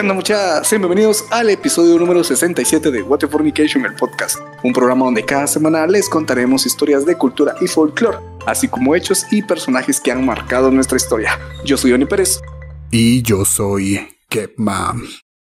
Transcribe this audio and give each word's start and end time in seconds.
¿Qué 0.00 0.02
onda 0.02 0.14
muchachos? 0.14 0.66
Sean 0.66 0.80
bienvenidos 0.80 1.26
al 1.30 1.50
episodio 1.50 1.98
número 1.98 2.24
67 2.24 2.90
de 2.90 3.02
What 3.02 3.20
Fornication, 3.30 3.84
el 3.84 3.94
podcast. 3.96 4.38
Un 4.64 4.72
programa 4.72 5.04
donde 5.04 5.26
cada 5.26 5.46
semana 5.46 5.86
les 5.86 6.08
contaremos 6.08 6.64
historias 6.64 7.04
de 7.04 7.18
cultura 7.18 7.54
y 7.60 7.66
folclore, 7.66 8.16
así 8.46 8.66
como 8.66 8.94
hechos 8.94 9.26
y 9.30 9.42
personajes 9.42 10.00
que 10.00 10.10
han 10.10 10.24
marcado 10.24 10.70
nuestra 10.70 10.96
historia. 10.96 11.38
Yo 11.66 11.76
soy 11.76 11.92
Oni 11.92 12.06
Pérez. 12.06 12.40
Y 12.90 13.20
yo 13.20 13.44
soy 13.44 14.08
Kepman. 14.30 15.02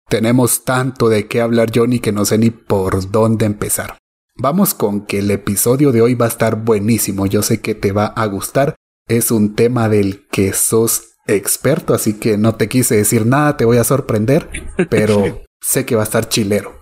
Tenemos 0.08 0.64
tanto 0.64 1.10
de 1.10 1.28
qué 1.28 1.42
hablar 1.42 1.70
Johnny 1.74 2.00
que 2.00 2.12
no 2.12 2.24
sé 2.24 2.38
ni 2.38 2.48
por 2.48 3.10
dónde 3.10 3.44
empezar. 3.44 3.98
Vamos 4.34 4.72
con 4.72 5.04
que 5.04 5.18
el 5.18 5.30
episodio 5.30 5.92
de 5.92 6.00
hoy 6.00 6.14
va 6.14 6.24
a 6.24 6.30
estar 6.30 6.64
buenísimo, 6.64 7.26
yo 7.26 7.42
sé 7.42 7.60
que 7.60 7.74
te 7.74 7.92
va 7.92 8.06
a 8.06 8.24
gustar. 8.24 8.76
Es 9.08 9.30
un 9.30 9.54
tema 9.54 9.90
del 9.90 10.26
que 10.30 10.54
sos 10.54 11.17
experto, 11.28 11.94
así 11.94 12.14
que 12.14 12.36
no 12.38 12.56
te 12.56 12.68
quise 12.68 12.96
decir 12.96 13.26
nada, 13.26 13.56
te 13.56 13.64
voy 13.64 13.76
a 13.76 13.84
sorprender, 13.84 14.48
pero 14.90 15.42
sé 15.62 15.84
que 15.84 15.94
va 15.94 16.02
a 16.02 16.04
estar 16.04 16.28
chilero. 16.28 16.78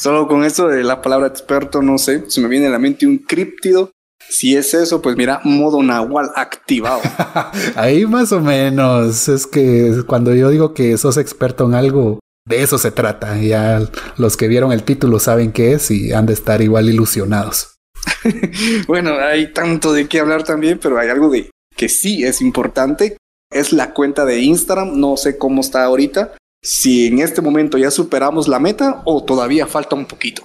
Solo 0.00 0.28
con 0.28 0.44
eso 0.44 0.68
de 0.68 0.82
la 0.82 1.02
palabra 1.02 1.26
experto, 1.26 1.82
no 1.82 1.98
sé, 1.98 2.24
se 2.28 2.40
me 2.40 2.48
viene 2.48 2.68
a 2.68 2.70
la 2.70 2.78
mente 2.78 3.06
un 3.06 3.18
críptido. 3.18 3.90
Si 4.30 4.56
es 4.56 4.72
eso, 4.74 5.02
pues 5.02 5.16
mira, 5.16 5.40
modo 5.44 5.82
nahual 5.82 6.30
activado. 6.36 7.00
Ahí 7.74 8.06
más 8.06 8.32
o 8.32 8.40
menos. 8.40 9.28
Es 9.28 9.46
que 9.46 10.02
cuando 10.06 10.34
yo 10.34 10.50
digo 10.50 10.72
que 10.72 10.96
sos 10.96 11.16
experto 11.16 11.66
en 11.66 11.74
algo, 11.74 12.20
de 12.48 12.62
eso 12.62 12.78
se 12.78 12.92
trata. 12.92 13.36
Ya 13.38 13.82
los 14.16 14.36
que 14.36 14.48
vieron 14.48 14.72
el 14.72 14.84
título 14.84 15.18
saben 15.18 15.52
qué 15.52 15.72
es 15.72 15.90
y 15.90 16.12
han 16.12 16.26
de 16.26 16.32
estar 16.32 16.62
igual 16.62 16.88
ilusionados. 16.88 17.76
bueno, 18.86 19.18
hay 19.18 19.52
tanto 19.52 19.92
de 19.92 20.06
qué 20.06 20.20
hablar 20.20 20.44
también, 20.44 20.78
pero 20.80 20.98
hay 20.98 21.08
algo 21.08 21.28
de 21.28 21.50
que 21.76 21.88
sí 21.88 22.24
es 22.24 22.40
importante 22.40 23.16
es 23.50 23.72
la 23.72 23.92
cuenta 23.92 24.24
de 24.24 24.40
Instagram. 24.40 24.98
No 24.98 25.16
sé 25.16 25.38
cómo 25.38 25.60
está 25.60 25.84
ahorita. 25.84 26.34
Si 26.62 27.06
en 27.06 27.20
este 27.20 27.40
momento 27.40 27.78
ya 27.78 27.90
superamos 27.90 28.48
la 28.48 28.58
meta 28.58 29.02
o 29.04 29.24
todavía 29.24 29.66
falta 29.66 29.96
un 29.96 30.06
poquito. 30.06 30.42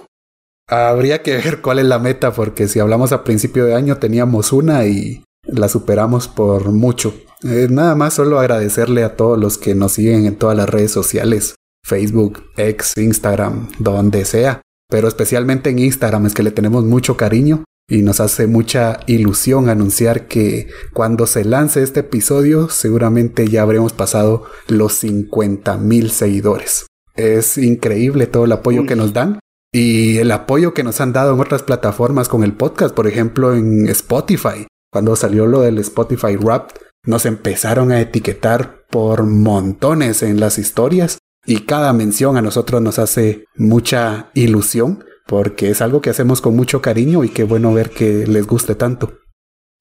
Habría 0.68 1.22
que 1.22 1.36
ver 1.36 1.60
cuál 1.60 1.78
es 1.78 1.84
la 1.84 1.98
meta, 1.98 2.32
porque 2.32 2.66
si 2.66 2.80
hablamos 2.80 3.12
a 3.12 3.22
principio 3.22 3.66
de 3.66 3.74
año 3.74 3.98
teníamos 3.98 4.52
una 4.52 4.84
y 4.86 5.22
la 5.44 5.68
superamos 5.68 6.26
por 6.26 6.72
mucho. 6.72 7.14
Eh, 7.44 7.68
nada 7.70 7.94
más 7.94 8.14
solo 8.14 8.40
agradecerle 8.40 9.04
a 9.04 9.14
todos 9.14 9.38
los 9.38 9.58
que 9.58 9.74
nos 9.74 9.92
siguen 9.92 10.26
en 10.26 10.36
todas 10.36 10.56
las 10.56 10.68
redes 10.68 10.90
sociales, 10.90 11.54
Facebook, 11.84 12.50
X, 12.56 12.94
Instagram, 12.96 13.68
donde 13.78 14.24
sea, 14.24 14.62
pero 14.88 15.06
especialmente 15.06 15.70
en 15.70 15.78
Instagram 15.78 16.26
es 16.26 16.34
que 16.34 16.42
le 16.42 16.50
tenemos 16.50 16.84
mucho 16.84 17.16
cariño 17.16 17.64
y 17.88 18.02
nos 18.02 18.20
hace 18.20 18.46
mucha 18.46 19.00
ilusión 19.06 19.68
anunciar 19.68 20.26
que 20.26 20.68
cuando 20.92 21.26
se 21.26 21.44
lance 21.44 21.82
este 21.82 22.00
episodio 22.00 22.68
seguramente 22.68 23.48
ya 23.48 23.62
habremos 23.62 23.92
pasado 23.92 24.44
los 24.68 24.94
50 24.94 25.76
mil 25.78 26.10
seguidores. 26.10 26.86
Es 27.14 27.56
increíble 27.58 28.26
todo 28.26 28.44
el 28.44 28.52
apoyo 28.52 28.86
que 28.86 28.96
nos 28.96 29.12
dan 29.12 29.38
y 29.72 30.18
el 30.18 30.32
apoyo 30.32 30.74
que 30.74 30.82
nos 30.82 31.00
han 31.00 31.12
dado 31.12 31.34
en 31.34 31.40
otras 31.40 31.62
plataformas 31.62 32.28
con 32.28 32.42
el 32.42 32.54
podcast, 32.54 32.94
por 32.94 33.06
ejemplo 33.06 33.54
en 33.54 33.88
Spotify. 33.88 34.66
Cuando 34.92 35.14
salió 35.16 35.46
lo 35.46 35.60
del 35.60 35.78
Spotify 35.78 36.36
Rap, 36.36 36.70
nos 37.04 37.24
empezaron 37.24 37.92
a 37.92 38.00
etiquetar 38.00 38.84
por 38.90 39.24
montones 39.24 40.22
en 40.22 40.40
las 40.40 40.58
historias 40.58 41.18
y 41.44 41.60
cada 41.60 41.92
mención 41.92 42.36
a 42.36 42.42
nosotros 42.42 42.82
nos 42.82 42.98
hace 42.98 43.44
mucha 43.56 44.30
ilusión 44.34 45.04
porque 45.26 45.70
es 45.70 45.82
algo 45.82 46.00
que 46.00 46.10
hacemos 46.10 46.40
con 46.40 46.56
mucho 46.56 46.80
cariño 46.80 47.24
y 47.24 47.28
qué 47.28 47.44
bueno 47.44 47.74
ver 47.74 47.90
que 47.90 48.26
les 48.26 48.46
guste 48.46 48.74
tanto. 48.74 49.18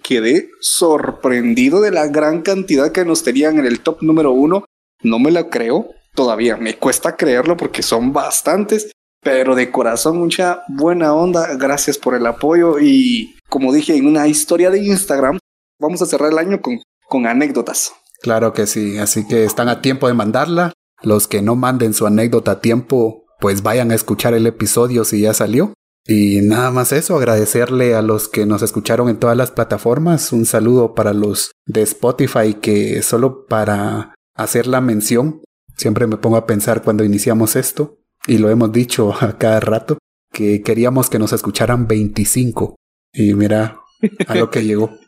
Quedé 0.03 0.49
sorprendido 0.59 1.81
de 1.81 1.91
la 1.91 2.07
gran 2.07 2.41
cantidad 2.41 2.91
que 2.91 3.05
nos 3.05 3.23
tenían 3.23 3.59
en 3.59 3.65
el 3.65 3.79
top 3.79 4.01
número 4.01 4.31
uno. 4.31 4.65
No 5.01 5.19
me 5.19 5.31
la 5.31 5.49
creo 5.49 5.89
todavía, 6.13 6.57
me 6.57 6.77
cuesta 6.77 7.15
creerlo 7.15 7.57
porque 7.57 7.83
son 7.83 8.13
bastantes, 8.13 8.91
pero 9.21 9.55
de 9.55 9.71
corazón 9.71 10.17
mucha 10.17 10.63
buena 10.67 11.13
onda. 11.13 11.55
Gracias 11.55 11.97
por 11.97 12.15
el 12.15 12.25
apoyo 12.25 12.79
y 12.79 13.35
como 13.49 13.73
dije 13.73 13.95
en 13.95 14.07
una 14.07 14.27
historia 14.27 14.69
de 14.69 14.79
Instagram, 14.79 15.39
vamos 15.79 16.01
a 16.01 16.05
cerrar 16.05 16.31
el 16.31 16.37
año 16.37 16.61
con, 16.61 16.79
con 17.07 17.27
anécdotas. 17.27 17.93
Claro 18.21 18.53
que 18.53 18.65
sí, 18.65 18.97
así 18.97 19.27
que 19.27 19.43
están 19.43 19.69
a 19.69 19.81
tiempo 19.81 20.07
de 20.07 20.13
mandarla. 20.13 20.73
Los 21.01 21.27
que 21.27 21.41
no 21.41 21.55
manden 21.55 21.93
su 21.93 22.07
anécdota 22.07 22.51
a 22.51 22.59
tiempo 22.61 23.24
pues 23.39 23.63
vayan 23.63 23.91
a 23.91 23.95
escuchar 23.95 24.33
el 24.33 24.47
episodio 24.47 25.03
si 25.05 25.21
ya 25.21 25.33
salió. 25.33 25.73
Y 26.07 26.41
nada 26.41 26.69
más 26.69 26.91
eso, 26.91 27.17
agradecerle 27.17 27.95
a 27.95 28.03
los 28.03 28.27
que 28.27 28.45
nos 28.45 28.61
escucharon 28.61 29.09
en 29.09 29.17
todas 29.17 29.35
las 29.35 29.51
plataformas. 29.51 30.31
Un 30.31 30.45
saludo 30.45 30.93
para 30.93 31.13
los 31.13 31.51
de 31.65 31.81
Spotify 31.81 32.53
que 32.53 33.01
solo 33.01 33.47
para 33.47 34.13
hacer 34.35 34.67
la 34.67 34.81
mención, 34.81 35.41
siempre 35.75 36.05
me 36.05 36.17
pongo 36.17 36.37
a 36.37 36.45
pensar 36.45 36.83
cuando 36.83 37.03
iniciamos 37.03 37.55
esto, 37.55 37.97
y 38.27 38.37
lo 38.37 38.49
hemos 38.49 38.71
dicho 38.71 39.13
a 39.19 39.37
cada 39.37 39.59
rato, 39.59 39.97
que 40.31 40.61
queríamos 40.61 41.09
que 41.09 41.19
nos 41.19 41.33
escucharan 41.33 41.87
25. 41.87 42.75
Y 43.13 43.33
mira 43.33 43.81
a 44.27 44.35
lo 44.35 44.49
que 44.49 44.63
llegó. 44.63 44.91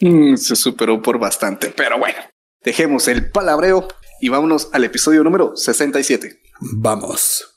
Mm, 0.00 0.34
se 0.34 0.56
superó 0.56 1.00
por 1.00 1.20
bastante, 1.20 1.70
pero 1.70 1.96
bueno, 2.00 2.18
dejemos 2.64 3.06
el 3.06 3.30
palabreo 3.30 3.86
y 4.20 4.28
vámonos 4.28 4.68
al 4.72 4.82
episodio 4.82 5.22
número 5.22 5.54
67. 5.54 6.40
Vamos. 6.60 7.53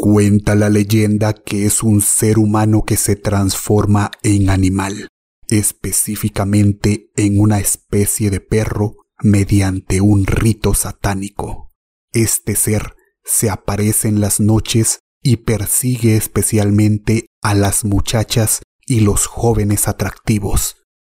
Cuenta 0.00 0.54
la 0.54 0.70
leyenda 0.70 1.32
que 1.32 1.66
es 1.66 1.82
un 1.82 2.00
ser 2.00 2.38
humano 2.38 2.84
que 2.84 2.96
se 2.96 3.14
transforma 3.14 4.10
en 4.22 4.48
animal, 4.48 5.08
específicamente 5.48 7.10
en 7.16 7.38
una 7.40 7.58
especie 7.58 8.30
de 8.30 8.40
perro 8.40 8.96
mediante 9.22 10.00
un 10.00 10.24
rito 10.24 10.72
satánico. 10.72 11.72
Este 12.12 12.56
ser 12.56 12.94
se 13.24 13.50
aparece 13.50 14.08
en 14.08 14.20
las 14.20 14.40
noches 14.40 15.00
y 15.22 15.38
persigue 15.38 16.16
especialmente 16.16 17.26
a 17.42 17.54
las 17.54 17.84
muchachas 17.84 18.62
y 18.86 19.00
los 19.00 19.26
jóvenes 19.26 19.88
atractivos. 19.88 20.76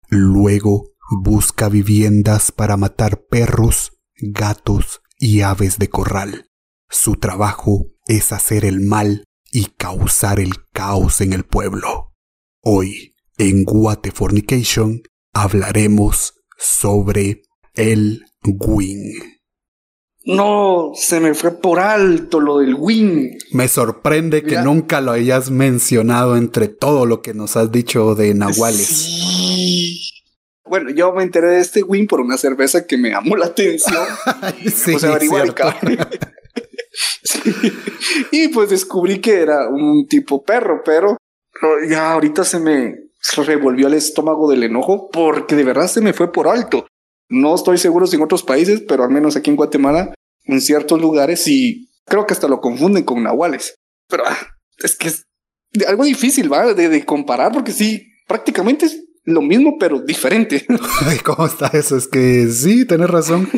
Luego 0.09 0.92
busca 1.10 1.69
viviendas 1.69 2.53
para 2.53 2.76
matar 2.76 3.25
perros, 3.26 3.92
gatos 4.16 5.00
y 5.19 5.42
aves 5.42 5.78
de 5.78 5.88
corral. 5.88 6.48
Su 6.88 7.16
trabajo 7.16 7.86
es 8.06 8.32
hacer 8.32 8.64
el 8.64 8.81
mal 8.81 9.25
y 9.53 9.66
causar 9.66 10.41
el 10.41 10.54
caos 10.72 11.20
en 11.20 11.32
el 11.32 11.44
pueblo. 11.44 12.15
Hoy, 12.62 13.15
en 13.36 13.65
Guate 13.65 14.10
Fornication, 14.10 15.03
hablaremos 15.32 16.34
sobre 16.59 17.42
el 17.75 18.25
Wing. 18.44 19.38
No, 20.28 20.93
se 20.94 21.21
me 21.21 21.33
fue 21.33 21.59
por 21.59 21.81
alto 21.81 22.39
lo 22.39 22.59
del 22.59 22.75
Wing. 22.75 23.39
Me 23.53 23.66
sorprende 23.66 24.43
que 24.43 24.59
nunca 24.59 25.00
lo 25.00 25.12
hayas 25.12 25.50
mencionado 25.50 26.37
entre 26.37 26.69
todo 26.69 27.06
lo 27.06 27.22
que 27.22 27.33
nos 27.33 27.56
has 27.56 27.72
dicho 27.72 28.15
de 28.15 28.34
Nahuales. 28.34 28.89
Sí. 28.89 30.11
Bueno, 30.66 30.91
yo 30.91 31.15
me 31.15 31.22
enteré 31.22 31.53
de 31.53 31.61
este 31.61 31.83
Wing 31.83 32.06
por 32.06 32.21
una 32.21 32.37
cerveza 32.37 32.87
que 32.87 32.99
me 32.99 33.09
llamó 33.09 33.37
la 33.37 33.47
atención. 33.47 34.05
sí, 34.71 34.97
o 34.97 34.99
sea, 34.99 35.19
Y 38.31 38.49
pues 38.49 38.69
descubrí 38.69 39.22
que 39.22 39.41
era 39.41 39.66
un 39.66 40.06
tipo 40.09 40.45
perro, 40.45 40.83
pero 40.84 41.16
ya 41.89 42.12
ahorita 42.12 42.45
se 42.45 42.60
me 42.60 42.97
revolvió 43.34 43.87
el 43.87 43.95
estómago 43.95 44.50
del 44.50 44.65
enojo 44.65 45.09
porque 45.10 45.56
de 45.56 45.65
verdad 45.65 45.89
se 45.89 46.03
me 46.03 46.12
fue 46.12 46.31
por 46.31 46.49
alto. 46.49 46.87
No 47.28 47.55
estoy 47.55 47.78
seguro 47.78 48.06
si 48.06 48.16
en 48.16 48.22
otros 48.22 48.43
países, 48.43 48.83
pero 48.89 49.05
al 49.05 49.11
menos 49.11 49.36
aquí 49.36 49.51
en 49.51 49.57
Guatemala, 49.57 50.15
en 50.45 50.60
ciertos 50.60 51.01
lugares, 51.01 51.47
y 51.47 51.91
creo 52.07 52.27
que 52.27 52.34
hasta 52.34 52.48
lo 52.48 52.60
confunden 52.60 53.04
con 53.04 53.22
nahuales. 53.22 53.75
Pero 54.09 54.25
ah, 54.27 54.39
es 54.78 54.97
que 54.97 55.09
es 55.09 55.25
algo 55.86 56.04
difícil, 56.04 56.53
¿va? 56.53 56.72
De, 56.72 57.04
comparar, 57.04 57.53
porque 57.53 57.72
sí, 57.72 58.07
prácticamente 58.27 58.86
es 58.86 59.04
lo 59.25 59.42
mismo, 59.42 59.77
pero 59.78 60.01
diferente. 60.01 60.66
¿Cómo 61.25 61.47
está 61.47 61.66
eso? 61.69 61.97
Es 61.97 62.09
que 62.09 62.48
sí, 62.48 62.86
tenés 62.86 63.10
razón. 63.10 63.48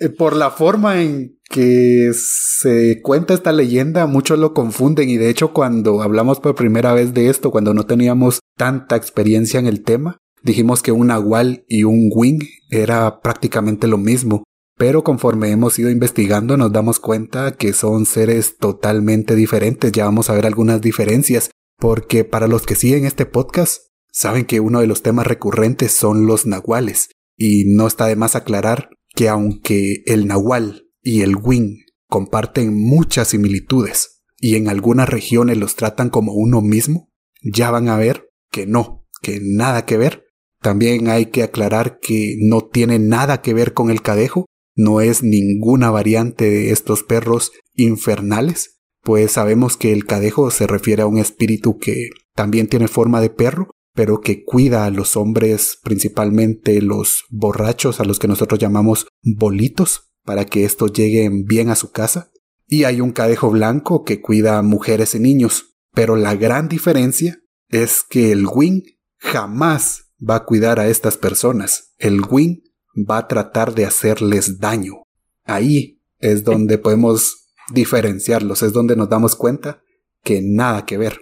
Eh, 0.00 0.08
por 0.08 0.34
la 0.34 0.50
forma 0.50 1.00
en 1.00 1.38
que 1.48 2.10
se 2.14 3.00
cuenta 3.00 3.34
esta 3.34 3.52
leyenda, 3.52 4.06
muchos 4.06 4.40
lo 4.40 4.52
confunden 4.54 5.08
y 5.08 5.18
de 5.18 5.30
hecho 5.30 5.52
cuando 5.52 6.02
hablamos 6.02 6.40
por 6.40 6.56
primera 6.56 6.92
vez 6.92 7.14
de 7.14 7.28
esto, 7.28 7.52
cuando 7.52 7.74
no 7.74 7.86
teníamos 7.86 8.40
tanta 8.56 8.96
experiencia 8.96 9.60
en 9.60 9.66
el 9.66 9.84
tema, 9.84 10.18
dijimos 10.44 10.82
que 10.82 10.92
un 10.92 11.08
nahual 11.08 11.64
y 11.68 11.82
un 11.82 12.10
wing 12.14 12.38
era 12.70 13.20
prácticamente 13.20 13.88
lo 13.88 13.98
mismo. 13.98 14.44
Pero 14.76 15.02
conforme 15.02 15.50
hemos 15.50 15.78
ido 15.78 15.90
investigando 15.90 16.56
nos 16.56 16.72
damos 16.72 17.00
cuenta 17.00 17.56
que 17.56 17.72
son 17.72 18.06
seres 18.06 18.58
totalmente 18.58 19.34
diferentes. 19.34 19.90
Ya 19.90 20.04
vamos 20.04 20.30
a 20.30 20.34
ver 20.34 20.46
algunas 20.46 20.80
diferencias. 20.80 21.50
Porque 21.76 22.24
para 22.24 22.46
los 22.46 22.66
que 22.66 22.76
siguen 22.76 23.04
este 23.04 23.26
podcast, 23.26 23.82
saben 24.12 24.44
que 24.44 24.60
uno 24.60 24.80
de 24.80 24.86
los 24.86 25.02
temas 25.02 25.26
recurrentes 25.26 25.92
son 25.92 26.26
los 26.26 26.46
nahuales. 26.46 27.08
Y 27.36 27.74
no 27.74 27.88
está 27.88 28.06
de 28.06 28.14
más 28.14 28.36
aclarar 28.36 28.90
que 29.14 29.28
aunque 29.28 30.02
el 30.06 30.26
nahual 30.26 30.88
y 31.02 31.22
el 31.22 31.36
wing 31.36 31.78
comparten 32.08 32.74
muchas 32.74 33.28
similitudes, 33.28 34.22
y 34.38 34.56
en 34.56 34.68
algunas 34.68 35.08
regiones 35.08 35.56
los 35.56 35.74
tratan 35.74 36.10
como 36.10 36.32
uno 36.34 36.60
mismo, 36.60 37.10
ya 37.42 37.70
van 37.70 37.88
a 37.88 37.96
ver 37.96 38.28
que 38.50 38.66
no, 38.66 39.06
que 39.22 39.40
nada 39.42 39.84
que 39.86 39.96
ver. 39.96 40.23
También 40.64 41.10
hay 41.10 41.26
que 41.26 41.42
aclarar 41.42 41.98
que 42.00 42.38
no 42.40 42.62
tiene 42.62 42.98
nada 42.98 43.42
que 43.42 43.52
ver 43.52 43.74
con 43.74 43.90
el 43.90 44.00
cadejo, 44.00 44.46
no 44.74 45.02
es 45.02 45.22
ninguna 45.22 45.90
variante 45.90 46.48
de 46.48 46.70
estos 46.70 47.02
perros 47.02 47.52
infernales, 47.74 48.80
pues 49.02 49.32
sabemos 49.32 49.76
que 49.76 49.92
el 49.92 50.06
cadejo 50.06 50.50
se 50.50 50.66
refiere 50.66 51.02
a 51.02 51.06
un 51.06 51.18
espíritu 51.18 51.76
que 51.76 52.08
también 52.34 52.66
tiene 52.66 52.88
forma 52.88 53.20
de 53.20 53.28
perro, 53.28 53.72
pero 53.92 54.22
que 54.22 54.42
cuida 54.42 54.86
a 54.86 54.90
los 54.90 55.18
hombres, 55.18 55.80
principalmente 55.82 56.80
los 56.80 57.24
borrachos, 57.28 58.00
a 58.00 58.04
los 58.04 58.18
que 58.18 58.28
nosotros 58.28 58.58
llamamos 58.58 59.06
bolitos, 59.22 60.14
para 60.24 60.46
que 60.46 60.64
estos 60.64 60.94
lleguen 60.94 61.44
bien 61.44 61.68
a 61.68 61.76
su 61.76 61.92
casa. 61.92 62.32
Y 62.66 62.84
hay 62.84 63.02
un 63.02 63.12
cadejo 63.12 63.50
blanco 63.50 64.02
que 64.02 64.22
cuida 64.22 64.56
a 64.56 64.62
mujeres 64.62 65.14
y 65.14 65.20
niños, 65.20 65.76
pero 65.92 66.16
la 66.16 66.34
gran 66.36 66.70
diferencia 66.70 67.38
es 67.68 68.02
que 68.08 68.32
el 68.32 68.46
wing 68.46 68.80
jamás 69.18 70.04
va 70.28 70.36
a 70.36 70.44
cuidar 70.44 70.80
a 70.80 70.88
estas 70.88 71.16
personas. 71.16 71.94
El 71.98 72.20
wing 72.28 72.60
va 72.96 73.18
a 73.18 73.28
tratar 73.28 73.74
de 73.74 73.84
hacerles 73.84 74.58
daño. 74.58 75.02
Ahí 75.44 76.00
es 76.18 76.44
donde 76.44 76.78
podemos 76.78 77.50
diferenciarlos, 77.72 78.62
es 78.62 78.72
donde 78.72 78.96
nos 78.96 79.08
damos 79.08 79.36
cuenta 79.36 79.82
que 80.22 80.40
nada 80.42 80.86
que 80.86 80.96
ver. 80.96 81.20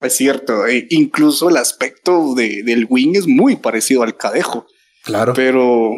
Es 0.00 0.14
cierto, 0.14 0.66
e 0.66 0.86
incluso 0.90 1.48
el 1.48 1.56
aspecto 1.56 2.34
de, 2.34 2.62
del 2.62 2.86
wing 2.88 3.16
es 3.16 3.26
muy 3.26 3.56
parecido 3.56 4.02
al 4.02 4.16
cadejo. 4.16 4.66
Claro. 5.04 5.32
Pero 5.34 5.90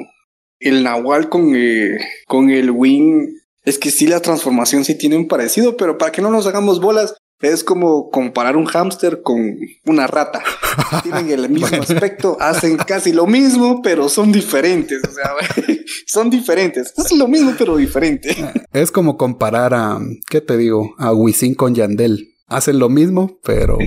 el 0.59 0.83
nahual 0.83 1.29
con, 1.29 1.55
eh, 1.55 1.99
con 2.27 2.51
el 2.51 2.71
wing, 2.71 3.29
es 3.65 3.79
que 3.79 3.91
sí 3.91 4.07
la 4.07 4.21
transformación 4.21 4.85
sí 4.85 4.97
tiene 4.97 5.17
un 5.17 5.29
parecido, 5.29 5.77
pero 5.77 5.99
para 5.99 6.13
que 6.13 6.23
no 6.23 6.31
nos 6.31 6.47
hagamos 6.47 6.81
bolas, 6.81 7.15
es 7.41 7.65
como 7.65 8.11
comparar 8.11 8.57
un 8.57 8.67
hámster 8.67 9.23
con 9.23 9.59
una 9.87 10.07
rata. 10.07 10.43
Tienen 11.03 11.31
el 11.31 11.49
mismo 11.49 11.83
aspecto, 11.83 12.37
hacen 12.41 12.77
casi 12.77 13.13
lo 13.13 13.27
mismo, 13.27 13.81
pero 13.83 14.09
son 14.09 14.31
diferentes. 14.33 15.01
O 15.09 15.13
sea, 15.13 15.33
son 16.07 16.31
diferentes. 16.31 16.93
Es 16.97 17.13
lo 17.13 17.29
mismo, 17.29 17.55
pero 17.59 17.77
diferente. 17.77 18.37
Es 18.73 18.93
como 18.93 19.17
comparar 19.17 19.75
a, 19.75 19.99
¿qué 20.29 20.41
te 20.41 20.57
digo? 20.57 20.95
A 20.99 21.13
Wisin 21.13 21.55
con 21.55 21.75
Yandel 21.75 22.31
hacen 22.51 22.79
lo 22.79 22.89
mismo, 22.89 23.39
pero 23.45 23.79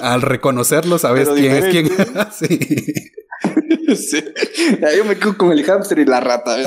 al 0.00 0.22
reconocerlo 0.22 0.98
sabes 0.98 1.28
quién 1.28 1.52
es 1.52 1.64
quién. 1.66 1.88
sí. 2.32 3.10
sí. 3.96 4.22
Yo 4.96 5.04
me 5.04 5.16
quedo 5.16 5.36
con 5.36 5.52
el 5.52 5.64
hámster 5.64 5.98
y 5.98 6.04
la 6.04 6.20
rata. 6.20 6.56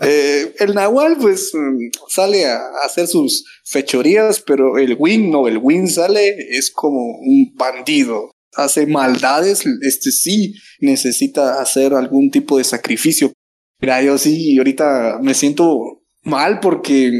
Eh, 0.00 0.54
el 0.58 0.74
Nahual, 0.74 1.16
pues, 1.20 1.52
mm, 1.54 1.88
sale 2.08 2.46
a 2.46 2.60
hacer 2.84 3.06
sus 3.06 3.44
fechorías, 3.64 4.40
pero 4.40 4.76
el 4.78 4.96
Win 4.98 5.30
no, 5.30 5.48
el 5.48 5.58
Win 5.58 5.88
sale, 5.88 6.36
es 6.50 6.70
como 6.70 7.00
un 7.18 7.54
bandido. 7.54 8.30
Hace 8.54 8.86
maldades, 8.86 9.64
este 9.82 10.12
sí 10.12 10.54
necesita 10.80 11.60
hacer 11.60 11.94
algún 11.94 12.30
tipo 12.30 12.58
de 12.58 12.64
sacrificio. 12.64 13.32
Mira, 13.80 14.02
yo 14.02 14.16
sí, 14.18 14.56
ahorita 14.58 15.18
me 15.22 15.34
siento 15.34 16.02
mal 16.22 16.60
porque 16.60 17.10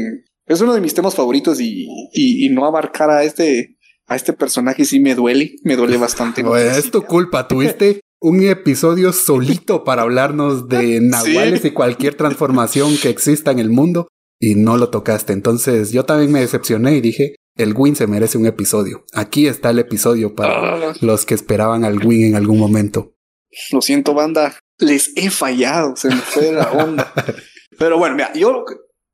es 0.45 0.61
uno 0.61 0.73
de 0.73 0.81
mis 0.81 0.93
temas 0.93 1.15
favoritos 1.15 1.59
y, 1.59 1.87
y, 2.13 2.49
no 2.49 2.65
abarcar 2.65 3.09
a 3.09 3.23
este, 3.23 3.77
a 4.07 4.15
este 4.15 4.33
personaje 4.33 4.85
sí 4.85 4.99
me 4.99 5.15
duele, 5.15 5.55
me 5.63 5.75
duele 5.75 5.97
bastante. 5.97 6.43
es 6.77 6.91
tu 6.91 7.01
culpa, 7.03 7.47
tuviste 7.47 8.01
un 8.21 8.43
episodio 8.43 9.13
solito 9.13 9.83
para 9.83 10.03
hablarnos 10.03 10.67
de 10.67 10.99
nahuales 11.01 11.65
y 11.65 11.71
cualquier 11.71 12.15
transformación 12.15 12.97
que 13.01 13.09
exista 13.09 13.51
en 13.51 13.59
el 13.59 13.69
mundo 13.69 14.07
y 14.39 14.55
no 14.55 14.77
lo 14.77 14.89
tocaste. 14.89 15.33
Entonces 15.33 15.91
yo 15.91 16.05
también 16.05 16.31
me 16.31 16.41
decepcioné 16.41 16.95
y 16.95 17.01
dije, 17.01 17.35
el 17.55 17.73
Win 17.73 17.95
se 17.95 18.07
merece 18.07 18.37
un 18.37 18.45
episodio. 18.45 19.05
Aquí 19.13 19.47
está 19.47 19.69
el 19.69 19.79
episodio 19.79 20.35
para 20.35 20.89
ah. 20.89 20.93
los 21.01 21.25
que 21.25 21.33
esperaban 21.33 21.83
al 21.83 22.05
Win 22.05 22.25
en 22.27 22.35
algún 22.35 22.59
momento. 22.59 23.13
Lo 23.71 23.81
siento, 23.81 24.13
banda. 24.13 24.57
Les 24.77 25.13
he 25.15 25.29
fallado, 25.29 25.95
se 25.95 26.09
me 26.09 26.17
fue 26.17 26.51
la 26.51 26.71
onda. 26.71 27.13
Pero 27.79 27.97
bueno, 27.97 28.15
mira, 28.15 28.33
yo 28.33 28.65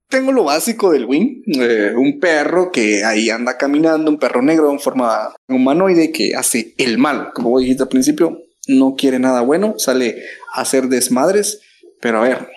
tengo 0.10 0.32
lo 0.32 0.44
básico 0.44 0.92
del 0.92 1.06
Wing, 1.06 1.44
eh, 1.48 1.94
un 1.96 2.20
perro 2.20 2.72
que 2.72 3.04
ahí 3.04 3.30
anda 3.30 3.58
caminando, 3.58 4.12
un 4.12 4.20
perro 4.20 4.42
negro 4.42 4.72
en 4.72 4.80
forma 4.80 5.34
humanoide 5.48 6.12
que 6.12 6.36
hace 6.36 6.74
el 6.78 6.98
mal, 6.98 7.32
como 7.34 7.60
dijiste 7.60 7.84
al 7.84 7.90
principio, 7.90 8.40
no 8.68 8.96
quiere 8.96 9.20
nada 9.20 9.42
bueno, 9.42 9.76
sale 9.78 10.22
a 10.54 10.62
hacer 10.62 10.88
desmadres, 10.88 11.60
pero 12.00 12.20
a 12.20 12.24
ver. 12.24 12.50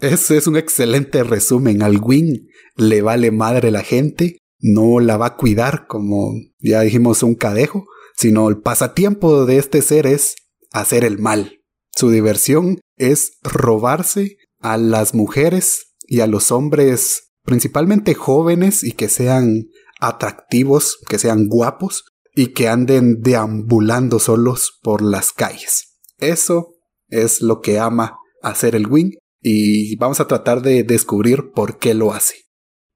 Ese 0.00 0.36
es 0.36 0.46
un 0.46 0.56
excelente 0.56 1.22
resumen. 1.22 1.82
Al 1.82 1.98
Wing 1.98 2.48
le 2.76 3.02
vale 3.02 3.30
madre 3.30 3.70
la 3.70 3.82
gente, 3.82 4.38
no 4.58 5.00
la 5.00 5.16
va 5.16 5.26
a 5.26 5.36
cuidar 5.36 5.86
como 5.86 6.32
ya 6.58 6.80
dijimos 6.80 7.22
un 7.22 7.34
cadejo, 7.34 7.86
sino 8.16 8.48
el 8.48 8.60
pasatiempo 8.60 9.46
de 9.46 9.58
este 9.58 9.82
ser 9.82 10.06
es 10.06 10.36
hacer 10.72 11.04
el 11.04 11.18
mal. 11.18 11.60
Su 11.94 12.10
diversión 12.10 12.80
es 12.96 13.38
robarse 13.42 14.36
a 14.60 14.76
las 14.76 15.14
mujeres 15.14 15.94
y 16.06 16.20
a 16.20 16.26
los 16.26 16.50
hombres, 16.50 17.32
principalmente 17.44 18.14
jóvenes 18.14 18.84
y 18.84 18.92
que 18.92 19.08
sean 19.08 19.68
atractivos, 20.00 20.98
que 21.08 21.18
sean 21.18 21.48
guapos 21.48 22.04
y 22.34 22.48
que 22.48 22.68
anden 22.68 23.20
deambulando 23.20 24.18
solos 24.18 24.78
por 24.82 25.02
las 25.02 25.32
calles. 25.32 25.98
Eso 26.18 26.74
es 27.08 27.42
lo 27.42 27.60
que 27.60 27.78
ama 27.78 28.18
hacer 28.42 28.74
el 28.74 28.86
Wing 28.86 29.12
y 29.40 29.96
vamos 29.96 30.20
a 30.20 30.26
tratar 30.26 30.62
de 30.62 30.82
descubrir 30.82 31.50
por 31.54 31.78
qué 31.78 31.94
lo 31.94 32.12
hace. 32.12 32.36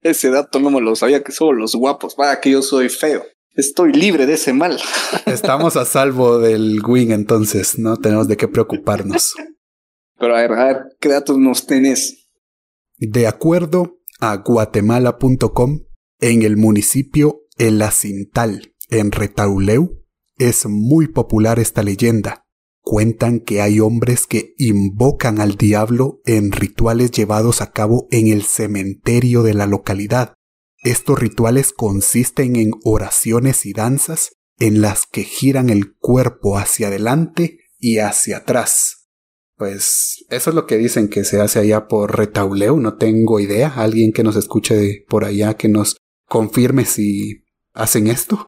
Ese 0.03 0.31
dato 0.31 0.61
no 0.61 0.71
me 0.71 0.81
lo 0.81 0.95
sabía 0.97 1.23
que 1.23 1.33
solo 1.33 1.61
los 1.61 1.75
guapos, 1.75 2.15
vaya 2.17 2.41
que 2.41 2.51
yo 2.51 2.63
soy 2.63 2.89
feo. 2.89 3.25
Estoy 3.57 3.93
libre 3.93 4.27
de 4.27 4.35
ese 4.35 4.53
mal. 4.53 4.79
Estamos 5.27 5.77
a 5.77 5.85
salvo 5.85 6.39
del 6.39 6.83
Wing 6.85 7.13
entonces, 7.13 7.79
no 7.79 7.97
tenemos 7.97 8.29
de 8.29 8.37
qué 8.37 8.49
preocuparnos. 8.49 9.35
Pero 10.19 10.37
a 10.37 10.41
ver, 10.41 10.53
a 10.53 10.65
ver, 10.67 10.83
¿qué 11.01 11.09
datos 11.09 11.39
nos 11.39 11.67
tenés? 11.67 12.29
De 12.99 13.27
acuerdo 13.27 13.99
a 14.21 14.37
guatemala.com, 14.37 15.81
en 16.21 16.43
el 16.43 16.57
municipio 16.57 17.43
El 17.57 17.83
Acintal, 17.83 18.74
en 18.91 19.13
Retauleu, 19.13 20.03
es 20.39 20.67
muy 20.67 21.09
popular 21.09 21.59
esta 21.59 21.83
leyenda. 21.83 22.45
Cuentan 22.81 23.41
que 23.41 23.61
hay 23.61 23.81
hombres 23.81 24.27
que 24.27 24.55
invocan 24.59 25.41
al 25.41 25.57
diablo 25.57 26.21
en 26.25 26.53
rituales 26.53 27.11
llevados 27.11 27.61
a 27.63 27.71
cabo 27.73 28.07
en 28.11 28.29
el 28.29 28.43
cementerio 28.43 29.43
de 29.43 29.55
la 29.55 29.67
localidad. 29.67 30.35
Estos 30.83 31.19
rituales 31.19 31.73
consisten 31.73 32.57
en 32.57 32.73
oraciones 32.85 33.65
y 33.65 33.73
danzas 33.73 34.33
en 34.59 34.83
las 34.83 35.07
que 35.07 35.25
giran 35.25 35.71
el 35.71 35.95
cuerpo 35.97 36.59
hacia 36.59 36.89
adelante 36.89 37.59
y 37.79 37.99
hacia 37.99 38.39
atrás, 38.39 39.05
pues 39.57 40.25
eso 40.31 40.51
es 40.51 40.57
lo 40.57 40.67
que 40.67 40.77
dicen 40.77 41.09
que 41.09 41.25
se 41.25 41.41
hace 41.41 41.61
allá 41.61 41.87
por 41.87 42.17
Retauleu, 42.17 42.79
no 42.79 42.97
tengo 42.97 43.39
idea. 43.39 43.69
Alguien 43.69 44.13
que 44.13 44.25
nos 44.25 44.37
escuche 44.37 45.05
por 45.09 45.25
allá 45.25 45.55
que 45.55 45.69
nos 45.69 45.97
confirme 46.29 46.85
si 46.85 47.45
hacen 47.73 48.09
esto. 48.09 48.47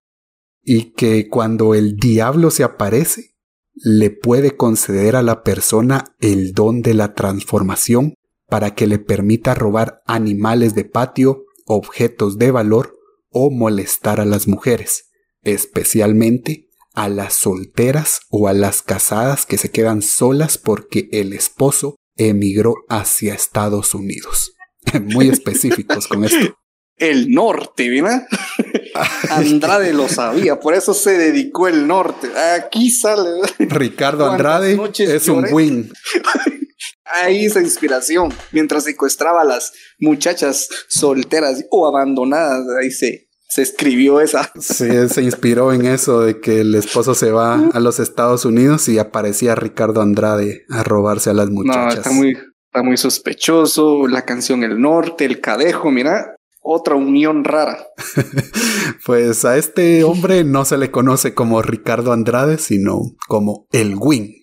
Y 0.68 0.92
que 0.94 1.28
cuando 1.28 1.74
el 1.74 1.96
diablo 1.96 2.50
se 2.50 2.64
aparece, 2.64 3.36
le 3.72 4.10
puede 4.10 4.56
conceder 4.56 5.14
a 5.14 5.22
la 5.22 5.44
persona 5.44 6.16
el 6.18 6.52
don 6.52 6.82
de 6.82 6.94
la 6.94 7.14
transformación 7.14 8.14
para 8.48 8.74
que 8.74 8.88
le 8.88 8.98
permita 8.98 9.54
robar 9.54 10.02
animales 10.06 10.74
de 10.74 10.84
patio, 10.84 11.44
objetos 11.66 12.36
de 12.36 12.50
valor 12.50 12.96
o 13.30 13.50
molestar 13.50 14.20
a 14.20 14.24
las 14.24 14.48
mujeres, 14.48 15.10
especialmente 15.42 16.68
a 16.94 17.08
las 17.08 17.34
solteras 17.34 18.20
o 18.28 18.48
a 18.48 18.52
las 18.52 18.82
casadas 18.82 19.46
que 19.46 19.58
se 19.58 19.70
quedan 19.70 20.02
solas 20.02 20.58
porque 20.58 21.08
el 21.12 21.32
esposo 21.32 21.94
emigró 22.16 22.74
hacia 22.88 23.34
Estados 23.34 23.94
Unidos. 23.94 24.54
Muy 25.02 25.28
específicos 25.28 26.08
con 26.08 26.24
esto. 26.24 26.56
El 26.98 27.30
norte, 27.30 27.90
¿verdad? 27.90 28.26
Andrade 29.30 29.92
lo 29.92 30.08
sabía, 30.08 30.58
por 30.58 30.74
eso 30.74 30.94
se 30.94 31.18
dedicó 31.18 31.68
el 31.68 31.86
norte. 31.86 32.28
Aquí 32.54 32.90
sale. 32.90 33.42
Ricardo 33.58 34.30
Andrade 34.30 34.78
es 34.98 35.28
un 35.28 35.46
win. 35.52 35.92
Ahí 37.04 37.46
esa 37.46 37.60
inspiración. 37.60 38.32
Mientras 38.52 38.84
secuestraba 38.84 39.42
a 39.42 39.44
las 39.44 39.72
muchachas 39.98 40.68
solteras 40.88 41.64
o 41.70 41.86
abandonadas, 41.86 42.66
ahí 42.78 42.90
se 42.90 43.26
se 43.48 43.62
escribió 43.62 44.20
esa. 44.20 44.50
Sí, 44.58 44.88
se 45.08 45.22
inspiró 45.22 45.72
en 45.72 45.86
eso 45.86 46.20
de 46.20 46.40
que 46.40 46.60
el 46.60 46.74
esposo 46.74 47.14
se 47.14 47.30
va 47.30 47.68
a 47.72 47.80
los 47.80 48.00
Estados 48.00 48.44
Unidos 48.44 48.88
y 48.88 48.98
aparecía 48.98 49.54
Ricardo 49.54 50.02
Andrade 50.02 50.64
a 50.68 50.82
robarse 50.82 51.30
a 51.30 51.34
las 51.34 51.48
muchachas. 51.50 51.94
No, 51.94 52.00
está 52.00 52.10
muy, 52.10 52.32
está 52.32 52.82
muy 52.82 52.96
sospechoso. 52.96 54.08
La 54.08 54.24
canción 54.24 54.64
El 54.64 54.80
Norte, 54.80 55.24
El 55.24 55.40
Cadejo, 55.40 55.90
mira, 55.90 56.35
otra 56.66 56.96
unión 56.96 57.44
rara. 57.44 57.86
pues 59.06 59.44
a 59.44 59.56
este 59.56 60.04
hombre 60.04 60.44
no 60.44 60.64
se 60.64 60.78
le 60.78 60.90
conoce 60.90 61.34
como 61.34 61.62
Ricardo 61.62 62.12
Andrade, 62.12 62.58
sino 62.58 63.00
como 63.28 63.66
el 63.72 63.94
Win. 63.96 64.34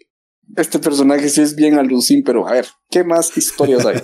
Este 0.55 0.79
personaje 0.79 1.29
sí 1.29 1.41
es 1.41 1.55
bien 1.55 1.77
alucín, 1.77 2.23
pero 2.23 2.47
a 2.47 2.53
ver, 2.53 2.67
¿qué 2.89 3.03
más 3.03 3.35
historias 3.37 3.85
hay? 3.85 4.01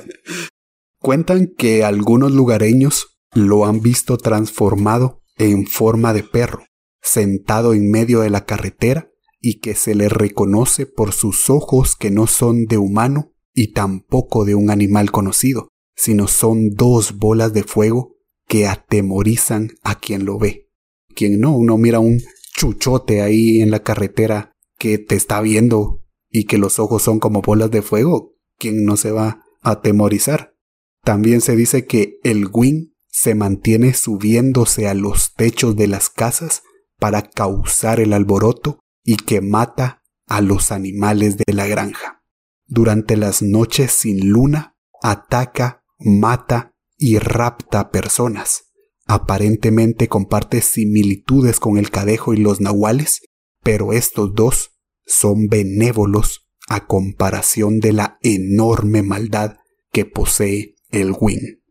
Cuentan 0.99 1.47
que 1.57 1.83
algunos 1.83 2.31
lugareños 2.31 3.19
lo 3.33 3.65
han 3.65 3.81
visto 3.81 4.17
transformado 4.17 5.21
en 5.37 5.65
forma 5.65 6.13
de 6.13 6.23
perro, 6.23 6.65
sentado 7.01 7.73
en 7.73 7.89
medio 7.89 8.19
de 8.19 8.29
la 8.29 8.45
carretera 8.45 9.09
y 9.39 9.59
que 9.59 9.75
se 9.75 9.95
le 9.95 10.09
reconoce 10.09 10.85
por 10.85 11.13
sus 11.13 11.49
ojos 11.49 11.95
que 11.95 12.11
no 12.11 12.27
son 12.27 12.65
de 12.65 12.77
humano 12.77 13.31
y 13.53 13.71
tampoco 13.71 14.43
de 14.43 14.55
un 14.55 14.69
animal 14.69 15.11
conocido, 15.11 15.69
sino 15.99 16.29
son 16.29 16.69
dos 16.75 17.17
bolas 17.17 17.51
de 17.51 17.63
fuego 17.63 18.15
que 18.47 18.67
atemorizan 18.67 19.71
a 19.83 19.99
quien 19.99 20.23
lo 20.23 20.39
ve. 20.39 20.69
Quien 21.13 21.41
no, 21.41 21.53
uno 21.53 21.77
mira 21.77 21.99
un 21.99 22.21
chuchote 22.55 23.21
ahí 23.21 23.61
en 23.61 23.69
la 23.69 23.83
carretera 23.83 24.55
que 24.77 24.97
te 24.97 25.15
está 25.15 25.41
viendo 25.41 26.01
y 26.29 26.45
que 26.45 26.57
los 26.57 26.79
ojos 26.79 27.03
son 27.03 27.19
como 27.19 27.41
bolas 27.41 27.69
de 27.69 27.81
fuego, 27.81 28.37
¿quién 28.57 28.85
no 28.85 28.95
se 28.95 29.11
va 29.11 29.43
a 29.61 29.71
atemorizar? 29.71 30.55
También 31.03 31.41
se 31.41 31.57
dice 31.57 31.85
que 31.85 32.19
el 32.23 32.47
Wing 32.49 32.93
se 33.09 33.35
mantiene 33.35 33.93
subiéndose 33.93 34.87
a 34.87 34.93
los 34.93 35.33
techos 35.33 35.75
de 35.75 35.87
las 35.87 36.09
casas 36.09 36.63
para 36.97 37.23
causar 37.23 37.99
el 37.99 38.13
alboroto 38.13 38.79
y 39.03 39.17
que 39.17 39.41
mata 39.41 40.01
a 40.27 40.39
los 40.39 40.71
animales 40.71 41.35
de 41.35 41.53
la 41.53 41.67
granja. 41.67 42.23
Durante 42.67 43.17
las 43.17 43.41
noches 43.41 43.91
sin 43.91 44.29
luna, 44.29 44.77
ataca, 45.01 45.78
mata 45.99 46.73
y 46.97 47.19
rapta 47.19 47.91
personas. 47.91 48.65
Aparentemente 49.05 50.07
comparte 50.07 50.61
similitudes 50.61 51.59
con 51.59 51.77
el 51.77 51.89
cadejo 51.89 52.33
y 52.33 52.37
los 52.37 52.61
nahuales, 52.61 53.21
pero 53.63 53.93
estos 53.93 54.33
dos 54.33 54.71
son 55.05 55.47
benévolos 55.47 56.47
a 56.67 56.85
comparación 56.85 57.79
de 57.79 57.93
la 57.93 58.19
enorme 58.21 59.01
maldad 59.01 59.57
que 59.91 60.05
posee 60.05 60.75
el 60.91 61.15
Win. 61.19 61.61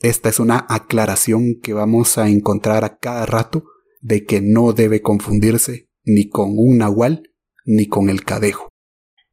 Esta 0.00 0.28
es 0.28 0.40
una 0.40 0.66
aclaración 0.68 1.60
que 1.62 1.72
vamos 1.72 2.18
a 2.18 2.28
encontrar 2.28 2.84
a 2.84 2.98
cada 2.98 3.24
rato 3.24 3.64
de 4.00 4.24
que 4.24 4.40
no 4.40 4.72
debe 4.72 5.00
confundirse 5.00 5.88
ni 6.04 6.28
con 6.28 6.54
un 6.56 6.78
nahual 6.78 7.30
ni 7.64 7.86
con 7.86 8.10
el 8.10 8.24
cadejo. 8.24 8.71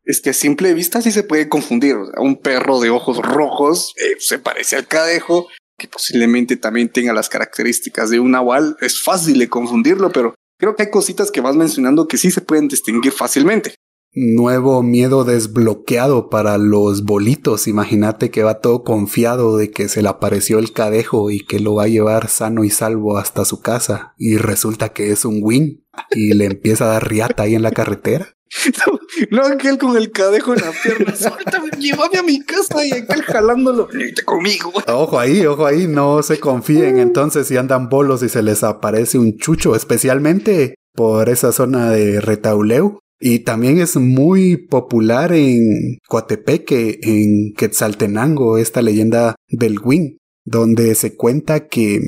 Es 0.09 0.21
que 0.21 0.31
a 0.31 0.33
simple 0.33 0.73
vista 0.73 1.03
sí 1.03 1.11
se 1.11 1.21
puede 1.21 1.49
confundir. 1.49 1.95
un 2.17 2.41
perro 2.41 2.79
de 2.79 2.89
ojos 2.89 3.19
rojos 3.19 3.93
eh, 3.95 4.15
se 4.17 4.39
parece 4.39 4.75
al 4.75 4.87
cadejo, 4.87 5.47
que 5.77 5.87
posiblemente 5.87 6.57
también 6.57 6.89
tenga 6.89 7.13
las 7.13 7.29
características 7.29 8.09
de 8.09 8.19
un 8.19 8.31
nahual. 8.31 8.75
Es 8.81 9.03
fácil 9.03 9.37
de 9.37 9.49
confundirlo, 9.49 10.11
pero 10.11 10.33
creo 10.57 10.75
que 10.75 10.81
hay 10.81 10.89
cositas 10.89 11.29
que 11.29 11.41
vas 11.41 11.55
mencionando 11.55 12.07
que 12.07 12.17
sí 12.17 12.31
se 12.31 12.41
pueden 12.41 12.67
distinguir 12.67 13.11
fácilmente. 13.11 13.75
Nuevo 14.15 14.81
miedo 14.81 15.25
desbloqueado 15.25 16.31
para 16.31 16.57
los 16.57 17.03
bolitos. 17.03 17.67
Imagínate 17.67 18.31
que 18.31 18.41
va 18.41 18.61
todo 18.61 18.83
confiado 18.83 19.57
de 19.57 19.69
que 19.69 19.89
se 19.89 20.01
le 20.01 20.09
apareció 20.09 20.57
el 20.57 20.73
cadejo 20.73 21.29
y 21.29 21.45
que 21.45 21.59
lo 21.59 21.75
va 21.75 21.83
a 21.83 21.87
llevar 21.87 22.29
sano 22.29 22.63
y 22.63 22.71
salvo 22.71 23.19
hasta 23.19 23.45
su 23.45 23.61
casa. 23.61 24.15
Y 24.17 24.37
resulta 24.37 24.89
que 24.89 25.11
es 25.11 25.23
un 25.23 25.41
win 25.43 25.85
y 26.09 26.33
le 26.33 26.45
empieza 26.45 26.85
a 26.85 26.93
dar 26.93 27.07
riata 27.07 27.43
ahí 27.43 27.53
en 27.53 27.61
la 27.61 27.69
carretera. 27.71 28.33
No, 28.87 28.98
aquel 29.53 29.77
con 29.77 29.97
el 29.97 30.11
cadejo 30.11 30.53
en 30.53 30.61
la 30.61 30.71
pierna. 30.71 31.15
Suéltame, 31.15 31.69
llévame 31.79 32.17
a 32.17 32.23
mi 32.23 32.41
casa 32.41 32.85
y 32.85 32.91
aquel 32.91 33.21
jalándolo. 33.23 33.87
Vete 33.91 34.23
conmigo. 34.23 34.71
Ojo 34.87 35.19
ahí, 35.19 35.45
ojo 35.45 35.65
ahí. 35.65 35.87
No 35.87 36.23
se 36.23 36.39
confíen 36.39 36.99
entonces 36.99 37.47
si 37.47 37.57
andan 37.57 37.89
bolos 37.89 38.23
y 38.23 38.29
se 38.29 38.41
les 38.41 38.63
aparece 38.63 39.17
un 39.17 39.37
chucho, 39.37 39.75
especialmente 39.75 40.75
por 40.93 41.29
esa 41.29 41.51
zona 41.51 41.91
de 41.91 42.19
retauleo 42.21 42.99
y 43.19 43.39
también 43.39 43.79
es 43.79 43.97
muy 43.97 44.55
popular 44.55 45.33
en 45.33 45.97
Coatepeque, 46.07 46.99
en 47.01 47.53
Quetzaltenango, 47.53 48.57
esta 48.57 48.81
leyenda 48.81 49.35
del 49.49 49.79
Win, 49.79 50.17
donde 50.45 50.95
se 50.95 51.17
cuenta 51.17 51.67
que 51.67 51.99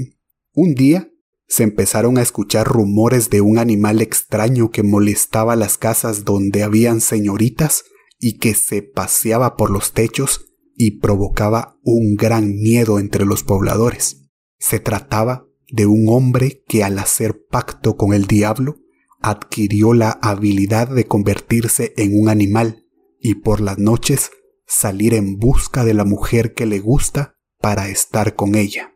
un 0.54 0.74
día 0.74 1.11
se 1.52 1.64
empezaron 1.64 2.18
a 2.18 2.22
escuchar 2.22 2.66
rumores 2.66 3.30
de 3.30 3.42
un 3.42 3.58
animal 3.58 4.02
extraño 4.02 4.72
que 4.72 4.84
molestaba 4.84 5.58
las 5.58 5.78
casas 5.78 6.24
donde 6.24 6.64
habían 6.64 7.02
señoritas 7.02 7.84
y 8.20 8.38
que 8.38 8.54
se 8.54 8.84
paseaba 8.84 9.58
por 9.58 9.70
los 9.70 9.92
techos 9.92 10.46
y 10.78 11.02
provocaba 11.02 11.78
un 11.84 12.16
gran 12.16 12.56
miedo 12.56 13.00
entre 13.00 13.26
los 13.26 13.44
pobladores. 13.44 14.30
Se 14.60 14.80
trataba 14.80 15.46
de 15.70 15.88
un 15.88 16.06
hombre 16.08 16.64
que 16.70 16.86
al 16.86 16.98
hacer 16.98 17.46
pacto 17.50 17.98
con 17.98 18.14
el 18.14 18.28
diablo 18.28 18.78
adquirió 19.20 19.94
la 19.94 20.12
habilidad 20.22 20.88
de 20.88 21.04
convertirse 21.04 21.94
en 21.98 22.18
un 22.18 22.30
animal 22.30 22.86
y 23.20 23.36
por 23.36 23.60
las 23.60 23.78
noches 23.78 24.32
salir 24.68 25.14
en 25.14 25.36
busca 25.38 25.84
de 25.84 25.96
la 25.96 26.06
mujer 26.06 26.54
que 26.54 26.66
le 26.66 26.80
gusta 26.80 27.36
para 27.60 27.90
estar 27.90 28.36
con 28.36 28.56
ella. 28.56 28.94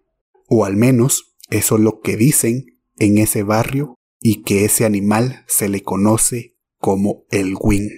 O 0.47 0.63
al 0.63 0.77
menos 0.77 1.34
eso 1.49 1.75
es 1.75 1.81
lo 1.81 1.99
que 1.99 2.17
dicen 2.17 2.65
en 2.97 3.17
ese 3.17 3.43
barrio 3.43 3.95
y 4.19 4.43
que 4.43 4.65
ese 4.65 4.85
animal 4.85 5.43
se 5.47 5.69
le 5.69 5.83
conoce 5.83 6.55
como 6.79 7.25
el 7.29 7.55
Wing. 7.59 7.89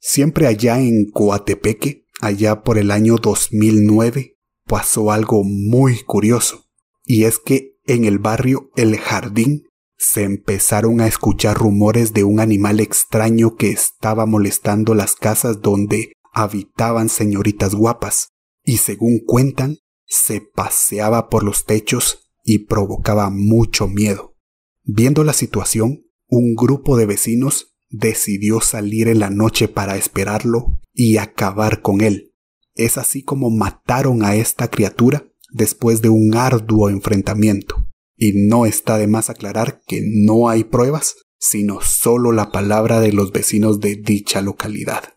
Siempre 0.00 0.46
allá 0.46 0.80
en 0.80 1.10
Coatepeque, 1.10 2.06
allá 2.20 2.62
por 2.62 2.78
el 2.78 2.90
año 2.90 3.16
2009, 3.16 4.36
pasó 4.66 5.12
algo 5.12 5.44
muy 5.44 6.02
curioso, 6.02 6.66
y 7.04 7.24
es 7.24 7.38
que 7.38 7.78
en 7.86 8.04
el 8.04 8.18
barrio 8.18 8.70
El 8.76 8.96
Jardín 8.96 9.68
se 9.96 10.24
empezaron 10.24 11.00
a 11.00 11.06
escuchar 11.06 11.56
rumores 11.56 12.12
de 12.12 12.24
un 12.24 12.40
animal 12.40 12.80
extraño 12.80 13.56
que 13.56 13.70
estaba 13.70 14.26
molestando 14.26 14.94
las 14.94 15.14
casas 15.14 15.60
donde 15.60 16.12
habitaban 16.32 17.08
señoritas 17.08 17.74
guapas, 17.74 18.28
y 18.64 18.78
según 18.78 19.20
cuentan, 19.24 19.78
se 20.06 20.40
paseaba 20.40 21.28
por 21.28 21.44
los 21.44 21.64
techos 21.64 22.23
y 22.44 22.66
provocaba 22.66 23.30
mucho 23.30 23.88
miedo. 23.88 24.36
Viendo 24.84 25.24
la 25.24 25.32
situación, 25.32 26.04
un 26.28 26.54
grupo 26.54 26.96
de 26.96 27.06
vecinos 27.06 27.74
decidió 27.88 28.60
salir 28.60 29.08
en 29.08 29.20
la 29.20 29.30
noche 29.30 29.66
para 29.68 29.96
esperarlo 29.96 30.78
y 30.92 31.16
acabar 31.16 31.80
con 31.80 32.00
él. 32.00 32.32
Es 32.74 32.98
así 32.98 33.22
como 33.22 33.50
mataron 33.50 34.24
a 34.24 34.36
esta 34.36 34.68
criatura 34.68 35.26
después 35.50 36.02
de 36.02 36.08
un 36.08 36.34
arduo 36.34 36.90
enfrentamiento. 36.90 37.88
Y 38.16 38.32
no 38.48 38.66
está 38.66 38.98
de 38.98 39.06
más 39.06 39.30
aclarar 39.30 39.80
que 39.86 40.02
no 40.04 40.48
hay 40.48 40.64
pruebas, 40.64 41.16
sino 41.38 41.80
solo 41.80 42.32
la 42.32 42.52
palabra 42.52 43.00
de 43.00 43.12
los 43.12 43.32
vecinos 43.32 43.80
de 43.80 43.96
dicha 43.96 44.40
localidad. 44.40 45.14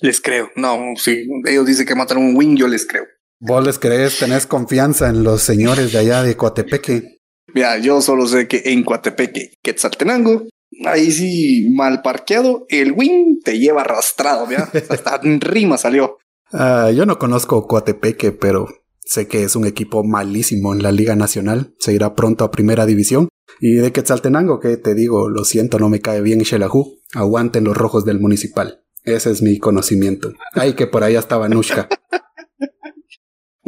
Les 0.00 0.20
creo. 0.20 0.50
No, 0.56 0.78
si 0.96 1.26
ellos 1.46 1.66
dicen 1.66 1.86
que 1.86 1.94
mataron 1.94 2.24
un 2.24 2.36
wing, 2.36 2.56
yo 2.56 2.68
les 2.68 2.86
creo. 2.86 3.04
¿Vos 3.40 3.64
les 3.64 3.78
crees? 3.78 4.18
¿Tenés 4.18 4.46
confianza 4.46 5.08
en 5.08 5.22
los 5.22 5.42
señores 5.42 5.92
de 5.92 5.98
allá 5.98 6.22
de 6.22 6.36
Coatepeque? 6.36 7.20
Mira, 7.54 7.78
yo 7.78 8.00
solo 8.00 8.26
sé 8.26 8.48
que 8.48 8.62
en 8.66 8.84
Coatepeque, 8.84 9.54
Quetzaltenango, 9.62 10.44
ahí 10.86 11.10
sí, 11.10 11.68
mal 11.74 12.02
parqueado, 12.02 12.66
el 12.68 12.92
wing 12.92 13.40
te 13.42 13.58
lleva 13.58 13.82
arrastrado, 13.82 14.50
¿ya? 14.50 14.68
Hasta 14.88 15.20
rima 15.22 15.78
salió. 15.78 16.18
Ah, 16.52 16.90
yo 16.94 17.06
no 17.06 17.18
conozco 17.18 17.66
Coatepeque, 17.66 18.32
pero 18.32 18.66
Sé 19.08 19.26
que 19.26 19.42
es 19.42 19.56
un 19.56 19.64
equipo 19.64 20.04
malísimo 20.04 20.74
en 20.74 20.82
la 20.82 20.92
Liga 20.92 21.16
Nacional, 21.16 21.74
se 21.78 21.94
irá 21.94 22.14
pronto 22.14 22.44
a 22.44 22.50
Primera 22.50 22.84
División. 22.84 23.30
Y 23.58 23.76
de 23.76 23.90
Quetzaltenango, 23.90 24.60
que 24.60 24.76
te 24.76 24.94
digo, 24.94 25.30
lo 25.30 25.46
siento, 25.46 25.78
no 25.78 25.88
me 25.88 26.00
cae 26.00 26.20
bien 26.20 26.40
Shelahu, 26.40 26.98
aguanten 27.14 27.64
los 27.64 27.74
rojos 27.74 28.04
del 28.04 28.20
municipal. 28.20 28.84
Ese 29.04 29.30
es 29.30 29.40
mi 29.40 29.58
conocimiento. 29.58 30.34
Ay, 30.52 30.74
que 30.74 30.86
por 30.86 31.04
ahí 31.04 31.16
estaba 31.16 31.48
Nushka. 31.48 31.88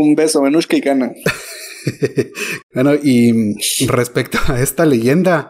un 0.03 0.15
beso, 0.15 0.49
Nushka 0.49 0.77
y 0.77 0.81
gana. 0.81 1.13
bueno, 2.75 2.95
y 2.95 3.55
respecto 3.87 4.39
a 4.49 4.61
esta 4.61 4.87
leyenda, 4.87 5.49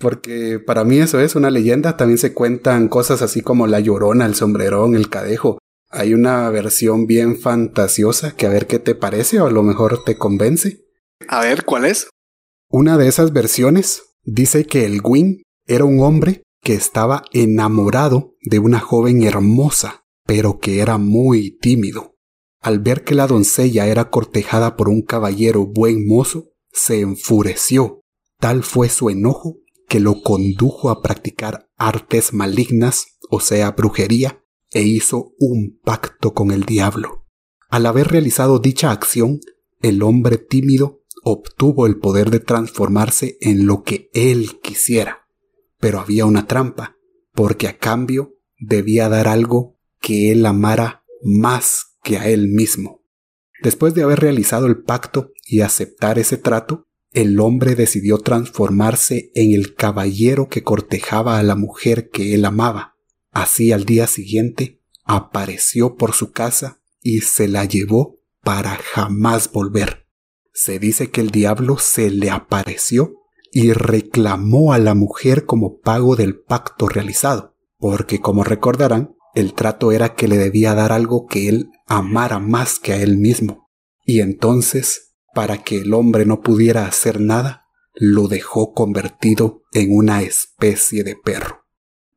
porque 0.00 0.58
para 0.58 0.84
mí 0.84 0.98
eso 0.98 1.20
es 1.20 1.34
una 1.34 1.50
leyenda, 1.50 1.96
también 1.96 2.18
se 2.18 2.32
cuentan 2.32 2.88
cosas 2.88 3.22
así 3.22 3.40
como 3.40 3.66
la 3.66 3.80
llorona, 3.80 4.26
el 4.26 4.34
sombrerón, 4.34 4.94
el 4.94 5.08
cadejo, 5.08 5.58
hay 5.92 6.14
una 6.14 6.48
versión 6.48 7.06
bien 7.06 7.38
fantasiosa 7.38 8.34
que 8.34 8.46
a 8.46 8.48
ver 8.48 8.66
qué 8.66 8.78
te 8.78 8.94
parece 8.94 9.40
o 9.40 9.46
a 9.46 9.50
lo 9.50 9.62
mejor 9.62 10.02
te 10.04 10.16
convence. 10.16 10.86
A 11.28 11.42
ver, 11.42 11.64
¿cuál 11.64 11.84
es? 11.84 12.08
Una 12.70 12.96
de 12.96 13.08
esas 13.08 13.34
versiones 13.34 14.02
dice 14.24 14.64
que 14.64 14.86
el 14.86 15.02
Gwyn 15.02 15.42
era 15.66 15.84
un 15.84 16.00
hombre 16.00 16.42
que 16.62 16.72
estaba 16.72 17.24
enamorado 17.32 18.36
de 18.40 18.58
una 18.58 18.80
joven 18.80 19.22
hermosa, 19.22 20.04
pero 20.24 20.60
que 20.60 20.80
era 20.80 20.96
muy 20.96 21.58
tímido. 21.58 22.11
Al 22.62 22.78
ver 22.78 23.02
que 23.02 23.16
la 23.16 23.26
doncella 23.26 23.88
era 23.88 24.08
cortejada 24.08 24.76
por 24.76 24.88
un 24.88 25.02
caballero 25.02 25.66
buen 25.66 26.06
mozo, 26.06 26.52
se 26.70 27.00
enfureció. 27.00 28.02
Tal 28.38 28.62
fue 28.62 28.88
su 28.88 29.10
enojo 29.10 29.58
que 29.88 29.98
lo 29.98 30.22
condujo 30.22 30.88
a 30.88 31.02
practicar 31.02 31.68
artes 31.76 32.32
malignas, 32.32 33.18
o 33.28 33.40
sea, 33.40 33.72
brujería, 33.72 34.44
e 34.70 34.82
hizo 34.82 35.34
un 35.38 35.80
pacto 35.82 36.34
con 36.34 36.52
el 36.52 36.64
diablo. 36.64 37.26
Al 37.68 37.84
haber 37.84 38.08
realizado 38.08 38.60
dicha 38.60 38.92
acción, 38.92 39.40
el 39.80 40.02
hombre 40.02 40.38
tímido 40.38 41.02
obtuvo 41.24 41.86
el 41.86 41.98
poder 41.98 42.30
de 42.30 42.38
transformarse 42.38 43.38
en 43.40 43.66
lo 43.66 43.82
que 43.82 44.08
él 44.14 44.60
quisiera. 44.62 45.26
Pero 45.78 45.98
había 45.98 46.26
una 46.26 46.46
trampa, 46.46 46.96
porque 47.32 47.66
a 47.66 47.76
cambio 47.76 48.36
debía 48.58 49.08
dar 49.08 49.26
algo 49.26 49.78
que 50.00 50.30
él 50.30 50.46
amara 50.46 51.04
más 51.22 51.91
que 52.02 52.18
a 52.18 52.28
él 52.28 52.48
mismo. 52.48 53.02
Después 53.62 53.94
de 53.94 54.02
haber 54.02 54.20
realizado 54.20 54.66
el 54.66 54.82
pacto 54.82 55.30
y 55.46 55.60
aceptar 55.60 56.18
ese 56.18 56.36
trato, 56.36 56.88
el 57.12 57.38
hombre 57.40 57.74
decidió 57.74 58.18
transformarse 58.18 59.30
en 59.34 59.52
el 59.52 59.74
caballero 59.74 60.48
que 60.48 60.62
cortejaba 60.62 61.38
a 61.38 61.42
la 61.42 61.56
mujer 61.56 62.08
que 62.08 62.34
él 62.34 62.44
amaba. 62.44 62.96
Así 63.30 63.72
al 63.72 63.84
día 63.84 64.06
siguiente 64.06 64.80
apareció 65.04 65.96
por 65.96 66.12
su 66.12 66.32
casa 66.32 66.80
y 67.00 67.20
se 67.20 67.48
la 67.48 67.64
llevó 67.64 68.20
para 68.42 68.76
jamás 68.76 69.50
volver. 69.52 70.06
Se 70.52 70.78
dice 70.78 71.10
que 71.10 71.20
el 71.20 71.30
diablo 71.30 71.78
se 71.78 72.10
le 72.10 72.30
apareció 72.30 73.14
y 73.52 73.72
reclamó 73.72 74.72
a 74.72 74.78
la 74.78 74.94
mujer 74.94 75.44
como 75.44 75.78
pago 75.78 76.16
del 76.16 76.40
pacto 76.40 76.88
realizado, 76.88 77.56
porque 77.78 78.20
como 78.20 78.44
recordarán, 78.44 79.14
el 79.34 79.54
trato 79.54 79.92
era 79.92 80.14
que 80.14 80.28
le 80.28 80.38
debía 80.38 80.74
dar 80.74 80.92
algo 80.92 81.26
que 81.26 81.48
él 81.48 81.70
amara 81.96 82.38
más 82.38 82.78
que 82.78 82.92
a 82.92 83.02
él 83.02 83.16
mismo. 83.18 83.70
Y 84.04 84.20
entonces, 84.20 85.14
para 85.34 85.62
que 85.62 85.78
el 85.78 85.94
hombre 85.94 86.26
no 86.26 86.40
pudiera 86.40 86.86
hacer 86.86 87.20
nada, 87.20 87.66
lo 87.94 88.28
dejó 88.28 88.72
convertido 88.72 89.62
en 89.72 89.94
una 89.94 90.22
especie 90.22 91.04
de 91.04 91.16
perro, 91.16 91.66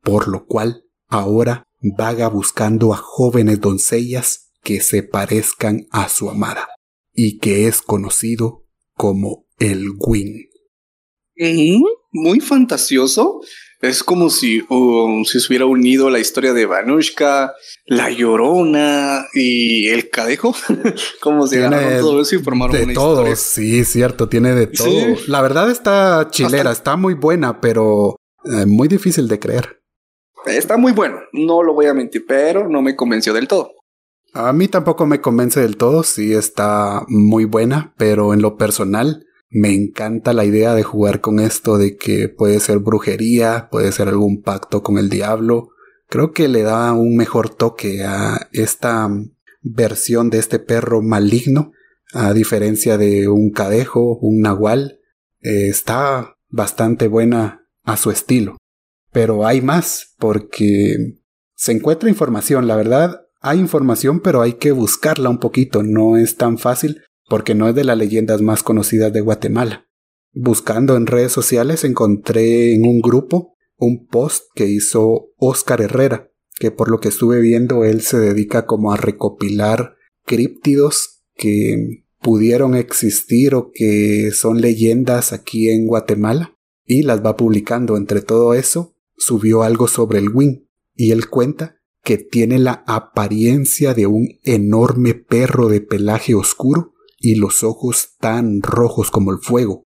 por 0.02 0.28
lo 0.28 0.46
cual 0.46 0.86
ahora 1.08 1.64
vaga 1.82 2.28
buscando 2.30 2.94
a 2.94 2.98
jóvenes 2.98 3.60
doncellas 3.62 4.54
que 4.64 4.82
se 4.82 5.04
parezcan 5.04 5.88
a 5.92 6.10
su 6.10 6.30
amada, 6.30 6.68
y 7.14 7.38
que 7.38 7.68
es 7.68 7.82
conocido 7.82 8.66
como 8.94 9.46
el 9.60 9.90
Win. 10.00 10.50
Muy 12.12 12.40
fantasioso. 12.40 13.42
Es 13.88 14.04
como 14.04 14.30
si, 14.30 14.62
se 14.62 15.38
hubiera 15.48 15.66
unido 15.66 16.10
la 16.10 16.20
historia 16.20 16.54
de 16.54 16.66
Vanushka, 16.66 17.54
La 17.86 18.10
Llorona 18.10 19.26
y 19.34 19.88
El 19.90 20.10
Cadejo. 20.10 20.56
como 21.22 21.48
si 21.48 21.58
agarraron 21.58 22.00
todo 22.00 22.22
eso 22.22 22.36
y 22.36 22.40
formaron 22.40 22.88
de 22.88 22.94
todo, 22.94 23.36
Sí, 23.36 23.86
cierto, 23.86 24.28
tiene 24.28 24.54
de 24.54 24.68
todo. 24.68 25.16
La 25.28 25.42
verdad 25.42 25.70
está 25.70 26.28
chilera, 26.30 26.72
está 26.72 26.96
muy 26.96 27.14
buena, 27.14 27.62
pero 27.62 28.16
eh, 28.46 28.66
muy 28.66 28.88
difícil 28.88 29.28
de 29.28 29.40
creer. 29.40 29.82
Está 30.46 30.78
muy 30.78 30.92
bueno, 30.92 31.20
no 31.34 31.64
lo 31.64 31.74
voy 31.74 31.88
a 31.88 31.94
mentir, 31.94 32.26
pero 32.28 32.70
no 32.70 32.82
me 32.82 32.96
convenció 32.96 33.34
del 33.34 33.48
todo. 33.48 33.72
A 34.34 34.52
mí 34.54 34.68
tampoco 34.68 35.06
me 35.06 35.22
convence 35.22 35.62
del 35.62 35.78
todo, 35.78 36.04
sí 36.04 36.34
está 36.34 37.04
muy 37.08 37.46
buena, 37.46 37.94
pero 37.98 38.34
en 38.34 38.42
lo 38.42 38.58
personal 38.58 39.26
me 39.58 39.74
encanta 39.74 40.34
la 40.34 40.44
idea 40.44 40.76
de 40.76 40.84
jugar 40.84 41.22
con 41.22 41.40
esto 41.40 41.78
de 41.78 41.96
que 41.96 42.28
puede 42.28 42.60
ser 42.60 42.80
brujería, 42.80 43.70
puede 43.72 43.94
ser 43.94 44.10
algún 44.10 44.42
pacto 44.42 44.84
con 44.84 44.98
el 44.98 45.10
diablo. 45.10 45.70
Creo 46.10 46.34
que 46.34 46.50
le 46.50 46.64
da 46.64 46.92
un 46.92 47.16
mejor 47.16 47.48
toque 47.48 48.04
a 48.04 48.50
esta 48.52 49.10
versión 49.62 50.30
de 50.30 50.40
este 50.40 50.60
perro 50.60 51.02
maligno, 51.02 51.72
a 52.12 52.34
diferencia 52.34 52.98
de 52.98 53.30
un 53.30 53.50
cadejo, 53.52 54.18
un 54.18 54.42
nahual. 54.42 55.00
Eh, 55.40 55.70
está 55.70 56.36
bastante 56.50 57.08
buena 57.08 57.66
a 57.86 57.96
su 57.96 58.12
estilo. 58.12 58.58
Pero 59.14 59.48
hay 59.48 59.62
más, 59.62 60.16
porque 60.20 60.98
se 61.56 61.72
encuentra 61.72 62.10
información, 62.10 62.68
la 62.68 62.76
verdad, 62.76 63.22
hay 63.40 63.60
información, 63.60 64.20
pero 64.20 64.42
hay 64.42 64.56
que 64.56 64.74
buscarla 64.74 65.30
un 65.30 65.40
poquito, 65.40 65.82
no 65.82 66.18
es 66.18 66.36
tan 66.36 66.58
fácil 66.58 67.06
porque 67.28 67.56
no 67.56 67.68
es 67.68 67.76
de 67.76 67.84
las 67.84 67.98
leyendas 67.98 68.42
más 68.42 68.64
conocidas 68.64 69.12
de 69.14 69.22
Guatemala. 69.22 69.88
Buscando 70.34 70.96
en 70.96 71.08
redes 71.08 71.32
sociales 71.32 71.84
encontré 71.84 72.74
en 72.74 72.86
un 72.86 73.02
grupo 73.02 73.56
un 73.78 74.08
post 74.08 74.46
que 74.54 74.68
hizo 74.68 75.32
Oscar 75.38 75.82
Herrera, 75.82 76.32
que 76.60 76.72
por 76.72 76.90
lo 76.90 77.00
que 77.00 77.10
estuve 77.10 77.40
viendo 77.42 77.84
él 77.84 78.02
se 78.02 78.18
dedica 78.18 78.66
como 78.66 78.94
a 78.94 78.98
recopilar 78.98 79.96
críptidos 80.26 81.24
que 81.36 82.04
pudieron 82.22 82.76
existir 82.76 83.54
o 83.56 83.72
que 83.74 84.32
son 84.32 84.62
leyendas 84.62 85.34
aquí 85.34 85.70
en 85.70 85.88
Guatemala 85.88 86.58
y 86.86 87.04
las 87.04 87.24
va 87.24 87.36
publicando. 87.36 87.98
Entre 87.98 88.22
todo 88.22 88.54
eso, 88.54 88.96
subió 89.18 89.64
algo 89.64 89.88
sobre 89.88 90.20
el 90.20 90.30
Wing 90.30 90.66
y 90.96 91.12
él 91.12 91.30
cuenta 91.30 91.78
que 92.04 92.18
tiene 92.18 92.60
la 92.60 92.84
apariencia 92.88 93.94
de 93.94 94.08
un 94.08 94.40
enorme 94.44 95.14
perro 95.14 95.70
de 95.70 95.82
pelaje 95.82 96.36
oscuro 96.36 96.95
y 97.26 97.34
los 97.34 97.64
ojos 97.64 98.10
tan 98.20 98.62
rojos 98.62 99.10
como 99.10 99.32
el 99.32 99.40
fuego. 99.40 99.88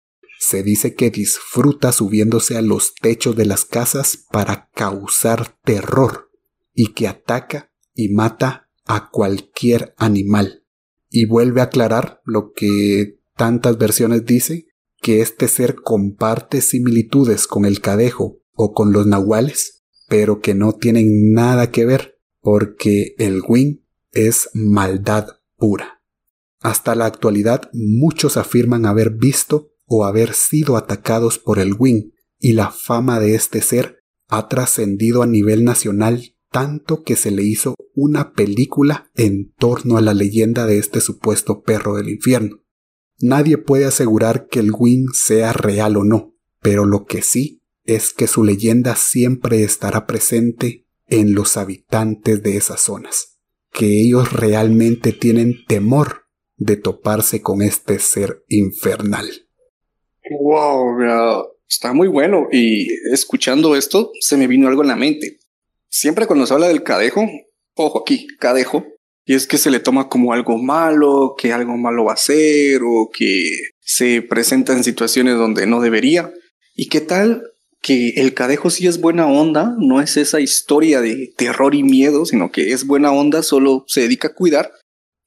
Se 0.40 0.62
dice 0.62 0.94
que 0.94 1.10
disfruta 1.10 1.92
subiéndose 1.92 2.56
a 2.56 2.62
los 2.62 2.94
techos 2.94 3.36
de 3.36 3.44
las 3.44 3.66
casas 3.66 4.24
para 4.30 4.70
causar 4.74 5.58
terror 5.62 6.30
y 6.72 6.94
que 6.94 7.06
ataca 7.06 7.70
y 7.94 8.08
mata 8.08 8.70
a 8.86 9.10
cualquier 9.10 9.94
animal. 9.98 10.64
Y 11.10 11.26
vuelve 11.26 11.60
a 11.60 11.64
aclarar 11.64 12.22
lo 12.24 12.52
que 12.54 13.20
tantas 13.36 13.76
versiones 13.76 14.24
dicen, 14.24 14.64
que 15.02 15.20
este 15.20 15.48
ser 15.48 15.76
comparte 15.76 16.62
similitudes 16.62 17.46
con 17.46 17.66
el 17.66 17.82
cadejo 17.82 18.40
o 18.54 18.72
con 18.72 18.90
los 18.92 19.06
nahuales, 19.06 19.84
pero 20.08 20.40
que 20.40 20.54
no 20.54 20.72
tienen 20.72 21.34
nada 21.34 21.70
que 21.70 21.84
ver, 21.84 22.18
porque 22.40 23.14
el 23.18 23.42
Wing 23.46 23.82
es 24.12 24.48
maldad 24.54 25.26
pura. 25.56 25.97
Hasta 26.60 26.94
la 26.94 27.06
actualidad 27.06 27.70
muchos 27.72 28.36
afirman 28.36 28.86
haber 28.86 29.10
visto 29.10 29.70
o 29.86 30.04
haber 30.04 30.34
sido 30.34 30.76
atacados 30.76 31.38
por 31.38 31.58
el 31.58 31.74
Wing, 31.78 32.10
y 32.38 32.52
la 32.52 32.70
fama 32.70 33.20
de 33.20 33.34
este 33.34 33.62
ser 33.62 33.98
ha 34.28 34.48
trascendido 34.48 35.22
a 35.22 35.26
nivel 35.26 35.64
nacional 35.64 36.34
tanto 36.50 37.02
que 37.02 37.16
se 37.16 37.30
le 37.30 37.42
hizo 37.42 37.74
una 37.94 38.32
película 38.32 39.10
en 39.14 39.52
torno 39.58 39.96
a 39.96 40.00
la 40.00 40.14
leyenda 40.14 40.66
de 40.66 40.78
este 40.78 41.00
supuesto 41.00 41.62
perro 41.62 41.96
del 41.96 42.08
infierno. 42.08 42.62
Nadie 43.18 43.58
puede 43.58 43.84
asegurar 43.84 44.46
que 44.48 44.60
el 44.60 44.70
Wing 44.72 45.08
sea 45.12 45.52
real 45.52 45.96
o 45.96 46.04
no, 46.04 46.34
pero 46.60 46.86
lo 46.86 47.04
que 47.04 47.22
sí 47.22 47.62
es 47.84 48.12
que 48.12 48.26
su 48.26 48.44
leyenda 48.44 48.96
siempre 48.96 49.62
estará 49.62 50.06
presente 50.06 50.86
en 51.06 51.34
los 51.34 51.56
habitantes 51.56 52.42
de 52.42 52.56
esas 52.56 52.80
zonas, 52.82 53.38
que 53.72 54.00
ellos 54.00 54.32
realmente 54.32 55.12
tienen 55.12 55.64
temor 55.66 56.27
de 56.58 56.76
toparse 56.76 57.40
con 57.40 57.62
este 57.62 57.98
ser 57.98 58.44
infernal. 58.48 59.26
Wow, 60.30 60.98
está 61.68 61.92
muy 61.92 62.08
bueno. 62.08 62.48
Y 62.52 62.88
escuchando 63.12 63.76
esto, 63.76 64.10
se 64.20 64.36
me 64.36 64.46
vino 64.46 64.68
algo 64.68 64.82
en 64.82 64.88
la 64.88 64.96
mente. 64.96 65.38
Siempre 65.88 66.26
cuando 66.26 66.46
se 66.46 66.52
habla 66.52 66.68
del 66.68 66.82
cadejo, 66.82 67.26
ojo 67.74 68.00
aquí, 68.00 68.26
cadejo, 68.38 68.84
y 69.24 69.34
es 69.34 69.46
que 69.46 69.58
se 69.58 69.70
le 69.70 69.80
toma 69.80 70.08
como 70.08 70.32
algo 70.32 70.58
malo, 70.58 71.34
que 71.38 71.52
algo 71.52 71.76
malo 71.76 72.04
va 72.04 72.14
a 72.14 72.16
ser, 72.16 72.82
o 72.82 73.08
que 73.12 73.50
se 73.80 74.22
presenta 74.22 74.72
en 74.72 74.84
situaciones 74.84 75.36
donde 75.36 75.66
no 75.66 75.80
debería. 75.80 76.32
¿Y 76.74 76.88
qué 76.88 77.00
tal 77.00 77.42
que 77.80 78.10
el 78.16 78.34
cadejo 78.34 78.70
sí 78.70 78.86
es 78.86 79.00
buena 79.00 79.26
onda? 79.26 79.74
No 79.78 80.00
es 80.00 80.16
esa 80.16 80.40
historia 80.40 81.00
de 81.00 81.32
terror 81.36 81.74
y 81.74 81.82
miedo, 81.82 82.26
sino 82.26 82.50
que 82.50 82.72
es 82.72 82.86
buena 82.86 83.12
onda, 83.12 83.42
solo 83.42 83.84
se 83.86 84.02
dedica 84.02 84.28
a 84.28 84.34
cuidar 84.34 84.72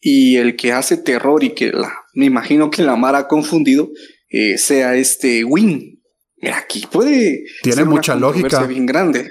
y 0.01 0.37
el 0.37 0.55
que 0.55 0.73
hace 0.73 0.97
terror 0.97 1.43
y 1.43 1.51
que 1.51 1.71
la, 1.71 1.93
me 2.13 2.25
imagino 2.25 2.71
que 2.71 2.81
la 2.81 2.95
Mara 2.95 3.19
ha 3.19 3.27
confundido 3.27 3.89
eh, 4.29 4.57
sea 4.57 4.95
este 4.95 5.45
Win. 5.45 6.01
Mira, 6.37 6.57
aquí 6.57 6.87
puede. 6.91 7.43
Tiene 7.61 7.85
mucha 7.85 8.15
lógica. 8.15 8.65
bien 8.65 8.87
grande. 8.87 9.27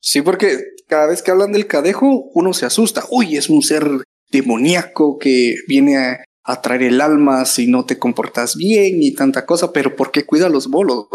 Sí, 0.00 0.22
porque 0.22 0.58
cada 0.88 1.06
vez 1.06 1.22
que 1.22 1.30
hablan 1.30 1.52
del 1.52 1.66
cadejo, 1.66 2.30
uno 2.32 2.54
se 2.54 2.64
asusta. 2.64 3.04
Uy, 3.10 3.36
es 3.36 3.50
un 3.50 3.62
ser 3.62 3.86
demoníaco 4.30 5.18
que 5.18 5.56
viene 5.68 5.96
a, 5.96 6.62
traer 6.62 6.84
el 6.84 7.00
alma 7.00 7.44
si 7.44 7.66
no 7.66 7.84
te 7.84 7.98
comportas 7.98 8.56
bien 8.56 9.02
y 9.02 9.14
tanta 9.14 9.44
cosa, 9.44 9.72
pero 9.72 9.96
¿por 9.96 10.12
qué 10.12 10.24
cuida 10.24 10.48
los 10.48 10.68
bolos? 10.68 11.06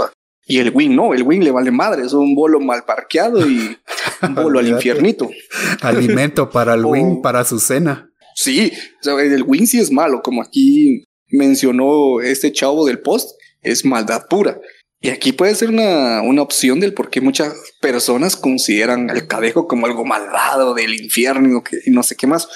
Y 0.46 0.60
el 0.60 0.72
Win 0.72 0.94
no, 0.94 1.14
el 1.14 1.24
Win 1.24 1.44
le 1.44 1.52
vale 1.52 1.72
madre, 1.72 2.06
es 2.06 2.12
un 2.12 2.36
bolo 2.36 2.60
mal 2.60 2.84
parqueado 2.84 3.48
y 3.50 3.78
un 4.22 4.36
bolo 4.36 4.60
al 4.60 4.68
infiernito. 4.68 5.30
Alimento 5.82 6.50
para 6.50 6.74
el 6.74 6.86
Win, 6.86 7.22
para 7.22 7.46
su 7.46 7.60
cena. 7.60 8.11
Sí, 8.36 8.72
el 9.04 9.44
win 9.44 9.67
sí 9.67 9.80
es 9.80 9.91
malo, 9.91 10.22
como 10.22 10.41
aquí 10.41 11.04
mencionó 11.30 12.22
este 12.22 12.52
chavo 12.52 12.86
del 12.86 13.00
post, 13.00 13.32
es 13.62 13.86
maldad 13.86 14.24
pura. 14.30 14.60
Y 15.00 15.10
aquí 15.10 15.32
puede 15.32 15.56
ser 15.56 15.70
una, 15.70 16.22
una 16.22 16.44
opción 16.44 16.80
del 16.80 16.94
por 16.94 17.10
qué 17.10 17.22
muchas 17.22 17.54
personas 17.82 18.36
consideran 18.36 19.10
al 19.10 19.28
cadejo 19.28 19.67
como 19.67 19.88
algo 19.88 20.06
malvado 20.06 20.76
del 20.76 20.94
infierno 20.94 21.63
y 21.86 21.89
no 21.89 22.04
sé 22.04 22.15
qué 22.15 22.28
más. 22.28 22.48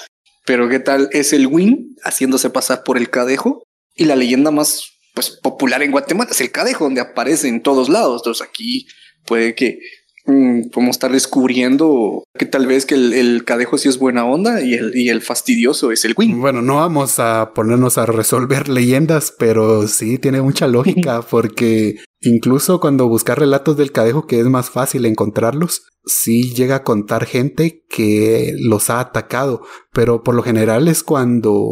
Pero 0.45 0.69
qué 0.69 0.79
tal 0.79 1.09
es 1.11 1.33
el 1.33 1.47
win 1.47 1.95
haciéndose 2.03 2.51
pasar 2.51 2.83
por 2.83 2.97
el 2.97 3.09
cadejo 3.09 3.63
y 3.95 4.05
la 4.05 4.15
leyenda 4.15 4.51
más 4.51 4.83
pues 5.15 5.31
popular 5.31 5.81
en 5.81 5.91
Guatemala 5.91 6.29
es 6.29 6.41
el 6.41 6.51
cadejo 6.51 6.83
donde 6.83 7.01
aparece 7.01 7.47
en 7.47 7.63
todos 7.63 7.89
lados. 7.89 8.21
Entonces 8.21 8.47
aquí 8.47 8.85
puede 9.25 9.55
que 9.55 9.79
Mm, 10.27 10.69
podemos 10.69 10.95
estar 10.95 11.11
descubriendo 11.11 12.23
que 12.37 12.45
tal 12.45 12.65
vez 12.65 12.85
que 12.87 12.95
el, 12.95 13.43
cadejo 13.45 13.77
sí 13.77 13.89
es 13.89 13.99
buena 13.99 14.25
onda 14.25 14.61
y 14.61 14.73
el, 14.73 14.95
y 14.95 15.09
el 15.09 15.21
fastidioso 15.21 15.91
es 15.91 16.03
el 16.03 16.15
Wing. 16.17 16.39
Bueno, 16.39 16.63
no 16.63 16.77
vamos 16.77 17.19
a 17.19 17.51
ponernos 17.53 17.99
a 17.99 18.07
resolver 18.07 18.67
leyendas, 18.67 19.33
pero 19.37 19.87
sí 19.87 20.17
tiene 20.17 20.41
mucha 20.41 20.67
lógica 20.67 21.21
porque 21.29 21.97
incluso 22.21 22.79
cuando 22.79 23.07
buscar 23.07 23.39
relatos 23.39 23.77
del 23.77 23.91
cadejo, 23.91 24.25
que 24.25 24.39
es 24.39 24.47
más 24.47 24.71
fácil 24.71 25.05
encontrarlos, 25.05 25.83
sí 26.05 26.53
llega 26.55 26.77
a 26.77 26.83
contar 26.83 27.25
gente 27.25 27.83
que 27.87 28.53
los 28.59 28.89
ha 28.89 28.99
atacado, 28.99 29.61
pero 29.93 30.23
por 30.23 30.33
lo 30.33 30.41
general 30.41 30.87
es 30.87 31.03
cuando 31.03 31.67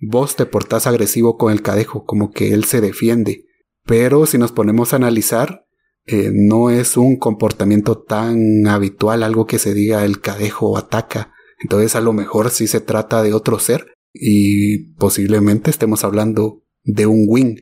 vos 0.00 0.36
te 0.36 0.46
portás 0.46 0.86
agresivo 0.86 1.36
con 1.36 1.52
el 1.52 1.62
cadejo, 1.62 2.04
como 2.04 2.30
que 2.30 2.52
él 2.52 2.64
se 2.64 2.80
defiende 2.80 3.44
Pero 3.84 4.26
si 4.26 4.38
nos 4.38 4.52
ponemos 4.52 4.92
a 4.92 4.96
analizar, 4.96 5.64
eh, 6.10 6.30
no 6.32 6.70
es 6.70 6.96
un 6.96 7.18
comportamiento 7.18 7.98
tan 7.98 8.66
habitual, 8.66 9.22
algo 9.22 9.46
que 9.46 9.58
se 9.58 9.74
diga 9.74 10.06
el 10.06 10.22
cadejo 10.22 10.78
ataca. 10.78 11.34
Entonces 11.60 11.96
a 11.96 12.00
lo 12.00 12.14
mejor 12.14 12.48
sí 12.48 12.66
se 12.66 12.80
trata 12.80 13.22
de 13.22 13.34
otro 13.34 13.58
ser 13.58 13.92
y 14.14 14.94
posiblemente 14.94 15.70
estemos 15.70 16.04
hablando 16.04 16.62
de 16.82 17.06
un 17.06 17.26
wing. 17.28 17.56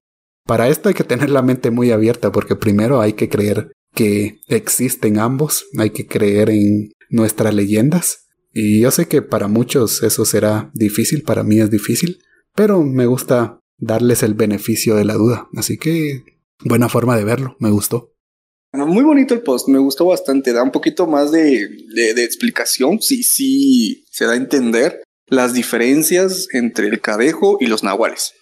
Para 0.44 0.68
esto 0.68 0.88
hay 0.88 0.94
que 0.94 1.02
tener 1.02 1.28
la 1.28 1.42
mente 1.42 1.72
muy 1.72 1.90
abierta 1.90 2.30
porque 2.30 2.54
primero 2.54 3.00
hay 3.00 3.14
que 3.14 3.28
creer 3.28 3.72
que 3.94 4.38
existen 4.46 5.18
ambos, 5.18 5.64
hay 5.76 5.90
que 5.90 6.06
creer 6.06 6.50
en 6.50 6.92
nuestras 7.11 7.52
leyendas. 7.52 8.28
Y 8.52 8.80
yo 8.80 8.92
sé 8.92 9.09
que 9.09 9.22
para 9.22 9.48
muchos 9.48 10.04
eso 10.04 10.24
será 10.24 10.70
difícil, 10.72 11.22
para 11.22 11.42
mí 11.42 11.59
es 11.59 11.70
difícil, 11.70 12.20
pero 12.54 12.85
me 12.85 13.06
gusta 13.06 13.59
darles 13.76 14.22
el 14.22 14.35
beneficio 14.35 14.94
de 14.94 15.04
la 15.04 15.14
duda. 15.14 15.48
Así 15.56 15.78
que 15.78 16.22
buena 16.64 16.88
forma 16.88 17.16
de 17.16 17.24
verlo, 17.24 17.56
me 17.59 17.70
gustó. 17.70 18.12
Muy 18.85 19.05
bonito 19.05 19.35
el 19.35 19.43
post, 19.43 19.69
me 19.69 19.79
gustó 19.79 20.07
bastante, 20.07 20.53
da 20.53 20.62
un 20.62 20.73
poquito 20.73 21.07
más 21.07 21.31
de, 21.33 21.69
explicación, 22.19 23.01
sí, 23.01 23.23
sí, 23.23 24.05
se 24.11 24.27
da 24.27 24.33
a 24.33 24.37
entender 24.37 25.03
las 25.29 25.55
diferencias 25.55 26.49
entre 26.53 26.89
el 26.89 27.01
cadejo 27.01 27.59
y 27.61 27.67
los 27.67 27.83
nahuales. 27.83 28.35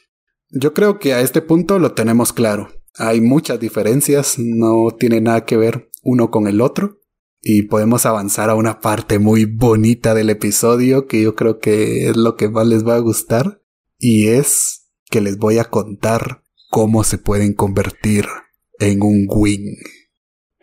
Yo 0.50 0.72
creo 0.72 0.98
que 0.98 1.14
a 1.14 1.20
este 1.20 1.42
punto 1.42 1.78
lo 1.78 1.92
tenemos 1.92 2.32
claro. 2.32 2.68
Hay 2.96 3.20
muchas 3.20 3.58
diferencias, 3.58 4.38
no 4.38 4.88
tiene 4.98 5.20
nada 5.20 5.44
que 5.44 5.56
ver 5.56 5.90
uno 6.02 6.30
con 6.30 6.46
el 6.46 6.60
otro. 6.60 7.00
Y 7.42 7.62
podemos 7.62 8.06
avanzar 8.06 8.48
a 8.48 8.54
una 8.54 8.80
parte 8.80 9.18
muy 9.18 9.44
bonita 9.44 10.14
del 10.14 10.30
episodio 10.30 11.06
que 11.06 11.20
yo 11.20 11.34
creo 11.34 11.58
que 11.58 12.08
es 12.08 12.16
lo 12.16 12.36
que 12.36 12.48
más 12.48 12.66
les 12.66 12.86
va 12.86 12.94
a 12.94 13.00
gustar. 13.00 13.60
Y 13.98 14.28
es 14.28 14.88
que 15.10 15.20
les 15.20 15.36
voy 15.36 15.58
a 15.58 15.64
contar 15.64 16.42
cómo 16.70 17.04
se 17.04 17.18
pueden 17.18 17.52
convertir 17.52 18.26
en 18.78 19.02
un 19.02 19.26
wing. 19.28 19.76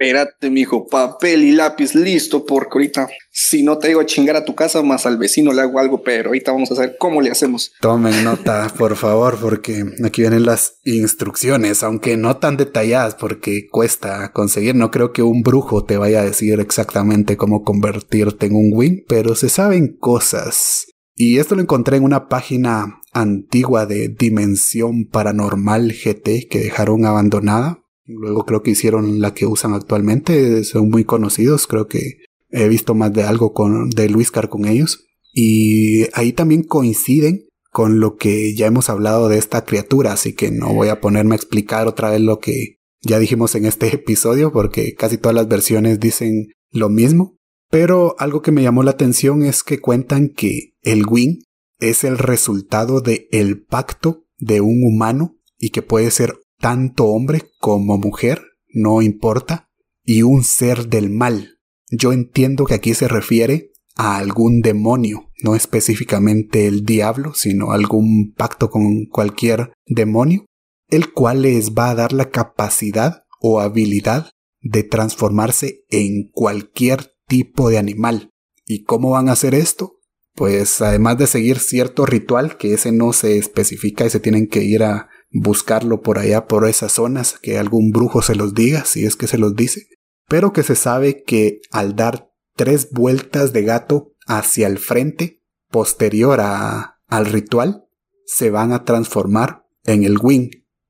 Espérate, 0.02 0.50
mijo, 0.50 0.88
papel 0.88 1.44
y 1.44 1.52
lápiz 1.52 1.94
listo, 1.94 2.44
porque 2.44 2.72
ahorita, 2.74 3.08
si 3.30 3.62
no 3.62 3.78
te 3.78 3.90
digo 3.90 4.02
a 4.02 4.06
chingar 4.08 4.36
a 4.36 4.44
tu 4.44 4.56
casa, 4.56 4.82
más 4.82 5.06
al 5.06 5.20
vecino 5.20 5.54
le 5.54 5.62
hago 5.62 5.78
algo, 5.78 6.02
pero 6.02 6.30
ahorita 6.30 6.52
vamos 6.52 6.72
a 6.72 6.82
ver 6.82 6.96
cómo 6.98 7.22
le 7.22 7.30
hacemos. 7.30 7.72
Tomen 7.82 8.24
nota, 8.24 8.74
por 8.80 8.96
favor, 8.96 9.38
porque 9.40 9.86
aquí 10.04 10.22
vienen 10.24 10.48
las 10.48 10.80
instrucciones, 10.86 11.84
aunque 11.84 12.18
no 12.18 12.38
tan 12.38 12.58
detalladas, 12.58 13.14
porque 13.14 13.68
cuesta 13.70 14.32
conseguir. 14.32 14.74
No 14.74 14.90
creo 14.90 15.14
que 15.14 15.22
un 15.22 15.44
brujo 15.44 15.86
te 15.86 15.98
vaya 15.98 16.22
a 16.22 16.26
decir 16.26 16.60
exactamente 16.60 17.38
cómo 17.38 17.62
convertirte 17.62 18.48
en 18.48 18.56
un 18.56 18.72
wing, 18.74 19.04
pero 19.08 19.36
se 19.36 19.50
saben 19.50 19.98
cosas. 20.00 20.88
Y 21.14 21.38
esto 21.38 21.54
lo 21.54 21.62
encontré 21.62 21.98
en 21.98 22.06
una 22.06 22.28
página 22.28 23.02
antigua 23.14 23.86
de 23.86 24.08
Dimensión 24.08 25.06
Paranormal 25.06 25.94
GT 25.94 26.48
que 26.50 26.58
dejaron 26.60 27.06
abandonada 27.06 27.81
Luego 28.06 28.46
creo 28.46 28.64
que 28.64 28.72
hicieron 28.72 29.22
la 29.22 29.34
que 29.34 29.46
usan 29.46 29.74
actualmente, 29.74 30.64
son 30.64 30.90
muy 30.90 31.04
conocidos, 31.04 31.68
creo 31.68 31.88
que 31.88 32.18
he 32.50 32.68
visto 32.68 32.94
más 32.94 33.14
de 33.14 33.24
algo 33.24 33.54
con, 33.54 33.90
de 33.90 34.10
Luis 34.10 34.32
Car 34.32 34.50
con 34.50 34.66
ellos. 34.66 35.06
Y 35.34 36.08
ahí 36.14 36.34
también 36.34 36.64
coinciden 36.64 37.48
con 37.72 38.00
lo 38.00 38.18
que 38.18 38.54
ya 38.54 38.68
hemos 38.68 38.90
hablado 38.90 39.30
de 39.30 39.38
esta 39.38 39.64
criatura, 39.64 40.12
así 40.12 40.34
que 40.34 40.52
no 40.52 40.74
voy 40.74 40.90
a 40.90 41.00
ponerme 41.00 41.36
a 41.36 41.38
explicar 41.38 41.88
otra 41.88 42.10
vez 42.10 42.20
lo 42.20 42.40
que 42.40 42.80
ya 43.02 43.18
dijimos 43.18 43.56
en 43.56 43.66
este 43.66 43.88
episodio, 43.96 44.52
porque 44.52 44.94
casi 44.94 45.18
todas 45.18 45.36
las 45.36 45.48
versiones 45.48 46.00
dicen 46.00 46.48
lo 46.72 46.90
mismo. 46.90 47.38
Pero 47.70 48.16
algo 48.20 48.42
que 48.42 48.52
me 48.52 48.64
llamó 48.64 48.84
la 48.84 48.92
atención 48.92 49.44
es 49.44 49.64
que 49.64 49.80
cuentan 49.80 50.28
que 50.30 50.74
el 50.82 51.06
Wing 51.08 51.44
es 51.80 52.04
el 52.04 52.18
resultado 52.18 53.00
de 53.00 53.30
el 53.32 53.64
pacto 53.64 54.26
de 54.38 54.60
un 54.60 54.84
humano 54.84 55.38
y 55.58 55.70
que 55.70 55.82
puede 55.82 56.12
ser 56.12 56.36
tanto 56.62 57.06
hombre 57.06 57.41
como 57.60 57.97
mujer, 57.97 58.41
no 58.69 59.02
importa, 59.02 59.69
y 60.04 60.21
un 60.21 60.43
ser 60.43 60.88
del 60.88 61.10
mal. 61.10 61.60
Yo 61.89 62.13
entiendo 62.13 62.65
que 62.65 62.76
aquí 62.76 62.93
se 62.93 63.08
refiere 63.08 63.71
a 63.95 64.17
algún 64.17 64.62
demonio, 64.62 65.30
no 65.43 65.56
específicamente 65.56 66.67
el 66.67 66.86
diablo, 66.86 67.34
sino 67.34 67.71
algún 67.71 68.34
pacto 68.36 68.69
con 68.69 69.06
cualquier 69.06 69.74
demonio, 69.86 70.45
el 70.88 71.12
cual 71.12 71.41
les 71.41 71.71
va 71.71 71.89
a 71.89 71.95
dar 71.95 72.13
la 72.13 72.30
capacidad 72.30 73.24
o 73.39 73.60
habilidad 73.60 74.30
de 74.62 74.84
transformarse 74.84 75.84
en 75.89 76.30
cualquier 76.32 77.13
tipo 77.28 77.69
de 77.69 77.78
animal. 77.78 78.30
¿Y 78.65 78.84
cómo 78.84 79.12
van 79.12 79.28
a 79.28 79.34
hacer 79.34 79.56
esto? 79.56 79.97
Pues 80.36 80.82
además 80.82 81.17
de 81.17 81.28
seguir 81.28 81.60
cierto 81.60 82.06
ritual, 82.06 82.58
que 82.58 82.74
ese 82.74 82.91
no 82.91 83.12
se 83.12 83.38
especifica 83.38 84.06
y 84.06 84.10
se 84.10 84.19
tienen 84.19 84.47
que 84.47 84.63
ir 84.63 84.84
a 84.84 85.10
buscarlo 85.32 86.02
por 86.02 86.20
allá, 86.20 86.48
por 86.48 86.67
esas 86.67 86.91
zonas, 86.91 87.39
que 87.41 87.58
algún 87.58 87.91
brujo 87.91 88.22
se 88.22 88.36
los 88.36 88.54
diga, 88.54 88.86
si 88.86 89.06
es 89.06 89.15
que 89.15 89.28
se 89.28 89.38
los 89.38 89.56
dice, 89.56 89.88
pero 90.28 90.54
que 90.54 90.63
se 90.63 90.76
sabe 90.76 91.24
que 91.24 91.62
al 91.72 91.96
dar 91.96 92.32
tres 92.56 92.91
vueltas 92.91 93.54
de 93.54 93.63
gato 93.63 94.13
hacia 94.28 94.67
el 94.67 94.78
frente, 94.78 95.41
posterior 95.70 96.39
a, 96.41 97.00
al 97.08 97.26
ritual, 97.26 97.86
se 98.26 98.50
van 98.50 98.74
a 98.74 98.84
transformar 98.84 99.65
en 99.86 100.04
el 100.04 100.17
wing, 100.22 100.50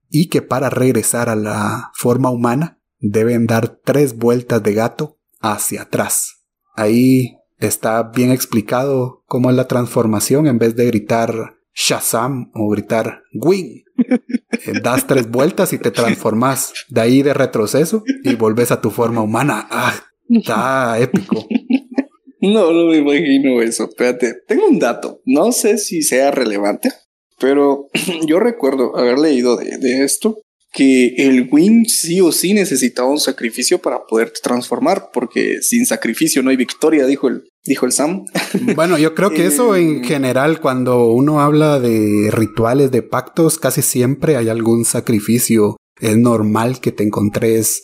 y 0.09 0.27
que 0.27 0.41
para 0.41 0.69
regresar 0.69 1.29
a 1.29 1.35
la 1.35 1.91
forma 1.93 2.29
humana 2.29 2.81
deben 2.99 3.47
dar 3.47 3.79
tres 3.83 4.17
vueltas 4.17 4.61
de 4.61 4.73
gato 4.73 5.19
hacia 5.39 5.83
atrás. 5.83 6.43
Ahí 6.75 7.37
está 7.57 8.03
bien 8.03 8.31
explicado 8.31 9.23
cómo 9.25 9.49
es 9.49 9.55
la 9.55 9.67
transformación 9.67 10.47
en 10.47 10.59
vez 10.59 10.75
de 10.75 10.85
gritar 10.85 11.60
Shazam 11.73 12.51
o 12.53 12.69
gritar 12.69 13.21
Wing. 13.33 13.83
Eh, 13.97 14.79
das 14.81 15.07
tres 15.07 15.29
vueltas 15.29 15.73
y 15.73 15.77
te 15.77 15.91
transformas 15.91 16.73
de 16.89 17.01
ahí 17.01 17.23
de 17.23 17.33
retroceso 17.33 18.03
y 18.23 18.35
volves 18.35 18.71
a 18.71 18.81
tu 18.81 18.91
forma 18.91 19.21
humana. 19.21 19.67
Ah, 19.69 19.93
está 20.29 20.99
épico. 20.99 21.47
No, 22.41 22.71
no 22.71 22.87
me 22.87 22.97
imagino 22.97 23.61
eso. 23.61 23.85
Espérate, 23.85 24.33
tengo 24.47 24.67
un 24.67 24.79
dato. 24.79 25.21
No 25.25 25.51
sé 25.51 25.77
si 25.77 26.01
sea 26.01 26.31
relevante, 26.31 26.91
pero 27.39 27.87
yo 28.27 28.39
recuerdo 28.39 28.97
haber 28.97 29.19
leído 29.19 29.57
de 29.57 30.03
esto 30.03 30.37
que 30.71 31.15
el 31.17 31.49
Wing 31.51 31.85
sí 31.85 32.21
o 32.21 32.31
sí 32.31 32.53
necesitaba 32.53 33.09
un 33.09 33.19
sacrificio 33.19 33.79
para 33.79 34.05
poder 34.05 34.31
transformar, 34.41 35.09
porque 35.13 35.61
sin 35.61 35.85
sacrificio 35.85 36.41
no 36.41 36.49
hay 36.49 36.55
victoria, 36.55 37.05
dijo 37.05 37.27
el, 37.27 37.43
dijo 37.63 37.85
el 37.85 37.91
Sam. 37.91 38.25
Bueno, 38.75 38.97
yo 38.97 39.13
creo 39.13 39.31
que 39.31 39.45
eso 39.45 39.75
en 39.75 40.03
eh, 40.03 40.07
general, 40.07 40.61
cuando 40.61 41.11
uno 41.11 41.41
habla 41.41 41.79
de 41.79 42.29
rituales, 42.31 42.91
de 42.91 43.01
pactos, 43.01 43.57
casi 43.57 43.81
siempre 43.81 44.37
hay 44.37 44.49
algún 44.49 44.85
sacrificio. 44.85 45.77
Es 45.99 46.17
normal 46.17 46.79
que 46.79 46.91
te 46.91 47.03
encontres, 47.03 47.83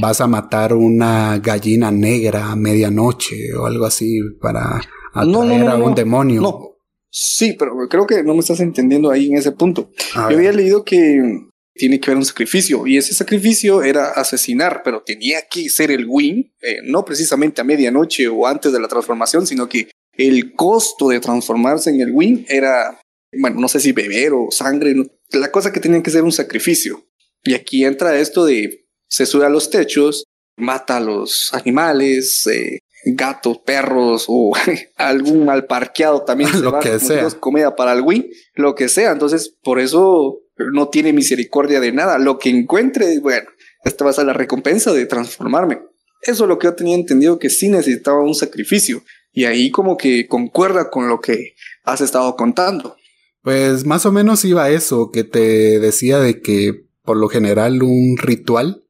vas 0.00 0.20
a 0.20 0.26
matar 0.26 0.72
una 0.72 1.38
gallina 1.38 1.90
negra 1.90 2.52
a 2.52 2.56
medianoche 2.56 3.54
o 3.54 3.66
algo 3.66 3.84
así 3.84 4.20
para 4.40 4.80
atraer 5.12 5.68
a 5.68 5.76
un 5.76 5.94
demonio. 5.94 6.40
No. 6.40 6.70
Sí, 7.12 7.56
pero 7.58 7.72
creo 7.88 8.06
que 8.06 8.22
no 8.22 8.34
me 8.34 8.40
estás 8.40 8.60
entendiendo 8.60 9.10
ahí 9.10 9.28
en 9.28 9.36
ese 9.36 9.50
punto. 9.50 9.90
Yo 10.14 10.36
había 10.36 10.52
leído 10.52 10.84
que 10.84 11.49
tiene 11.80 11.98
que 11.98 12.10
haber 12.10 12.18
un 12.18 12.26
sacrificio 12.26 12.86
y 12.86 12.98
ese 12.98 13.14
sacrificio 13.14 13.82
era 13.82 14.10
asesinar, 14.10 14.82
pero 14.84 15.02
tenía 15.02 15.40
que 15.50 15.70
ser 15.70 15.90
el 15.90 16.04
win, 16.06 16.52
eh, 16.60 16.80
no 16.84 17.06
precisamente 17.06 17.62
a 17.62 17.64
medianoche 17.64 18.28
o 18.28 18.46
antes 18.46 18.70
de 18.70 18.78
la 18.78 18.86
transformación, 18.86 19.46
sino 19.46 19.66
que 19.66 19.90
el 20.12 20.52
costo 20.54 21.08
de 21.08 21.20
transformarse 21.20 21.88
en 21.88 22.02
el 22.02 22.10
win 22.12 22.44
era, 22.50 23.00
bueno, 23.32 23.58
no 23.58 23.66
sé 23.66 23.80
si 23.80 23.92
beber 23.92 24.34
o 24.34 24.50
sangre, 24.50 24.94
la 25.30 25.50
cosa 25.50 25.72
que 25.72 25.80
tenía 25.80 26.02
que 26.02 26.10
ser 26.10 26.22
un 26.22 26.32
sacrificio. 26.32 27.06
Y 27.44 27.54
aquí 27.54 27.82
entra 27.82 28.18
esto 28.18 28.44
de 28.44 28.84
se 29.08 29.24
sube 29.24 29.46
a 29.46 29.48
los 29.48 29.70
techos, 29.70 30.24
mata 30.58 30.98
a 30.98 31.00
los 31.00 31.54
animales, 31.54 32.46
eh, 32.46 32.80
gatos, 33.06 33.60
perros 33.64 34.26
o 34.28 34.52
algún 34.96 35.46
mal 35.46 35.64
parqueado 35.64 36.24
también 36.24 36.50
lo 36.62 36.78
que 36.78 36.98
sea. 36.98 37.26
comida 37.40 37.74
para 37.74 37.94
el 37.94 38.02
win, 38.02 38.28
lo 38.52 38.74
que 38.74 38.90
sea. 38.90 39.12
Entonces, 39.12 39.56
por 39.62 39.80
eso 39.80 40.42
no 40.72 40.88
tiene 40.88 41.12
misericordia 41.12 41.80
de 41.80 41.92
nada. 41.92 42.18
Lo 42.18 42.38
que 42.38 42.50
encuentre, 42.50 43.18
bueno, 43.20 43.48
esta 43.84 44.04
va 44.04 44.10
a 44.10 44.14
ser 44.14 44.26
la 44.26 44.32
recompensa 44.32 44.92
de 44.92 45.06
transformarme. 45.06 45.80
Eso 46.22 46.44
es 46.44 46.48
lo 46.48 46.58
que 46.58 46.66
yo 46.66 46.74
tenía 46.74 46.94
entendido 46.94 47.38
que 47.38 47.50
sí 47.50 47.68
necesitaba 47.68 48.22
un 48.22 48.34
sacrificio. 48.34 49.02
Y 49.32 49.44
ahí 49.44 49.70
como 49.70 49.96
que 49.96 50.26
concuerda 50.26 50.90
con 50.90 51.08
lo 51.08 51.20
que 51.20 51.54
has 51.84 52.00
estado 52.00 52.36
contando. 52.36 52.96
Pues 53.42 53.86
más 53.86 54.04
o 54.04 54.12
menos 54.12 54.44
iba 54.44 54.70
eso, 54.70 55.10
que 55.10 55.24
te 55.24 55.78
decía 55.78 56.18
de 56.18 56.40
que 56.40 56.84
por 57.02 57.16
lo 57.16 57.28
general 57.28 57.82
un 57.82 58.16
ritual 58.18 58.84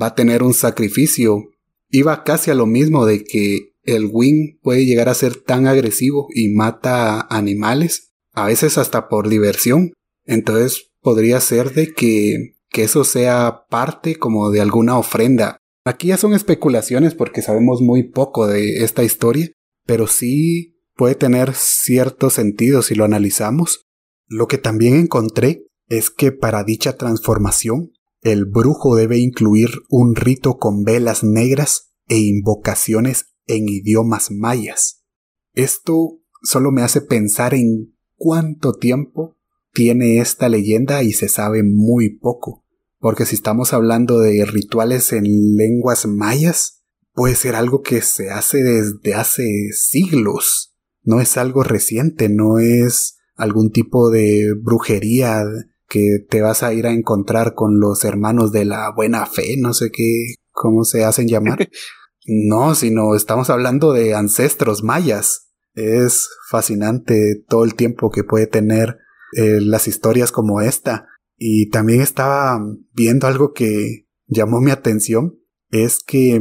va 0.00 0.08
a 0.08 0.14
tener 0.14 0.42
un 0.42 0.52
sacrificio. 0.52 1.44
Iba 1.88 2.24
casi 2.24 2.50
a 2.50 2.54
lo 2.54 2.66
mismo 2.66 3.06
de 3.06 3.24
que 3.24 3.72
el 3.84 4.08
wing 4.10 4.58
puede 4.62 4.84
llegar 4.84 5.08
a 5.08 5.14
ser 5.14 5.36
tan 5.36 5.66
agresivo 5.66 6.28
y 6.34 6.48
mata 6.48 7.26
animales, 7.30 8.12
a 8.32 8.46
veces 8.46 8.78
hasta 8.78 9.08
por 9.08 9.28
diversión. 9.28 9.92
Entonces 10.24 10.90
podría 11.04 11.38
ser 11.40 11.74
de 11.74 11.92
que, 11.92 12.56
que 12.70 12.82
eso 12.82 13.04
sea 13.04 13.66
parte 13.68 14.16
como 14.16 14.50
de 14.50 14.62
alguna 14.62 14.98
ofrenda. 14.98 15.58
Aquí 15.84 16.08
ya 16.08 16.16
son 16.16 16.32
especulaciones 16.32 17.14
porque 17.14 17.42
sabemos 17.42 17.82
muy 17.82 18.04
poco 18.04 18.46
de 18.46 18.82
esta 18.82 19.04
historia, 19.04 19.52
pero 19.84 20.06
sí 20.06 20.80
puede 20.96 21.14
tener 21.14 21.52
cierto 21.54 22.30
sentido 22.30 22.80
si 22.80 22.94
lo 22.94 23.04
analizamos. 23.04 23.84
Lo 24.26 24.48
que 24.48 24.56
también 24.56 24.96
encontré 24.96 25.66
es 25.88 26.08
que 26.08 26.32
para 26.32 26.64
dicha 26.64 26.96
transformación, 26.96 27.92
el 28.22 28.46
brujo 28.46 28.96
debe 28.96 29.18
incluir 29.18 29.68
un 29.90 30.16
rito 30.16 30.56
con 30.56 30.84
velas 30.84 31.22
negras 31.22 31.92
e 32.08 32.16
invocaciones 32.16 33.34
en 33.46 33.68
idiomas 33.68 34.30
mayas. 34.30 35.04
Esto 35.52 36.18
solo 36.42 36.72
me 36.72 36.80
hace 36.80 37.02
pensar 37.02 37.52
en 37.52 37.94
cuánto 38.16 38.72
tiempo 38.72 39.36
tiene 39.74 40.20
esta 40.20 40.48
leyenda 40.48 41.02
y 41.02 41.12
se 41.12 41.28
sabe 41.28 41.62
muy 41.62 42.16
poco. 42.16 42.64
Porque 42.98 43.26
si 43.26 43.34
estamos 43.34 43.74
hablando 43.74 44.20
de 44.20 44.46
rituales 44.46 45.12
en 45.12 45.24
lenguas 45.56 46.06
mayas, 46.06 46.84
puede 47.12 47.34
ser 47.34 47.54
algo 47.54 47.82
que 47.82 48.00
se 48.00 48.30
hace 48.30 48.62
desde 48.62 49.14
hace 49.14 49.44
siglos. 49.72 50.74
No 51.02 51.20
es 51.20 51.36
algo 51.36 51.64
reciente, 51.64 52.30
no 52.30 52.58
es 52.58 53.16
algún 53.34 53.70
tipo 53.70 54.10
de 54.10 54.54
brujería 54.62 55.44
que 55.88 56.18
te 56.30 56.40
vas 56.40 56.62
a 56.62 56.72
ir 56.72 56.86
a 56.86 56.92
encontrar 56.92 57.54
con 57.54 57.78
los 57.78 58.04
hermanos 58.04 58.52
de 58.52 58.64
la 58.64 58.90
buena 58.94 59.26
fe, 59.26 59.56
no 59.58 59.74
sé 59.74 59.90
qué, 59.90 60.36
cómo 60.50 60.84
se 60.84 61.04
hacen 61.04 61.28
llamar. 61.28 61.68
No, 62.26 62.74
sino 62.74 63.14
estamos 63.14 63.50
hablando 63.50 63.92
de 63.92 64.14
ancestros 64.14 64.82
mayas. 64.82 65.50
Es 65.74 66.26
fascinante 66.48 67.44
todo 67.46 67.64
el 67.64 67.74
tiempo 67.74 68.10
que 68.10 68.24
puede 68.24 68.46
tener 68.46 68.96
eh, 69.36 69.60
las 69.60 69.88
historias 69.88 70.32
como 70.32 70.60
esta. 70.60 71.06
Y 71.36 71.70
también 71.70 72.00
estaba 72.00 72.60
viendo 72.92 73.26
algo 73.26 73.52
que 73.52 74.06
llamó 74.26 74.60
mi 74.60 74.70
atención. 74.70 75.38
Es 75.70 75.98
que 75.98 76.40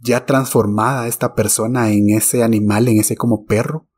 ya 0.00 0.26
transformada 0.26 1.08
esta 1.08 1.34
persona 1.34 1.92
en 1.92 2.10
ese 2.10 2.42
animal, 2.42 2.88
en 2.88 3.00
ese 3.00 3.16
como 3.16 3.44
perro, 3.44 3.88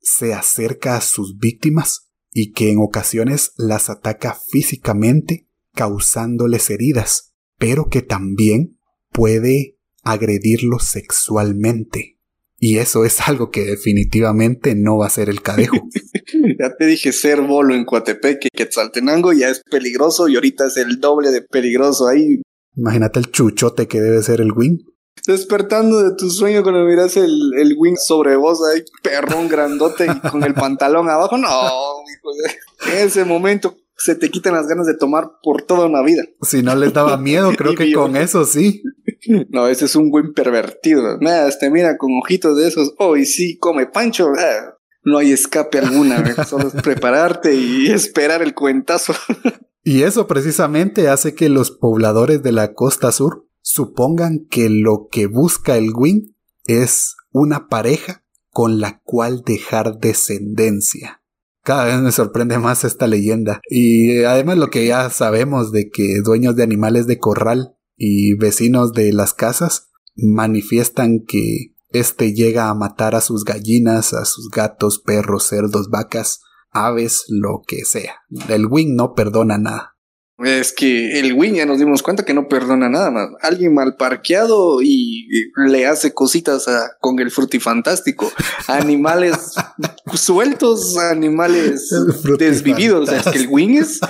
se 0.00 0.32
acerca 0.32 0.96
a 0.96 1.00
sus 1.02 1.36
víctimas 1.36 2.10
y 2.32 2.52
que 2.52 2.70
en 2.70 2.78
ocasiones 2.78 3.52
las 3.56 3.90
ataca 3.90 4.38
físicamente 4.50 5.48
causándoles 5.74 6.70
heridas, 6.70 7.34
pero 7.58 7.88
que 7.88 8.02
también 8.02 8.78
puede 9.10 9.78
agredirlos 10.02 10.84
sexualmente. 10.84 12.19
Y 12.62 12.76
eso 12.76 13.06
es 13.06 13.26
algo 13.26 13.50
que 13.50 13.64
definitivamente 13.64 14.74
no 14.76 14.98
va 14.98 15.06
a 15.06 15.10
ser 15.10 15.30
el 15.30 15.40
cadejo. 15.40 15.78
ya 16.60 16.76
te 16.76 16.84
dije 16.84 17.10
ser 17.10 17.40
bolo 17.40 17.74
en 17.74 17.86
Coatepec, 17.86 18.38
que 18.38 18.48
Quetzaltenango 18.52 19.32
ya 19.32 19.48
es 19.48 19.62
peligroso 19.70 20.28
y 20.28 20.34
ahorita 20.34 20.66
es 20.66 20.76
el 20.76 21.00
doble 21.00 21.30
de 21.30 21.40
peligroso 21.40 22.06
ahí. 22.06 22.42
Imagínate 22.76 23.18
el 23.18 23.30
chuchote 23.30 23.88
que 23.88 24.02
debe 24.02 24.22
ser 24.22 24.42
el 24.42 24.52
wing. 24.52 24.76
Despertando 25.26 26.02
de 26.02 26.14
tu 26.16 26.30
sueño 26.30 26.62
cuando 26.62 26.84
miras 26.84 27.16
el, 27.16 27.52
el 27.58 27.74
wing 27.78 27.96
sobre 27.96 28.36
vos 28.36 28.60
ahí, 28.70 28.84
perrón 29.02 29.48
grandote 29.48 30.06
y 30.06 30.28
con 30.28 30.44
el 30.44 30.52
pantalón 30.52 31.08
abajo. 31.08 31.38
No, 31.38 31.48
en 32.92 33.06
ese 33.06 33.24
momento 33.24 33.74
se 34.00 34.14
te 34.14 34.30
quitan 34.30 34.54
las 34.54 34.66
ganas 34.66 34.86
de 34.86 34.96
tomar 34.96 35.32
por 35.42 35.62
toda 35.62 35.86
una 35.86 36.02
vida. 36.02 36.24
Si 36.40 36.62
no 36.62 36.74
les 36.74 36.92
daba 36.92 37.18
miedo, 37.18 37.52
creo 37.56 37.74
que 37.76 37.92
con 37.92 38.16
eso 38.16 38.44
sí. 38.44 38.82
No, 39.50 39.66
ese 39.68 39.86
es 39.86 39.96
un 39.96 40.10
buen 40.10 40.32
pervertido. 40.32 41.18
Nada, 41.20 41.48
este 41.48 41.70
mira 41.70 41.96
con 41.96 42.10
ojitos 42.22 42.56
de 42.56 42.68
esos. 42.68 42.94
Hoy 42.98 43.26
sí 43.26 43.58
come 43.58 43.86
pancho. 43.86 44.28
Ah, 44.38 44.74
no 45.04 45.18
hay 45.18 45.32
escape 45.32 45.78
alguna. 45.78 46.24
Solo 46.46 46.68
es 46.68 46.82
prepararte 46.82 47.54
y 47.54 47.90
esperar 47.90 48.42
el 48.42 48.54
cuentazo. 48.54 49.14
y 49.84 50.02
eso 50.02 50.26
precisamente 50.26 51.08
hace 51.08 51.34
que 51.34 51.48
los 51.48 51.70
pobladores 51.70 52.42
de 52.42 52.52
la 52.52 52.74
costa 52.74 53.12
sur 53.12 53.46
supongan 53.62 54.46
que 54.50 54.68
lo 54.68 55.08
que 55.10 55.26
busca 55.26 55.76
el 55.76 55.90
Wing 55.94 56.34
es 56.66 57.16
una 57.30 57.68
pareja 57.68 58.24
con 58.50 58.80
la 58.80 59.00
cual 59.04 59.42
dejar 59.44 59.98
descendencia. 59.98 61.22
Cada 61.62 61.84
vez 61.84 62.00
me 62.00 62.10
sorprende 62.10 62.58
más 62.58 62.84
esta 62.84 63.06
leyenda. 63.06 63.60
Y 63.68 64.24
además 64.24 64.56
lo 64.56 64.70
que 64.70 64.86
ya 64.86 65.10
sabemos 65.10 65.72
de 65.72 65.90
que 65.90 66.20
dueños 66.24 66.56
de 66.56 66.62
animales 66.62 67.06
de 67.06 67.18
corral 67.18 67.76
y 68.02 68.32
vecinos 68.34 68.94
de 68.94 69.12
las 69.12 69.34
casas 69.34 69.90
manifiestan 70.16 71.20
que 71.28 71.74
éste 71.90 72.32
llega 72.32 72.70
a 72.70 72.74
matar 72.74 73.14
a 73.14 73.20
sus 73.20 73.44
gallinas, 73.44 74.14
a 74.14 74.24
sus 74.24 74.48
gatos, 74.48 74.98
perros, 74.98 75.46
cerdos, 75.46 75.90
vacas, 75.90 76.40
aves, 76.70 77.26
lo 77.28 77.60
que 77.66 77.84
sea. 77.84 78.14
El 78.48 78.66
Wing 78.66 78.96
no 78.96 79.12
perdona 79.12 79.58
nada. 79.58 79.96
Es 80.38 80.72
que 80.72 81.20
el 81.20 81.34
Wing 81.34 81.56
ya 81.56 81.66
nos 81.66 81.78
dimos 81.78 82.02
cuenta 82.02 82.24
que 82.24 82.32
no 82.32 82.48
perdona 82.48 82.88
nada 82.88 83.10
más. 83.10 83.28
Alguien 83.42 83.74
mal 83.74 83.96
parqueado 83.98 84.80
y 84.80 85.28
le 85.68 85.86
hace 85.86 86.14
cositas 86.14 86.64
con 87.00 87.18
el 87.18 87.30
frutifantástico. 87.30 88.32
Animales 88.66 89.52
sueltos, 90.14 90.96
animales 90.96 91.90
desvividos. 92.38 93.12
es 93.12 93.24
que 93.24 93.40
el 93.40 93.48
Wing 93.48 93.76
es. 93.76 94.00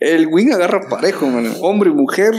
El 0.00 0.26
Wing 0.26 0.52
agarra 0.52 0.88
parejo, 0.88 1.26
Hombre 1.60 1.90
y 1.90 1.94
mujer, 1.94 2.34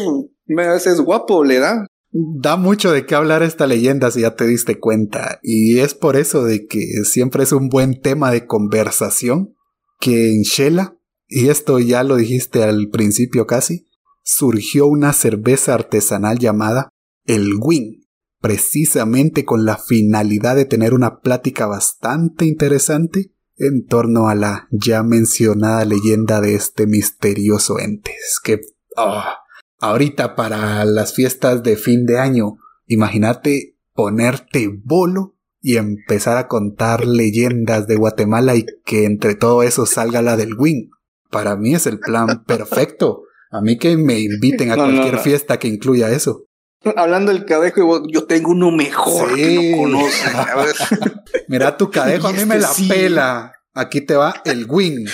me 0.46 0.64
haces 0.64 1.00
guapo, 1.00 1.44
le 1.44 1.60
da. 1.60 1.86
Da 2.12 2.58
mucho 2.58 2.92
de 2.92 3.06
qué 3.06 3.16
hablar 3.16 3.42
esta 3.42 3.68
leyenda 3.68 4.12
si 4.12 4.22
ya 4.22 4.36
te 4.36 4.46
diste 4.46 4.80
cuenta. 4.80 5.40
Y 5.42 5.80
es 5.80 5.94
por 5.94 6.18
eso 6.18 6.44
de 6.44 6.68
que 6.68 6.86
siempre 7.06 7.44
es 7.44 7.54
un 7.54 7.70
buen 7.70 8.02
tema 8.02 8.32
de 8.32 8.46
conversación 8.46 9.56
que 10.00 10.34
en 10.34 10.42
Shela 10.42 10.98
y 11.34 11.48
esto 11.48 11.80
ya 11.80 12.04
lo 12.04 12.18
dijiste 12.18 12.62
al 12.62 12.90
principio 12.90 13.48
casi, 13.48 13.88
surgió 14.22 14.86
una 14.86 15.14
cerveza 15.14 15.74
artesanal 15.74 16.40
llamada 16.40 16.90
el 17.26 17.54
Win, 17.58 18.06
precisamente 18.42 19.46
con 19.46 19.64
la 19.64 19.78
finalidad 19.78 20.58
de 20.58 20.66
tener 20.66 20.94
una 20.94 21.22
plática 21.22 21.68
bastante 21.68 22.44
interesante 22.46 23.32
en 23.62 23.86
torno 23.86 24.28
a 24.28 24.36
la 24.36 24.68
ya 24.72 25.04
mencionada 25.04 25.86
leyenda 25.86 26.42
de 26.42 26.56
este 26.56 26.88
misterioso 26.88 27.80
ente. 27.80 28.12
Es 28.12 28.40
que 28.44 28.62
ah, 28.98 29.38
ahorita 29.80 30.36
para 30.36 30.84
las 30.86 31.14
fiestas 31.14 31.62
de 31.62 31.78
fin 31.78 32.06
de 32.06 32.18
año, 32.18 32.58
imagínate 32.88 33.78
ponerte 33.94 34.68
bolo 34.84 35.36
y 35.62 35.78
empezar 35.78 36.38
a 36.38 36.48
contar 36.48 37.06
leyendas 37.06 37.86
de 37.86 37.98
Guatemala 37.98 38.56
y 38.56 38.66
que 38.84 39.06
entre 39.06 39.36
todo 39.36 39.62
eso 39.62 39.86
salga 39.86 40.24
la 40.24 40.38
del 40.38 40.56
Win. 40.58 40.90
Para 41.30 41.56
mí 41.56 41.76
es 41.76 41.86
el 41.86 42.00
plan 42.00 42.44
perfecto. 42.48 43.24
A 43.52 43.62
mí 43.62 43.78
que 43.78 43.96
me 43.96 44.20
inviten 44.20 44.72
a 44.72 44.76
cualquier 44.76 45.20
fiesta 45.20 45.60
que 45.60 45.68
incluya 45.68 46.10
eso. 46.10 46.46
Hablando 46.96 47.32
del 47.32 47.46
cadejo, 47.46 48.04
yo 48.08 48.24
tengo 48.24 48.52
uno 48.52 48.72
mejor 48.72 49.36
que 49.36 49.76
no 49.88 50.02
Mira, 51.48 51.78
tu 51.78 51.92
cadejo 51.92 52.28
a 52.28 52.34
mí 52.34 52.46
me 52.46 52.60
la 52.60 52.72
pela. 52.88 53.54
Aquí 53.74 54.02
te 54.02 54.16
va 54.16 54.42
el 54.44 54.66
win. 54.68 55.08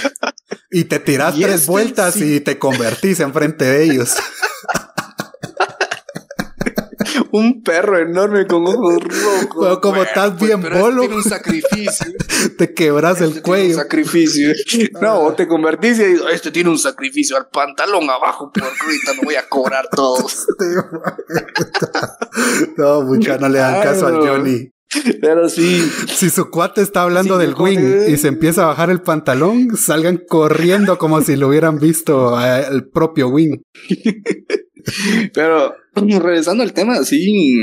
Y 0.72 0.86
te 0.86 1.00
tiras 1.00 1.36
tres 1.36 1.56
este 1.62 1.72
vueltas 1.72 2.18
y 2.18 2.40
te 2.40 2.58
convertís 2.58 3.20
enfrente 3.20 3.66
de 3.66 3.84
ellos. 3.84 4.16
un 7.32 7.62
perro 7.64 7.98
enorme 7.98 8.46
con 8.48 8.66
ojos 8.68 8.96
rojos. 9.04 9.58
Pero 9.60 9.82
como 9.82 10.04
estás 10.04 10.40
bien 10.40 10.62
bolo. 10.62 11.02
Tiene 11.02 11.16
un 11.16 11.24
sacrificio. 11.24 12.14
te 12.58 12.74
quebras 12.74 13.22
el 13.22 13.42
cuello. 13.42 13.76
Un 13.76 13.82
sacrificio. 13.84 14.54
No, 15.02 15.34
te 15.34 15.48
convertís 15.48 16.00
y 16.00 16.04
dices, 16.04 16.26
este 16.32 16.52
tiene 16.52 16.70
un 16.70 16.78
sacrificio 16.78 17.38
al 17.38 17.48
pantalón 17.48 18.10
abajo, 18.10 18.52
por 18.52 18.64
ahorita 18.64 19.14
no 19.16 19.22
voy 19.24 19.36
a 19.36 19.48
cobrar 19.48 19.88
todos. 19.90 20.46
no, 22.78 23.02
mucha, 23.02 23.38
no 23.38 23.50
le 23.50 23.60
dan 23.60 23.84
caso 23.84 24.08
al 24.08 24.16
Johnny. 24.16 24.72
Pero 25.22 25.50
sí. 25.50 25.90
Si 26.08 26.30
su 26.30 26.50
cuate 26.50 26.82
está 26.82 27.04
hablando 27.04 27.38
del 27.38 27.54
wing 27.56 28.08
y 28.08 28.18
se 28.18 28.28
empieza 28.30 28.64
a 28.64 28.68
bajar 28.68 28.90
el 28.90 29.02
pantalón, 29.02 29.76
salgan 29.76 30.22
corriendo 30.28 30.98
como 30.98 31.22
si 31.22 31.36
lo 31.36 31.50
hubieran 31.50 31.80
visto 31.80 32.36
al 32.36 32.88
propio 32.88 33.28
wing. 33.30 33.58
Pero 35.34 35.76
regresando 36.20 36.64
al 36.64 36.74
tema, 36.74 37.04
sí, 37.04 37.56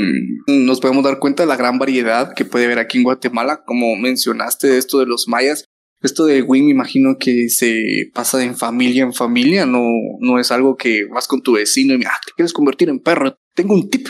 nos 0.47 0.79
podemos 0.79 1.03
dar 1.03 1.19
cuenta 1.19 1.43
de 1.43 1.47
la 1.47 1.55
gran 1.55 1.79
variedad 1.79 2.33
que 2.33 2.45
puede 2.45 2.65
haber 2.65 2.79
aquí 2.79 2.97
en 2.97 3.03
Guatemala, 3.03 3.63
como 3.65 3.95
mencionaste 3.95 4.77
esto 4.77 4.99
de 4.99 5.05
los 5.05 5.27
mayas. 5.27 5.65
Esto 6.01 6.25
de 6.25 6.41
Wing 6.43 6.65
me 6.65 6.71
imagino 6.71 7.17
que 7.17 7.49
se 7.49 8.11
pasa 8.13 8.37
de 8.37 8.53
familia 8.53 9.03
en 9.03 9.13
familia, 9.13 9.65
no, 9.65 9.81
no 10.19 10.39
es 10.39 10.51
algo 10.51 10.75
que 10.75 11.05
vas 11.05 11.27
con 11.27 11.41
tu 11.41 11.53
vecino 11.53 11.95
y 11.95 12.03
ah, 12.03 12.19
te 12.23 12.33
quieres 12.35 12.53
convertir 12.53 12.89
en 12.89 12.99
perro. 12.99 13.35
Tengo 13.55 13.73
un 13.73 13.89
tip. 13.89 14.07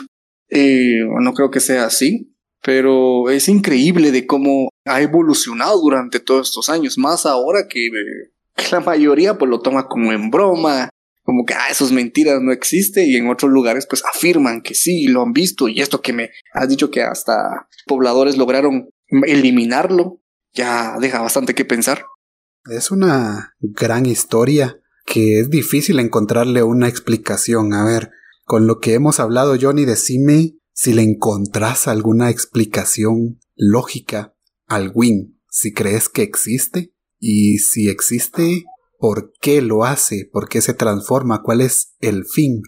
Eh, 0.50 1.00
no 1.22 1.34
creo 1.34 1.50
que 1.52 1.60
sea 1.60 1.86
así, 1.86 2.36
pero 2.62 3.30
es 3.30 3.48
increíble 3.48 4.12
de 4.12 4.26
cómo 4.26 4.70
ha 4.86 5.02
evolucionado 5.02 5.80
durante 5.80 6.20
todos 6.20 6.50
estos 6.50 6.70
años, 6.70 6.98
más 6.98 7.26
ahora 7.26 7.68
que, 7.70 7.90
que 8.56 8.64
la 8.72 8.80
mayoría 8.80 9.38
pues 9.38 9.50
lo 9.50 9.62
toma 9.62 9.88
como 9.88 10.12
en 10.12 10.30
broma, 10.32 10.90
como 11.26 11.44
que, 11.44 11.56
ah, 11.56 11.68
eso 11.72 11.84
es 11.84 11.92
mentira, 11.92 12.40
no 12.40 12.52
existe, 12.52 13.06
y 13.06 13.16
en 13.16 13.28
otros 13.28 13.52
lugares 13.52 13.88
pues 13.90 14.04
afirman 14.06 14.62
que 14.62 14.76
sí, 14.76 15.08
lo 15.08 15.24
han 15.24 15.34
visto, 15.34 15.68
y 15.68 15.82
esto 15.82 16.02
que 16.02 16.14
me 16.14 16.30
has 16.54 16.70
dicho 16.70 16.92
que 16.92 17.02
hasta 17.02 17.68
pobladores 17.88 18.38
lograron 18.38 18.90
eliminarlo, 19.26 20.22
ya 20.54 20.98
deja 21.00 21.22
bastante 21.22 21.56
que 21.56 21.66
pensar. 21.66 22.06
Es 22.70 22.92
una 22.92 23.56
gran 23.60 24.06
historia 24.06 24.80
que 25.06 25.40
es 25.40 25.50
difícil 25.50 26.00
encontrarle 26.00 26.64
una 26.64 26.88
explicación. 26.88 27.74
A 27.74 27.84
ver, 27.84 28.12
con 28.44 28.68
lo 28.68 28.80
que 28.80 28.94
hemos 28.94 29.20
hablado, 29.20 29.56
Johnny, 29.60 29.86
decime 29.86 30.56
si 30.74 30.94
le 30.94 31.02
encontrás 31.02 31.88
alguna 31.88 32.30
explicación 32.30 33.40
lógica 33.56 34.36
al 34.68 34.92
Win, 34.94 35.40
si 35.50 35.74
crees 35.74 36.10
que 36.10 36.22
existe, 36.22 36.94
y 37.20 37.60
si 37.60 37.90
existe, 37.90 38.66
por 39.00 39.32
qué 39.42 39.62
lo 39.62 39.84
hace, 39.84 40.30
por 40.32 40.50
qué 40.50 40.62
se 40.62 40.74
transforma, 40.74 41.42
cuál 41.44 41.62
es 41.62 41.96
el 42.00 42.26
fin. 42.26 42.62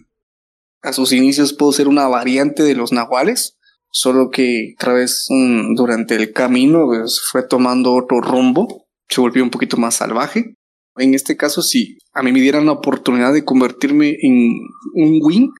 A 0.82 0.92
sus 0.92 1.12
inicios 1.12 1.52
pudo 1.52 1.72
ser 1.72 1.88
una 1.88 2.06
variante 2.08 2.62
de 2.62 2.74
los 2.74 2.92
nahuales, 2.92 3.58
solo 3.90 4.30
que 4.30 4.74
otra 4.76 4.92
vez 4.92 5.26
mm, 5.28 5.74
durante 5.74 6.14
el 6.14 6.32
camino 6.32 6.86
pues, 6.86 7.20
fue 7.30 7.42
tomando 7.42 7.94
otro 7.94 8.20
rumbo, 8.20 8.86
se 9.08 9.20
volvió 9.20 9.42
un 9.42 9.50
poquito 9.50 9.76
más 9.76 9.96
salvaje. 9.96 10.54
En 10.96 11.14
este 11.14 11.36
caso, 11.36 11.62
si 11.62 11.98
a 12.12 12.22
mí 12.22 12.32
me 12.32 12.40
dieran 12.40 12.66
la 12.66 12.72
oportunidad 12.72 13.32
de 13.32 13.44
convertirme 13.44 14.16
en 14.20 14.58
un 14.94 15.20
wing, 15.22 15.50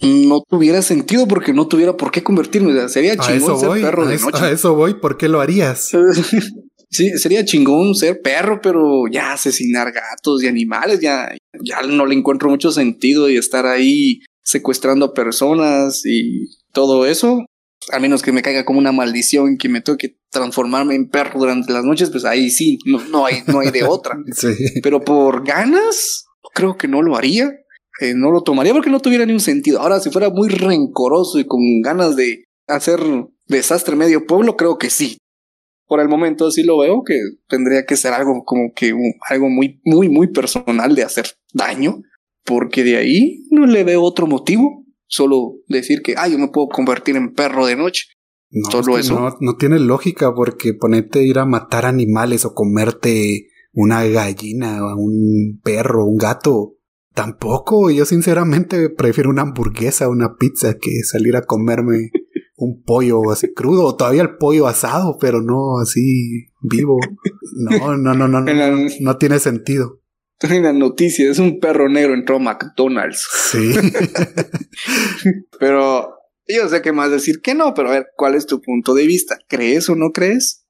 no 0.00 0.42
tuviera 0.48 0.82
sentido 0.82 1.26
porque 1.26 1.52
no 1.52 1.66
tuviera 1.66 1.96
por 1.96 2.10
qué 2.10 2.22
convertirme. 2.22 2.88
sería 2.88 3.16
chingón 3.16 3.58
ser 3.58 3.70
perro 3.80 4.06
de 4.06 4.18
noche. 4.18 4.44
A 4.44 4.50
eso 4.50 4.74
voy, 4.74 4.94
¿por 4.94 5.16
qué 5.16 5.28
lo 5.28 5.40
harías? 5.40 5.90
sí, 6.90 7.10
sería 7.18 7.44
chingón 7.44 7.94
ser 7.94 8.20
perro, 8.22 8.60
pero 8.62 9.06
ya 9.10 9.32
asesinar 9.32 9.92
gatos 9.92 10.42
y 10.42 10.48
animales, 10.48 11.00
ya, 11.00 11.34
ya 11.60 11.82
no 11.82 12.06
le 12.06 12.14
encuentro 12.14 12.48
mucho 12.48 12.70
sentido 12.70 13.28
y 13.28 13.36
estar 13.36 13.66
ahí 13.66 14.20
secuestrando 14.42 15.06
a 15.06 15.14
personas 15.14 16.02
y 16.04 16.48
todo 16.72 17.06
eso. 17.06 17.44
A 17.92 17.98
menos 18.00 18.22
que 18.22 18.32
me 18.32 18.42
caiga 18.42 18.64
como 18.64 18.78
una 18.78 18.92
maldición 18.92 19.56
que 19.56 19.68
me 19.68 19.80
tengo 19.80 19.96
que 19.96 20.16
transformarme 20.30 20.94
en 20.94 21.08
perro 21.08 21.38
durante 21.38 21.72
las 21.72 21.84
noches, 21.84 22.10
pues 22.10 22.24
ahí 22.24 22.50
sí, 22.50 22.78
no, 22.84 23.02
no 23.04 23.26
hay, 23.26 23.42
no 23.46 23.60
hay 23.60 23.70
de 23.70 23.84
otra. 23.84 24.18
Pero 24.82 25.00
por 25.00 25.46
ganas, 25.46 26.26
creo 26.54 26.76
que 26.76 26.88
no 26.88 27.02
lo 27.02 27.16
haría. 27.16 27.52
Eh, 28.00 28.14
no 28.14 28.30
lo 28.30 28.42
tomaría 28.42 28.72
porque 28.72 28.90
no 28.90 29.00
tuviera 29.00 29.26
ni 29.26 29.32
un 29.32 29.40
sentido. 29.40 29.80
Ahora, 29.80 30.00
si 30.00 30.10
fuera 30.10 30.30
muy 30.30 30.48
rencoroso 30.48 31.38
y 31.38 31.46
con 31.46 31.60
ganas 31.82 32.14
de 32.14 32.44
hacer 32.68 33.00
desastre 33.46 33.96
medio 33.96 34.26
pueblo, 34.26 34.56
creo 34.56 34.78
que 34.78 34.90
sí. 34.90 35.18
Por 35.88 36.00
el 36.00 36.08
momento 36.08 36.50
sí 36.50 36.62
lo 36.62 36.78
veo 36.78 37.02
que 37.04 37.14
tendría 37.48 37.84
que 37.84 37.96
ser 37.96 38.12
algo 38.12 38.44
como 38.44 38.72
que 38.76 38.94
algo 39.28 39.48
muy, 39.48 39.80
muy, 39.84 40.08
muy 40.08 40.28
personal 40.28 40.94
de 40.94 41.02
hacer 41.02 41.26
daño, 41.52 42.02
porque 42.44 42.84
de 42.84 42.98
ahí 42.98 43.44
no 43.50 43.66
le 43.66 43.82
veo 43.82 44.02
otro 44.02 44.26
motivo. 44.26 44.84
Solo 45.06 45.54
decir 45.66 46.02
que, 46.02 46.14
ah, 46.16 46.28
yo 46.28 46.38
me 46.38 46.48
puedo 46.48 46.68
convertir 46.68 47.16
en 47.16 47.32
perro 47.32 47.66
de 47.66 47.76
noche. 47.76 48.04
No, 48.50 48.70
Solo 48.70 48.98
eso. 48.98 49.18
No, 49.18 49.36
no 49.40 49.56
tiene 49.56 49.78
lógica 49.78 50.34
porque 50.34 50.74
ponerte 50.74 51.20
a 51.20 51.22
ir 51.22 51.38
a 51.38 51.46
matar 51.46 51.86
animales 51.86 52.44
o 52.44 52.54
comerte 52.54 53.48
una 53.72 54.04
gallina, 54.04 54.84
o 54.84 54.96
un 54.96 55.60
perro, 55.62 56.04
un 56.04 56.18
gato, 56.18 56.78
Tampoco, 57.18 57.90
yo 57.90 58.04
sinceramente 58.04 58.90
prefiero 58.90 59.28
una 59.28 59.42
hamburguesa, 59.42 60.08
una 60.08 60.36
pizza 60.36 60.74
que 60.74 61.02
salir 61.02 61.34
a 61.34 61.42
comerme 61.42 62.12
un 62.58 62.82
pollo 62.82 63.30
así 63.30 63.54
crudo, 63.54 63.84
o 63.84 63.96
todavía 63.96 64.22
el 64.22 64.36
pollo 64.36 64.66
asado, 64.66 65.16
pero 65.20 65.40
no 65.40 65.78
así 65.80 66.48
vivo. 66.60 66.98
No, 67.56 67.96
no, 67.96 68.14
no, 68.14 68.28
no, 68.28 68.40
no, 68.40 68.88
no 69.00 69.16
tiene 69.16 69.38
sentido. 69.38 70.00
En 70.40 70.62
la 70.62 70.72
noticia, 70.72 71.30
es 71.30 71.38
un 71.38 71.58
perro 71.58 71.88
negro 71.88 72.14
entró 72.14 72.36
a 72.36 72.40
McDonald's. 72.40 73.26
Sí. 73.50 73.74
pero 75.58 76.14
yo 76.46 76.68
sé 76.68 76.82
que 76.82 76.92
más 76.92 77.10
decir 77.10 77.40
que 77.42 77.54
no, 77.54 77.74
pero 77.74 77.88
a 77.88 77.92
ver, 77.92 78.08
¿cuál 78.16 78.34
es 78.34 78.46
tu 78.46 78.60
punto 78.60 78.94
de 78.94 79.06
vista? 79.06 79.38
¿Crees 79.48 79.88
o 79.88 79.96
no 79.96 80.10
crees? 80.10 80.64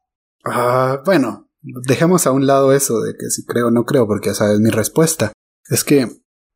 Ah, 0.44 1.03
bueno, 1.05 1.51
dejemos 1.62 2.27
a 2.27 2.33
un 2.33 2.46
lado 2.46 2.72
eso 2.72 3.01
de 3.01 3.14
que 3.14 3.31
si 3.31 3.44
creo 3.44 3.68
o 3.68 3.70
no 3.70 3.85
creo, 3.85 4.07
porque 4.07 4.31
ya 4.31 4.35
sabes 4.35 4.61
mi 4.61 4.70
respuesta. 4.70 5.33
Es 5.70 5.85
que 5.85 6.09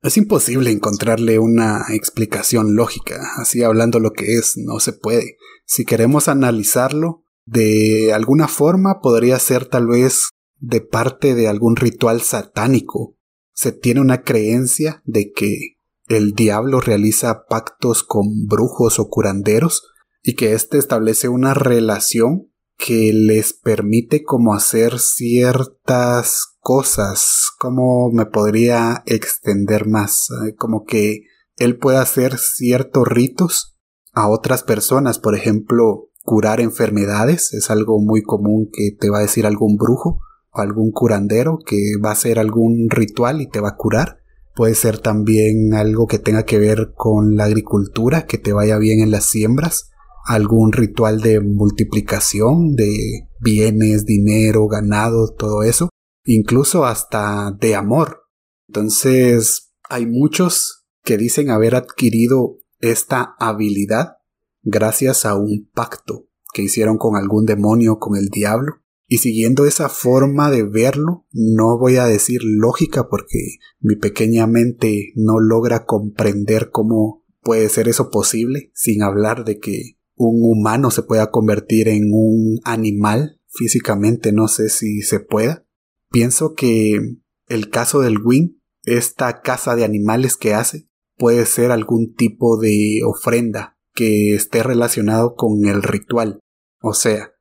es 0.03 0.17
imposible 0.17 0.71
encontrarle 0.71 1.39
una 1.39 1.85
explicación 1.91 2.75
lógica, 2.75 3.21
así 3.37 3.63
hablando 3.63 4.01
lo 4.01 4.13
que 4.13 4.35
es, 4.35 4.55
no 4.57 4.81
se 4.81 4.93
puede. 4.93 5.37
Si 5.65 5.85
queremos 5.85 6.29
analizarlo, 6.29 7.25
de 7.47 8.13
alguna 8.13 8.49
forma 8.49 9.01
podría 9.01 9.39
ser 9.39 9.67
tal 9.67 9.87
vez 9.87 10.31
de 10.59 10.81
parte 10.81 11.35
de 11.35 11.49
algún 11.49 11.77
ritual 11.77 12.21
satánico. 12.21 13.17
Se 13.53 13.71
tiene 13.73 14.01
una 14.01 14.23
creencia 14.23 15.03
de 15.05 15.33
que 15.33 15.77
el 16.09 16.33
diablo 16.33 16.81
realiza 16.81 17.47
pactos 17.49 18.03
con 18.03 18.47
brujos 18.47 18.99
o 18.99 19.09
curanderos 19.09 19.85
y 20.23 20.35
que 20.35 20.53
éste 20.53 20.79
establece 20.79 21.29
una 21.29 21.55
relación 21.55 22.52
que 22.85 23.13
les 23.13 23.53
permite 23.53 24.25
como 24.25 24.55
hacer 24.55 24.99
ciertas 24.99 26.57
cosas, 26.59 27.51
cómo 27.59 28.11
me 28.11 28.27
podría 28.27 29.03
extender 29.07 29.87
más, 29.87 30.29
como 30.59 30.85
que 30.85 31.23
él 31.59 31.79
puede 31.79 31.99
hacer 31.99 32.39
ciertos 32.39 33.07
ritos 33.07 33.79
a 34.13 34.29
otras 34.29 34.63
personas, 34.63 35.19
por 35.19 35.37
ejemplo, 35.37 36.11
curar 36.25 36.61
enfermedades, 36.61 37.53
es 37.55 37.71
algo 37.71 38.01
muy 38.01 38.23
común 38.23 38.69
que 38.73 38.91
te 38.99 39.11
va 39.11 39.19
a 39.19 39.23
decir 39.23 39.47
algún 39.47 39.77
brujo 39.77 40.21
o 40.51 40.61
algún 40.61 40.91
curandero 40.91 41.59
que 41.65 41.77
va 42.05 42.11
a 42.11 42.15
hacer 42.15 42.39
algún 42.39 42.91
ritual 42.91 43.41
y 43.41 43.49
te 43.49 43.61
va 43.61 43.71
a 43.71 43.77
curar. 43.77 44.19
Puede 44.55 44.75
ser 44.75 44.99
también 44.99 45.73
algo 45.73 46.07
que 46.07 46.19
tenga 46.19 46.45
que 46.45 46.59
ver 46.59 46.93
con 46.95 47.37
la 47.37 47.45
agricultura, 47.45 48.27
que 48.27 48.39
te 48.39 48.53
vaya 48.53 48.77
bien 48.77 49.01
en 49.01 49.11
las 49.11 49.25
siembras, 49.25 49.92
algún 50.27 50.73
ritual 50.73 51.21
de 51.21 51.41
multiplicación 51.41 52.75
de 52.75 53.29
bienes, 53.41 54.05
dinero, 54.05 54.67
ganado, 54.69 55.35
todo 55.35 55.63
eso 55.63 55.89
incluso 56.25 56.85
hasta 56.85 57.53
de 57.61 57.75
amor. 57.75 58.23
Entonces, 58.69 59.73
hay 59.89 60.07
muchos 60.07 60.85
que 61.03 61.19
dicen 61.19 61.51
haber 61.51 61.75
adquirido 61.75 62.59
esta 62.81 63.35
habilidad 63.39 64.17
gracias 64.63 65.25
a 65.25 65.35
un 65.35 65.69
pacto 65.73 66.29
que 66.55 66.63
hicieron 66.63 66.99
con 66.99 67.17
algún 67.17 67.45
demonio, 67.45 67.99
con 67.99 68.17
el 68.17 68.29
diablo. 68.29 68.77
Y 69.07 69.19
siguiendo 69.19 69.67
esa 69.67 69.89
forma 69.89 70.51
de 70.51 70.63
verlo, 70.63 71.27
no 71.33 71.79
voy 71.79 71.97
a 71.97 72.07
decir 72.07 72.41
lógica 72.45 73.09
porque 73.09 73.57
mi 73.81 73.97
pequeña 73.97 74.47
mente 74.47 75.13
no 75.17 75.39
logra 75.39 75.85
comprender 75.85 76.71
cómo 76.71 77.25
puede 77.43 77.69
ser 77.69 77.89
eso 77.89 78.11
posible, 78.11 78.71
sin 78.75 79.03
hablar 79.03 79.45
de 79.45 79.59
que 79.59 79.99
un 80.15 80.41
humano 80.43 80.91
se 80.91 81.03
pueda 81.03 81.31
convertir 81.31 81.89
en 81.89 82.11
un 82.13 82.61
animal 82.65 83.41
físicamente, 83.49 84.33
no 84.33 84.49
sé 84.49 84.69
si 84.69 85.03
se 85.03 85.21
pueda. 85.21 85.67
Pienso 86.11 86.55
que 86.55 87.01
el 87.47 87.71
caso 87.71 88.01
del 88.01 88.19
Wing, 88.19 88.61
esta 88.85 89.41
casa 89.41 89.77
de 89.77 89.85
animales 89.85 90.37
que 90.37 90.55
hace, 90.55 90.89
puede 91.17 91.47
ser 91.47 91.71
algún 91.71 92.15
tipo 92.15 92.59
de 92.59 93.01
ofrenda 93.07 93.79
que 93.95 94.35
esté 94.35 94.63
relacionado 94.63 95.35
con 95.35 95.67
el 95.67 95.83
ritual. 95.83 96.41
O 96.81 96.95
sea, 96.95 97.33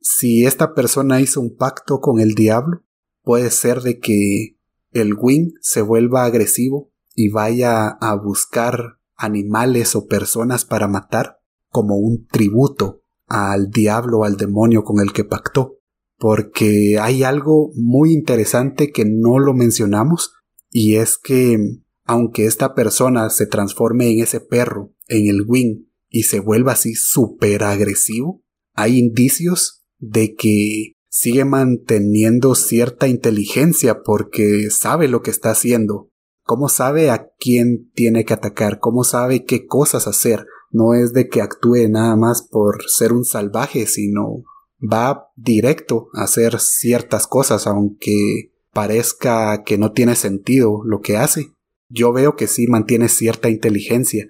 si 0.00 0.44
esta 0.44 0.74
persona 0.74 1.20
hizo 1.20 1.40
un 1.40 1.56
pacto 1.56 2.00
con 2.00 2.20
el 2.20 2.34
diablo, 2.34 2.84
puede 3.22 3.50
ser 3.50 3.80
de 3.82 3.98
que 3.98 4.56
el 4.92 5.14
Wing 5.14 5.52
se 5.60 5.82
vuelva 5.82 6.24
agresivo 6.24 6.92
y 7.14 7.30
vaya 7.30 7.88
a 7.88 8.14
buscar 8.14 8.98
animales 9.16 9.94
o 9.94 10.06
personas 10.06 10.64
para 10.64 10.88
matar 10.88 11.39
como 11.70 11.96
un 11.96 12.26
tributo 12.26 13.02
al 13.26 13.70
diablo 13.70 14.24
al 14.24 14.36
demonio 14.36 14.82
con 14.82 15.00
el 15.00 15.12
que 15.12 15.24
pactó. 15.24 15.78
Porque 16.18 16.98
hay 17.00 17.22
algo 17.22 17.70
muy 17.74 18.12
interesante 18.12 18.92
que 18.92 19.04
no 19.06 19.38
lo 19.38 19.54
mencionamos 19.54 20.34
y 20.70 20.96
es 20.96 21.16
que 21.16 21.58
aunque 22.04 22.46
esta 22.46 22.74
persona 22.74 23.30
se 23.30 23.46
transforme 23.46 24.10
en 24.10 24.20
ese 24.20 24.40
perro, 24.40 24.92
en 25.06 25.28
el 25.28 25.44
wing, 25.46 25.84
y 26.08 26.24
se 26.24 26.40
vuelva 26.40 26.72
así 26.72 26.94
súper 26.94 27.62
agresivo, 27.62 28.42
hay 28.74 28.98
indicios 28.98 29.84
de 29.98 30.34
que 30.34 30.94
sigue 31.08 31.44
manteniendo 31.44 32.54
cierta 32.54 33.06
inteligencia 33.06 34.02
porque 34.02 34.70
sabe 34.70 35.08
lo 35.08 35.22
que 35.22 35.30
está 35.30 35.50
haciendo, 35.50 36.10
cómo 36.42 36.68
sabe 36.68 37.10
a 37.10 37.28
quién 37.38 37.90
tiene 37.94 38.24
que 38.24 38.34
atacar, 38.34 38.80
cómo 38.80 39.04
sabe 39.04 39.44
qué 39.44 39.66
cosas 39.66 40.08
hacer. 40.08 40.46
No 40.70 40.94
es 40.94 41.12
de 41.12 41.28
que 41.28 41.42
actúe 41.42 41.88
nada 41.88 42.16
más 42.16 42.42
por 42.42 42.84
ser 42.88 43.12
un 43.12 43.24
salvaje, 43.24 43.86
sino 43.86 44.44
va 44.80 45.30
directo 45.36 46.08
a 46.14 46.22
hacer 46.24 46.58
ciertas 46.60 47.26
cosas, 47.26 47.66
aunque 47.66 48.52
parezca 48.72 49.62
que 49.64 49.78
no 49.78 49.92
tiene 49.92 50.14
sentido 50.14 50.82
lo 50.84 51.00
que 51.00 51.16
hace. 51.16 51.52
Yo 51.88 52.12
veo 52.12 52.36
que 52.36 52.46
sí 52.46 52.66
mantiene 52.68 53.08
cierta 53.08 53.50
inteligencia. 53.50 54.28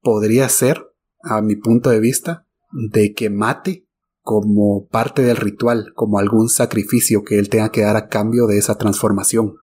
Podría 0.00 0.48
ser, 0.48 0.86
a 1.22 1.42
mi 1.42 1.56
punto 1.56 1.90
de 1.90 2.00
vista, 2.00 2.46
de 2.72 3.12
que 3.12 3.30
mate 3.30 3.86
como 4.22 4.86
parte 4.86 5.22
del 5.22 5.36
ritual, 5.36 5.92
como 5.94 6.18
algún 6.18 6.48
sacrificio 6.48 7.24
que 7.24 7.38
él 7.38 7.48
tenga 7.48 7.72
que 7.72 7.82
dar 7.82 7.96
a 7.96 8.08
cambio 8.08 8.46
de 8.46 8.58
esa 8.58 8.76
transformación. 8.76 9.56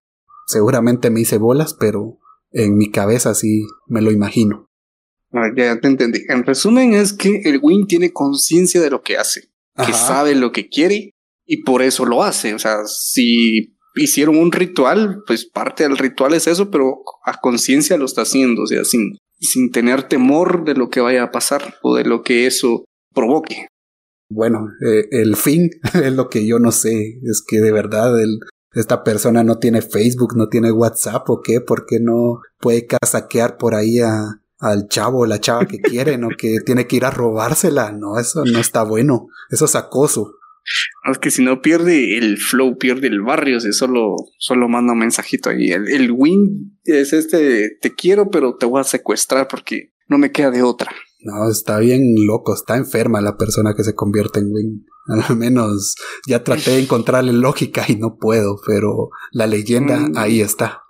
Seguramente 0.46 1.10
me 1.10 1.20
hice 1.20 1.38
bolas, 1.38 1.74
pero 1.74 2.18
en 2.50 2.76
mi 2.76 2.90
cabeza 2.90 3.34
sí 3.34 3.66
me 3.86 4.02
lo 4.02 4.10
imagino. 4.10 4.67
Ya 5.56 5.80
te 5.80 5.88
entendí. 5.88 6.20
En 6.28 6.44
resumen 6.44 6.94
es 6.94 7.12
que 7.12 7.42
el 7.44 7.58
Win 7.62 7.86
tiene 7.86 8.12
conciencia 8.12 8.80
de 8.80 8.90
lo 8.90 9.02
que 9.02 9.16
hace 9.16 9.48
que 9.86 9.92
sabe 9.92 10.34
lo 10.34 10.52
que 10.52 10.68
quiere 10.68 11.14
y 11.46 11.62
por 11.62 11.82
eso 11.82 12.04
lo 12.04 12.22
hace. 12.22 12.54
O 12.54 12.58
sea, 12.58 12.84
si 12.86 13.76
hicieron 13.94 14.36
un 14.36 14.52
ritual, 14.52 15.22
pues 15.26 15.48
parte 15.48 15.84
del 15.84 15.98
ritual 15.98 16.34
es 16.34 16.46
eso, 16.46 16.70
pero 16.70 17.02
a 17.24 17.40
conciencia 17.40 17.96
lo 17.96 18.04
está 18.04 18.22
haciendo, 18.22 18.62
o 18.62 18.66
sea, 18.66 18.84
sin, 18.84 19.16
sin 19.40 19.70
tener 19.70 20.04
temor 20.04 20.64
de 20.64 20.74
lo 20.74 20.88
que 20.88 21.00
vaya 21.00 21.24
a 21.24 21.30
pasar 21.30 21.76
o 21.82 21.96
de 21.96 22.04
lo 22.04 22.22
que 22.22 22.46
eso 22.46 22.84
provoque. 23.14 23.68
Bueno, 24.30 24.68
eh, 24.86 25.06
el 25.10 25.36
fin 25.36 25.70
es 25.94 26.12
lo 26.12 26.28
que 26.28 26.46
yo 26.46 26.58
no 26.58 26.72
sé, 26.72 27.18
es 27.22 27.42
que 27.46 27.60
de 27.60 27.72
verdad 27.72 28.20
el, 28.20 28.40
esta 28.72 29.02
persona 29.04 29.42
no 29.42 29.58
tiene 29.58 29.80
Facebook, 29.80 30.36
no 30.36 30.48
tiene 30.48 30.70
WhatsApp 30.70 31.28
o 31.30 31.40
qué, 31.40 31.60
¿por 31.60 31.86
qué 31.86 31.98
no 32.00 32.40
puede 32.58 32.86
casaquear 32.86 33.56
por 33.56 33.74
ahí 33.74 34.00
a, 34.00 34.42
al 34.58 34.88
chavo 34.88 35.20
o 35.20 35.26
la 35.26 35.40
chava 35.40 35.66
que 35.66 35.78
quieren 35.80 36.24
o 36.24 36.28
que 36.36 36.58
tiene 36.64 36.86
que 36.86 36.96
ir 36.96 37.04
a 37.04 37.10
robársela? 37.10 37.92
No, 37.92 38.18
eso 38.18 38.44
no 38.44 38.58
está 38.58 38.82
bueno, 38.82 39.28
eso 39.50 39.64
es 39.64 39.74
acoso. 39.74 40.34
Es 41.10 41.18
que 41.18 41.30
si 41.30 41.42
no 41.42 41.62
pierde 41.62 42.18
el 42.18 42.36
flow, 42.36 42.76
pierde 42.76 43.08
el 43.08 43.22
barrio, 43.22 43.58
si 43.60 43.72
solo, 43.72 44.16
solo 44.38 44.68
manda 44.68 44.92
un 44.92 44.98
mensajito 44.98 45.48
ahí. 45.48 45.70
El, 45.70 45.88
el 45.88 46.10
win 46.10 46.78
es 46.84 47.12
este, 47.12 47.78
te 47.80 47.94
quiero, 47.94 48.30
pero 48.30 48.56
te 48.56 48.66
voy 48.66 48.80
a 48.80 48.84
secuestrar 48.84 49.48
porque 49.48 49.94
no 50.08 50.18
me 50.18 50.30
queda 50.30 50.50
de 50.50 50.62
otra. 50.62 50.90
No, 51.20 51.50
está 51.50 51.78
bien 51.78 52.14
loco, 52.26 52.54
está 52.54 52.76
enferma 52.76 53.20
la 53.20 53.36
persona 53.36 53.74
que 53.74 53.84
se 53.84 53.94
convierte 53.94 54.40
en 54.40 54.52
Win. 54.52 54.86
Al 55.28 55.36
menos 55.36 55.94
ya 56.26 56.44
traté 56.44 56.72
de 56.72 56.80
encontrarle 56.80 57.32
lógica 57.32 57.84
y 57.88 57.96
no 57.96 58.18
puedo, 58.18 58.60
pero 58.66 59.10
la 59.32 59.46
leyenda 59.46 59.98
mm. 59.98 60.12
ahí 60.16 60.40
está. 60.40 60.82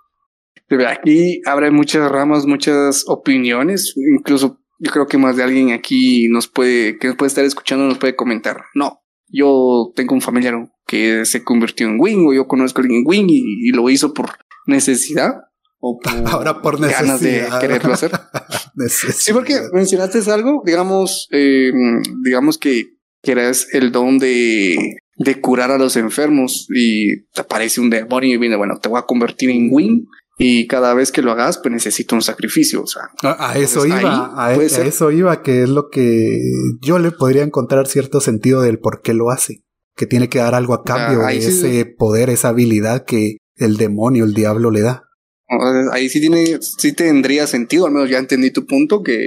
Aquí 0.87 1.41
habrá 1.45 1.71
muchas 1.71 2.09
ramas, 2.11 2.45
muchas 2.45 3.03
opiniones, 3.07 3.95
incluso 3.97 4.59
yo 4.79 4.91
creo 4.91 5.07
que 5.07 5.17
más 5.17 5.35
de 5.35 5.43
alguien 5.43 5.71
aquí 5.71 6.27
nos 6.29 6.47
puede, 6.47 6.97
que 6.97 7.07
nos 7.07 7.17
puede 7.17 7.27
estar 7.27 7.43
escuchando, 7.43 7.85
nos 7.85 7.97
puede 7.97 8.15
comentar. 8.15 8.63
No, 8.73 9.01
yo 9.27 9.91
tengo 9.95 10.15
un 10.15 10.21
familiar 10.21 10.55
que 10.87 11.25
se 11.25 11.43
convirtió 11.43 11.87
en 11.87 11.99
Wing 11.99 12.27
o 12.27 12.33
yo 12.33 12.47
conozco 12.47 12.79
a 12.79 12.83
alguien 12.83 13.01
en 13.01 13.07
Wing 13.07 13.27
y, 13.29 13.71
lo 13.71 13.89
hizo 13.89 14.13
por 14.13 14.29
necesidad 14.65 15.33
o 15.79 15.99
por 15.99 16.13
ahora 16.27 16.61
por 16.61 16.79
ganas 16.79 17.21
de 17.21 17.47
quererlo 17.59 17.93
hacer. 17.93 18.11
sí, 18.87 19.33
porque 19.33 19.59
mencionaste 19.73 20.19
algo, 20.31 20.63
digamos, 20.65 21.27
eh, 21.31 21.71
digamos 22.23 22.57
que, 22.57 22.93
que 23.21 23.31
eres 23.33 23.67
el 23.73 23.91
don 23.91 24.17
de, 24.17 24.97
de 25.17 25.41
curar 25.41 25.71
a 25.71 25.77
los 25.77 25.97
enfermos 25.97 26.67
y 26.73 27.25
te 27.33 27.41
aparece 27.41 27.81
un 27.81 27.89
demonio 27.89 28.35
y 28.35 28.37
viene, 28.37 28.55
bueno, 28.55 28.79
te 28.81 28.87
voy 28.87 28.99
a 28.99 29.05
convertir 29.05 29.49
en 29.49 29.67
Wing 29.71 30.05
y 30.41 30.67
cada 30.67 30.93
vez 30.93 31.11
que 31.11 31.21
lo 31.21 31.33
hagas, 31.33 31.57
pues 31.57 31.73
necesito 31.73 32.15
un 32.15 32.21
sacrificio. 32.21 32.81
O 32.81 32.87
sea, 32.87 33.09
a, 33.23 33.59
eso 33.59 33.85
iba, 33.85 34.31
a, 34.41 34.55
e, 34.55 34.65
eso 34.65 35.11
iba, 35.11 35.43
que 35.43 35.63
es 35.63 35.69
lo 35.69 35.89
que 35.89 36.39
yo 36.81 36.97
le 36.97 37.11
podría 37.11 37.43
encontrar 37.43 37.87
cierto 37.87 38.21
sentido 38.21 38.61
del 38.61 38.79
por 38.79 39.01
qué 39.01 39.13
lo 39.13 39.31
hace. 39.31 39.65
Que 39.97 40.05
tiene 40.05 40.29
que 40.29 40.39
dar 40.39 40.55
algo 40.55 40.73
a 40.73 40.85
cambio 40.85 41.27
de 41.27 41.37
ese 41.37 41.85
poder, 41.85 42.29
esa 42.29 42.49
habilidad 42.49 43.03
que 43.03 43.35
el 43.57 43.75
demonio, 43.75 44.23
el 44.23 44.33
diablo 44.33 44.71
le 44.71 44.79
da. 44.79 45.03
Ahí 45.91 46.07
sí 46.07 46.21
tiene, 46.21 46.57
sí 46.61 46.93
tendría 46.93 47.45
sentido, 47.45 47.85
al 47.85 47.91
menos 47.91 48.09
ya 48.09 48.17
entendí 48.17 48.51
tu 48.51 48.65
punto, 48.65 49.03
que 49.03 49.19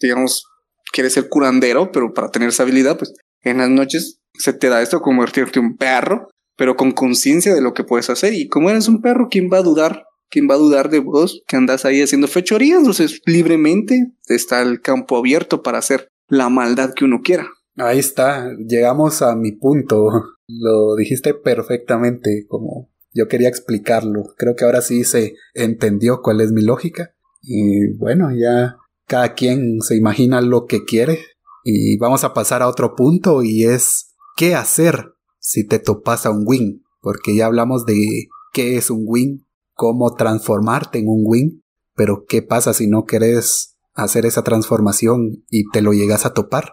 digamos, 0.00 0.44
quieres 0.92 1.12
ser 1.12 1.28
curandero, 1.28 1.92
pero 1.92 2.12
para 2.12 2.32
tener 2.32 2.48
esa 2.48 2.64
habilidad, 2.64 2.98
pues 2.98 3.14
en 3.42 3.58
las 3.58 3.70
noches 3.70 4.18
se 4.34 4.52
te 4.52 4.68
da 4.68 4.82
esto 4.82 5.00
convertirte 5.02 5.60
en 5.60 5.66
un 5.66 5.76
perro, 5.76 6.26
pero 6.56 6.74
con 6.74 6.90
conciencia 6.90 7.54
de 7.54 7.62
lo 7.62 7.74
que 7.74 7.84
puedes 7.84 8.10
hacer. 8.10 8.34
Y 8.34 8.48
como 8.48 8.70
eres 8.70 8.88
un 8.88 9.00
perro, 9.00 9.28
¿quién 9.30 9.48
va 9.52 9.58
a 9.58 9.62
dudar 9.62 10.07
¿Quién 10.30 10.48
va 10.48 10.54
a 10.54 10.58
dudar 10.58 10.90
de 10.90 10.98
vos 10.98 11.42
que 11.46 11.56
andas 11.56 11.84
ahí 11.84 12.02
haciendo 12.02 12.28
fechorías? 12.28 12.78
Entonces, 12.78 13.20
libremente 13.24 14.12
está 14.26 14.62
el 14.62 14.80
campo 14.80 15.16
abierto 15.16 15.62
para 15.62 15.78
hacer 15.78 16.08
la 16.28 16.48
maldad 16.48 16.92
que 16.94 17.04
uno 17.04 17.20
quiera. 17.22 17.48
Ahí 17.76 17.98
está, 17.98 18.50
llegamos 18.58 19.22
a 19.22 19.36
mi 19.36 19.52
punto. 19.52 20.10
Lo 20.46 20.96
dijiste 20.96 21.34
perfectamente 21.34 22.44
como 22.48 22.90
yo 23.14 23.28
quería 23.28 23.48
explicarlo. 23.48 24.34
Creo 24.36 24.54
que 24.54 24.64
ahora 24.64 24.80
sí 24.80 25.04
se 25.04 25.34
entendió 25.54 26.20
cuál 26.22 26.40
es 26.40 26.52
mi 26.52 26.62
lógica. 26.62 27.14
Y 27.42 27.92
bueno, 27.96 28.30
ya 28.30 28.76
cada 29.06 29.34
quien 29.34 29.80
se 29.80 29.96
imagina 29.96 30.40
lo 30.40 30.66
que 30.66 30.84
quiere. 30.84 31.18
Y 31.64 31.98
vamos 31.98 32.24
a 32.24 32.34
pasar 32.34 32.62
a 32.62 32.68
otro 32.68 32.94
punto 32.94 33.42
y 33.42 33.64
es 33.64 34.14
qué 34.36 34.54
hacer 34.54 35.14
si 35.38 35.66
te 35.66 35.78
topas 35.78 36.26
a 36.26 36.30
un 36.30 36.44
win. 36.46 36.82
Porque 37.00 37.34
ya 37.34 37.46
hablamos 37.46 37.86
de 37.86 38.28
qué 38.52 38.76
es 38.76 38.90
un 38.90 39.02
win, 39.06 39.46
cómo 39.78 40.16
transformarte 40.16 40.98
en 40.98 41.06
un 41.06 41.22
win, 41.24 41.64
pero 41.94 42.24
¿qué 42.28 42.42
pasa 42.42 42.74
si 42.74 42.88
no 42.88 43.04
querés 43.04 43.78
hacer 43.94 44.26
esa 44.26 44.42
transformación 44.42 45.44
y 45.48 45.70
te 45.70 45.82
lo 45.82 45.92
llegas 45.92 46.26
a 46.26 46.34
topar? 46.34 46.72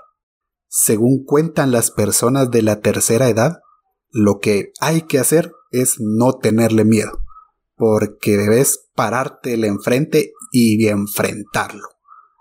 Según 0.70 1.24
cuentan 1.24 1.72
las 1.72 1.92
personas 1.92 2.50
de 2.50 2.64
la 2.64 2.80
tercera 2.82 3.30
edad, 3.30 3.60
lo 4.10 4.40
que 4.40 4.72
hay 4.80 5.04
que 5.04 5.20
hacer 5.20 5.52
es 5.70 5.98
no 6.00 6.34
tenerle 6.40 6.84
miedo, 6.84 7.12
porque 7.76 8.38
debes 8.38 8.90
parártele 8.96 9.68
enfrente 9.68 10.34
y 10.52 10.88
enfrentarlo. 10.88 11.88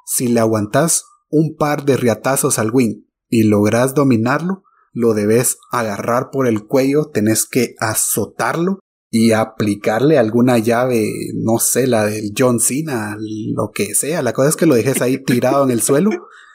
Si 0.06 0.28
le 0.28 0.40
aguantas 0.40 1.04
un 1.28 1.56
par 1.56 1.84
de 1.84 1.98
riatazos 1.98 2.58
al 2.58 2.70
win 2.70 3.06
y 3.28 3.42
logras 3.42 3.94
dominarlo, 3.94 4.62
lo 4.94 5.12
debes 5.12 5.58
agarrar 5.70 6.30
por 6.30 6.46
el 6.46 6.66
cuello, 6.66 7.10
tenés 7.12 7.44
que 7.44 7.74
azotarlo 7.80 8.78
y 9.16 9.30
aplicarle 9.30 10.18
alguna 10.18 10.58
llave, 10.58 11.08
no 11.36 11.60
sé, 11.60 11.86
la 11.86 12.06
del 12.06 12.32
John 12.36 12.58
Cena, 12.58 13.16
lo 13.20 13.70
que 13.72 13.94
sea. 13.94 14.22
La 14.22 14.32
cosa 14.32 14.48
es 14.48 14.56
que 14.56 14.66
lo 14.66 14.74
dejes 14.74 15.00
ahí 15.02 15.22
tirado 15.22 15.62
en 15.62 15.70
el 15.70 15.82
suelo 15.82 16.10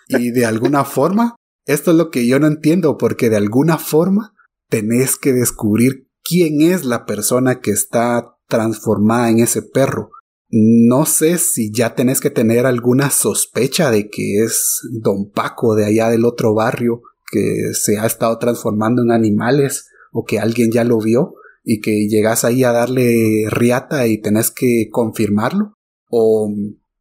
y 0.10 0.32
de 0.32 0.45
alguna 0.45 0.84
forma, 0.84 1.38
esto 1.66 1.91
es 1.91 1.97
lo 1.97 2.10
que 2.10 2.28
yo 2.28 2.38
no 2.38 2.47
entiendo, 2.47 2.97
porque 2.97 3.30
de 3.30 3.38
alguna 3.38 3.78
forma 3.78 4.34
tenés 4.68 5.16
que 5.16 5.32
descubrir 5.32 6.10
quién 6.22 6.60
es 6.60 6.84
la 6.84 7.05
persona 7.05 7.62
que 7.62 7.72
está 7.72 8.36
transformada 8.49 9.30
en 9.30 9.39
ese 9.39 9.62
perro. 9.62 10.10
No 10.49 11.05
sé 11.05 11.38
si 11.38 11.72
ya 11.72 11.95
tenés 11.95 12.20
que 12.20 12.30
tener 12.30 12.66
alguna 12.66 13.10
sospecha 13.10 13.89
de 13.89 14.10
que 14.10 14.43
es 14.43 14.82
Don 15.01 15.32
Paco 15.32 15.76
de 15.76 15.86
allá 15.86 16.10
del 16.10 16.26
otro 16.26 16.53
barrio 16.53 17.03
que 17.32 17.72
se 17.74 17.99
ha 17.99 18.05
estado 18.05 18.38
transformando 18.38 19.01
en 19.01 19.12
animales 19.12 19.88
o 20.12 20.26
que 20.26 20.39
alguien 20.39 20.74
ya 20.74 20.84
lo 20.84 20.99
vio 20.99 21.36
y 21.64 21.82
que 21.82 22.07
llegas 22.07 22.45
ahí 22.45 22.64
a 22.64 22.72
darle 22.72 23.45
riata 23.49 24.07
y 24.07 24.20
tenés 24.20 24.51
que 24.51 24.88
confirmarlo 24.91 25.74
o 26.10 26.51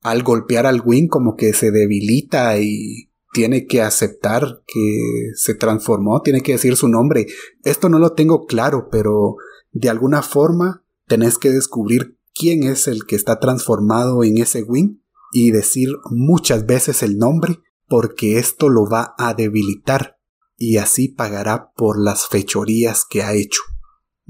al 0.02 0.22
golpear 0.22 0.66
al 0.66 0.82
win 0.84 1.08
como 1.08 1.36
que 1.36 1.52
se 1.52 1.70
debilita 1.70 2.58
y 2.58 3.10
tiene 3.32 3.66
que 3.66 3.82
aceptar 3.82 4.62
que 4.66 5.30
se 5.34 5.54
transformó, 5.54 6.22
tiene 6.22 6.40
que 6.40 6.52
decir 6.52 6.76
su 6.76 6.88
nombre. 6.88 7.26
Esto 7.62 7.88
no 7.88 7.98
lo 7.98 8.12
tengo 8.12 8.46
claro, 8.46 8.88
pero 8.90 9.36
de 9.72 9.88
alguna 9.88 10.22
forma 10.22 10.84
tenés 11.06 11.38
que 11.38 11.50
descubrir 11.50 12.16
quién 12.34 12.62
es 12.62 12.88
el 12.88 13.04
que 13.06 13.16
está 13.16 13.38
transformado 13.38 14.24
en 14.24 14.38
ese 14.38 14.62
win 14.62 15.02
y 15.32 15.50
decir 15.50 15.90
muchas 16.10 16.66
veces 16.66 17.02
el 17.02 17.18
nombre 17.18 17.58
porque 17.86 18.38
esto 18.38 18.68
lo 18.68 18.88
va 18.88 19.14
a 19.18 19.34
debilitar 19.34 20.18
y 20.56 20.76
así 20.76 21.08
pagará 21.08 21.72
por 21.76 22.00
las 22.00 22.26
fechorías 22.26 23.04
que 23.08 23.22
ha 23.22 23.34
hecho. 23.34 23.62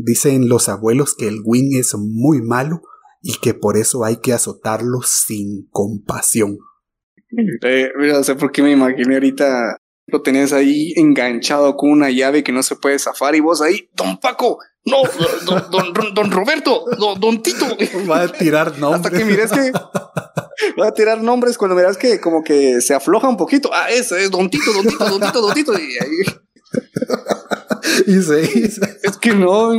Dicen 0.01 0.49
los 0.49 0.69
abuelos 0.69 1.15
que 1.15 1.29
el 1.29 1.41
win 1.45 1.77
es 1.77 1.95
muy 1.97 2.41
malo 2.41 2.81
y 3.21 3.35
que 3.39 3.53
por 3.53 3.77
eso 3.77 4.05
hay 4.05 4.19
que 4.19 4.33
azotarlo 4.33 5.01
sin 5.05 5.69
compasión. 5.71 6.57
Eh, 7.63 7.91
mira, 7.99 8.15
no 8.15 8.25
sé 8.25 8.37
por 8.37 8.53
qué 8.53 8.63
me 8.63 8.71
imaginé 8.71 9.15
ahorita 9.15 9.77
lo 10.07 10.23
tenés 10.23 10.55
ahí 10.55 10.95
enganchado 10.97 11.77
con 11.77 11.91
una 11.91 12.11
llave 12.11 12.43
que 12.43 12.53
no 12.53 12.63
se 12.63 12.77
puede 12.77 12.99
zafar 12.99 13.35
y 13.35 13.41
vos 13.41 13.61
ahí, 13.61 13.91
don 13.95 14.19
Paco, 14.19 14.59
no, 14.87 15.03
don, 15.71 16.15
don, 16.15 16.31
Roberto, 16.31 16.87
don, 17.21 17.43
Tito. 17.43 17.67
Va 18.11 18.23
a 18.23 18.29
tirar 18.29 18.79
nombres. 18.79 19.05
Hasta 19.07 19.19
que 19.19 19.25
mires 19.25 19.53
que 19.53 19.71
va 20.81 20.89
a 20.89 20.95
tirar 20.95 21.23
nombres 21.23 21.59
cuando 21.59 21.77
miras 21.77 21.99
que 21.99 22.21
como 22.21 22.43
que 22.43 22.81
se 22.81 22.95
afloja 22.95 23.29
un 23.29 23.37
poquito. 23.37 23.71
Ah, 23.73 23.91
ese 23.91 24.25
es 24.25 24.31
don 24.31 24.49
Tito, 24.49 24.73
don 24.73 24.87
Tito, 24.87 25.05
don 25.05 25.21
Tito, 25.21 25.41
don 25.43 25.55
Tito. 25.55 25.73
Y 25.75 25.99
ahí... 25.99 26.25
y 28.07 28.23
se 28.23 28.43
Es 29.03 29.17
que 29.21 29.35
no, 29.35 29.73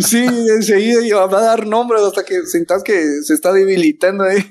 sí, 0.00 0.24
enseguida 0.24 1.26
va 1.26 1.38
a 1.38 1.42
dar 1.42 1.66
nombres 1.66 2.02
hasta 2.02 2.24
que 2.24 2.46
sientas 2.46 2.82
que 2.82 3.22
se 3.22 3.34
está 3.34 3.52
debilitando 3.52 4.24
ahí. 4.24 4.44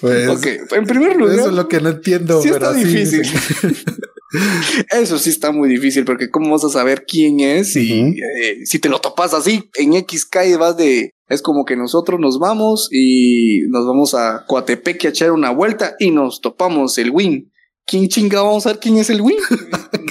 Pues, 0.00 0.28
en 0.72 0.84
primer 0.84 1.16
lugar. 1.16 1.38
Eso 1.38 1.48
es 1.48 1.54
lo 1.54 1.68
que 1.68 1.80
no 1.80 1.88
entiendo. 1.88 2.40
Sí 2.42 2.48
está 2.50 2.72
difícil. 2.72 3.22
Eso 4.90 5.18
sí 5.18 5.30
está 5.30 5.52
muy 5.52 5.68
difícil 5.68 6.04
porque 6.04 6.30
cómo 6.30 6.50
vas 6.50 6.64
a 6.64 6.68
saber 6.68 7.04
quién 7.06 7.40
es 7.40 7.74
y 7.76 8.00
eh, 8.00 8.66
si 8.66 8.78
te 8.78 8.90
lo 8.90 9.00
topas 9.00 9.32
así 9.32 9.70
en 9.76 9.94
X 9.94 10.26
calle 10.26 10.58
vas 10.58 10.76
de 10.76 11.12
es 11.28 11.40
como 11.40 11.64
que 11.64 11.76
nosotros 11.76 12.20
nos 12.20 12.38
vamos 12.38 12.88
y 12.92 13.62
nos 13.68 13.86
vamos 13.86 14.14
a 14.14 14.44
Coatepec 14.46 15.06
a 15.06 15.08
echar 15.08 15.32
una 15.32 15.50
vuelta 15.50 15.96
y 15.98 16.10
nos 16.10 16.42
topamos 16.42 16.98
el 16.98 17.10
win. 17.10 17.50
¿Quién 17.88 18.06
chingado 18.08 18.44
vamos 18.44 18.66
a 18.66 18.70
ver 18.70 18.78
quién 18.78 18.98
es 18.98 19.10
el 19.10 19.22
win? 19.22 19.38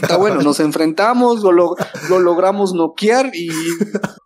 Está 0.02 0.18
bueno, 0.18 0.42
nos 0.42 0.60
enfrentamos, 0.60 1.42
lo, 1.44 1.52
lo, 1.52 1.76
logramos 2.20 2.74
noquear 2.74 3.32
y, 3.34 3.50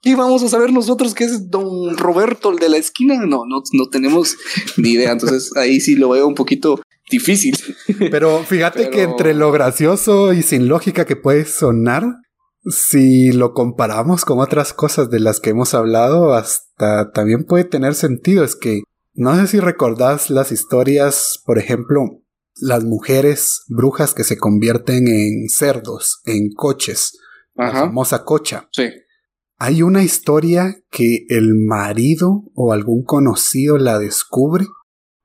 y 0.04 0.16
vamos 0.16 0.42
a 0.44 0.50
saber 0.50 0.72
nosotros 0.72 1.14
qué 1.14 1.26
es 1.26 1.52
don 1.52 1.98
Roberto, 1.98 2.52
el 2.52 2.58
de 2.58 2.70
la 2.70 2.78
esquina. 2.78 3.18
No, 3.18 3.44
no, 3.46 3.62
no 3.74 3.90
tenemos 3.90 4.38
ni 4.78 4.92
idea. 4.92 5.12
Entonces 5.12 5.52
ahí 5.58 5.82
sí 5.82 5.96
lo 5.96 6.10
veo 6.10 6.26
un 6.26 6.36
poquito 6.36 6.82
difícil. 7.12 7.58
Pero 8.12 8.44
fíjate 8.44 8.90
que 8.90 9.04
entre 9.04 9.34
lo 9.34 9.52
gracioso 9.52 10.34
y 10.34 10.42
sin 10.42 10.68
lógica 10.68 11.06
que 11.06 11.18
puede 11.18 11.46
sonar, 11.46 12.06
si 12.66 13.34
lo 13.34 13.54
comparamos 13.54 14.24
con 14.24 14.40
otras 14.40 14.72
cosas 14.74 15.10
de 15.10 15.20
las 15.20 15.40
que 15.42 15.50
hemos 15.50 15.74
hablado, 15.74 16.34
hasta 16.34 17.12
también 17.12 17.44
puede 17.44 17.66
tener 17.66 17.96
sentido. 17.96 18.46
Es 18.46 18.56
que 18.56 18.84
no 19.14 19.36
sé 19.36 19.48
si 19.48 19.60
recordás 19.60 20.30
las 20.30 20.54
historias, 20.54 21.42
por 21.46 21.60
ejemplo, 21.60 22.21
las 22.62 22.84
mujeres 22.84 23.64
brujas 23.68 24.14
que 24.14 24.24
se 24.24 24.38
convierten 24.38 25.08
en 25.08 25.50
cerdos, 25.50 26.22
en 26.26 26.52
coches. 26.54 27.18
La 27.56 27.72
famosa 27.72 28.24
cocha. 28.24 28.70
Sí. 28.72 28.90
Hay 29.58 29.82
una 29.84 30.04
historia 30.04 30.76
que 30.90 31.26
el 31.30 31.54
marido 31.56 32.46
o 32.56 32.72
algún 32.74 33.04
conocido 33.04 33.78
la 33.78 34.00
descubre 34.00 34.66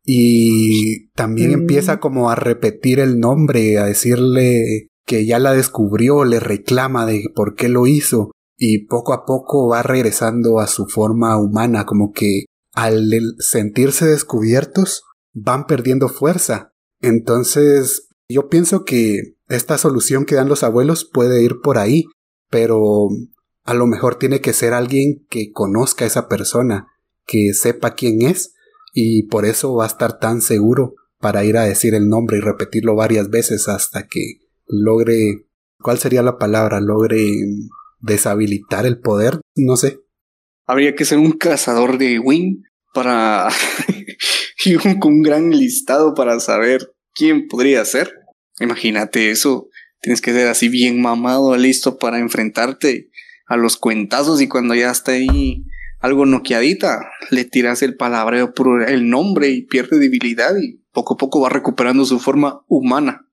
y 0.05 1.09
también 1.11 1.51
Mm. 1.51 1.55
empieza 1.61 2.01
como 2.01 2.31
a 2.31 2.35
repetir 2.35 3.01
el 3.01 3.19
nombre, 3.19 3.79
a 3.79 3.85
decirle 3.85 4.89
que 5.07 5.25
ya 5.25 5.39
la 5.39 5.53
descubrió, 5.53 6.25
le 6.25 6.41
reclama 6.41 7.07
de 7.07 7.25
por 7.35 7.55
qué 7.55 7.69
lo 7.69 7.87
hizo 7.87 8.31
y 8.57 8.87
poco 8.87 9.13
a 9.13 9.25
poco 9.25 9.69
va 9.69 9.83
regresando 9.83 10.59
a 10.59 10.67
su 10.67 10.87
forma 10.87 11.37
humana, 11.39 11.87
como 11.87 12.13
que 12.13 12.45
al 12.73 13.09
sentirse 13.39 14.07
descubiertos 14.07 15.03
van 15.33 15.67
perdiendo 15.67 16.09
fuerza. 16.09 16.73
Entonces 17.01 18.09
yo 18.29 18.49
pienso 18.49 18.85
que 18.85 19.37
esta 19.49 19.79
solución 19.79 20.25
que 20.25 20.35
dan 20.35 20.49
los 20.49 20.63
abuelos 20.63 21.05
puede 21.05 21.43
ir 21.43 21.61
por 21.63 21.79
ahí, 21.79 22.05
pero 22.51 23.09
a 23.65 23.75
lo 23.75 23.87
mejor 23.87 24.17
tiene 24.17 24.41
que 24.41 24.53
ser 24.53 24.73
alguien 24.73 25.27
que 25.29 25.53
conozca 25.53 26.05
a 26.05 26.09
esa 26.09 26.29
persona, 26.29 26.89
que 27.27 27.53
sepa 27.55 27.95
quién 27.95 28.23
es 28.23 28.55
y 28.93 29.25
por 29.25 29.45
eso 29.45 29.75
va 29.75 29.85
a 29.85 29.89
estar 29.89 30.19
tan 30.19 30.41
seguro 30.41 30.95
para 31.19 31.45
ir 31.45 31.57
a 31.57 31.65
decir 31.65 31.95
el 31.95 32.09
nombre 32.09 32.39
y 32.39 32.41
repetirlo 32.41 32.95
varias 32.95 33.31
veces 33.31 33.69
hasta 33.69 34.07
que 34.07 34.41
logre, 34.67 35.47
¿cuál 35.81 35.99
sería 35.99 36.23
la 36.23 36.39
palabra? 36.39 36.81
Logre 36.81 37.25
deshabilitar 38.01 38.87
el 38.87 38.99
poder, 38.99 39.41
no 39.55 39.77
sé. 39.77 40.01
Habría 40.67 40.95
que 40.95 41.05
ser 41.05 41.19
un 41.19 41.33
cazador 41.33 41.99
de 41.99 42.19
win 42.19 42.65
para 42.97 43.49
un, 44.67 45.01
un 45.05 45.23
gran 45.23 45.51
listado 45.51 46.15
para 46.15 46.41
saber 46.41 46.95
quién 47.15 47.47
podría 47.47 47.85
ser. 47.85 48.11
Imagínate 48.59 49.31
eso. 49.31 49.69
Tienes 50.01 50.23
que 50.23 50.33
ser 50.33 50.49
así 50.49 50.71
bien 50.71 51.03
mamado, 51.03 51.55
listo 51.59 51.99
para 51.99 52.19
enfrentarte 52.19 53.11
a 53.47 53.59
los 53.59 53.77
cuentazos 53.77 54.41
y 54.41 54.49
cuando 54.49 54.75
ya 54.75 54.91
está 54.91 55.13
ahí 55.13 55.67
algo 56.01 56.25
noqueadita, 56.25 57.11
le 57.31 57.45
tiras 57.45 57.83
el 57.83 57.97
palabreo 57.97 58.55
por 58.55 58.89
el 58.89 59.11
nombre 59.11 59.51
y 59.51 59.67
pierde 59.67 59.99
debilidad 59.99 60.57
y 60.57 60.83
poco 60.93 61.15
a 61.15 61.17
poco 61.19 61.43
va 61.43 61.51
recuperando 61.51 62.07
su 62.07 62.19
forma 62.19 62.63
humana. 62.67 63.29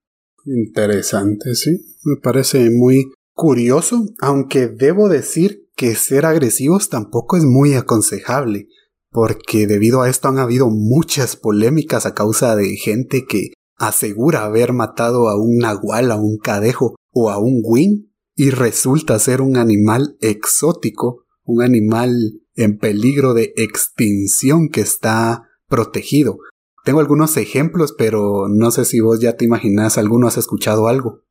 Interesante, 0.45 1.55
sí. 1.55 1.72
Me 2.03 2.18
parece 2.22 2.70
muy 2.70 3.05
curioso, 3.34 4.07
aunque 4.20 4.68
debo 4.68 5.07
decir 5.07 5.70
que 5.78 5.95
ser 5.95 6.26
agresivos 6.26 6.89
tampoco 6.89 7.38
es 7.38 7.45
muy 7.45 7.76
aconsejable, 7.76 8.68
porque 9.14 9.68
debido 9.68 10.01
a 10.01 10.09
esto 10.09 10.28
han 10.28 10.39
habido 10.39 10.70
muchas 10.70 11.36
polémicas 11.36 12.05
a 12.05 12.16
causa 12.16 12.55
de 12.55 12.76
gente 12.76 13.26
que 13.26 13.53
asegura 13.78 14.43
haber 14.43 14.74
matado 14.74 15.30
a 15.30 15.39
un 15.39 15.59
nahual, 15.59 16.11
a 16.11 16.16
un 16.16 16.38
cadejo 16.38 16.95
o 17.11 17.30
a 17.30 17.38
un 17.38 17.61
win 17.64 18.11
y 18.36 18.49
resulta 18.49 19.20
ser 19.20 19.41
un 19.41 19.55
animal 19.55 20.18
exótico, 20.20 21.26
un 21.43 21.61
animal 21.61 22.41
en 22.55 22.80
peligro 22.80 23.36
de 23.36 23.53
extinción 23.55 24.70
que 24.70 24.82
está 24.82 25.47
protegido. 25.68 26.38
Tengo 26.84 26.99
algunos 26.99 27.38
ejemplos, 27.38 27.93
pero 27.95 28.47
no 28.49 28.72
sé 28.72 28.86
si 28.86 28.99
vos 28.99 29.20
ya 29.20 29.38
te 29.38 29.45
imaginas 29.45 29.97
alguno, 29.97 30.28
has 30.28 30.38
escuchado 30.38 30.88
algo. 30.88 31.22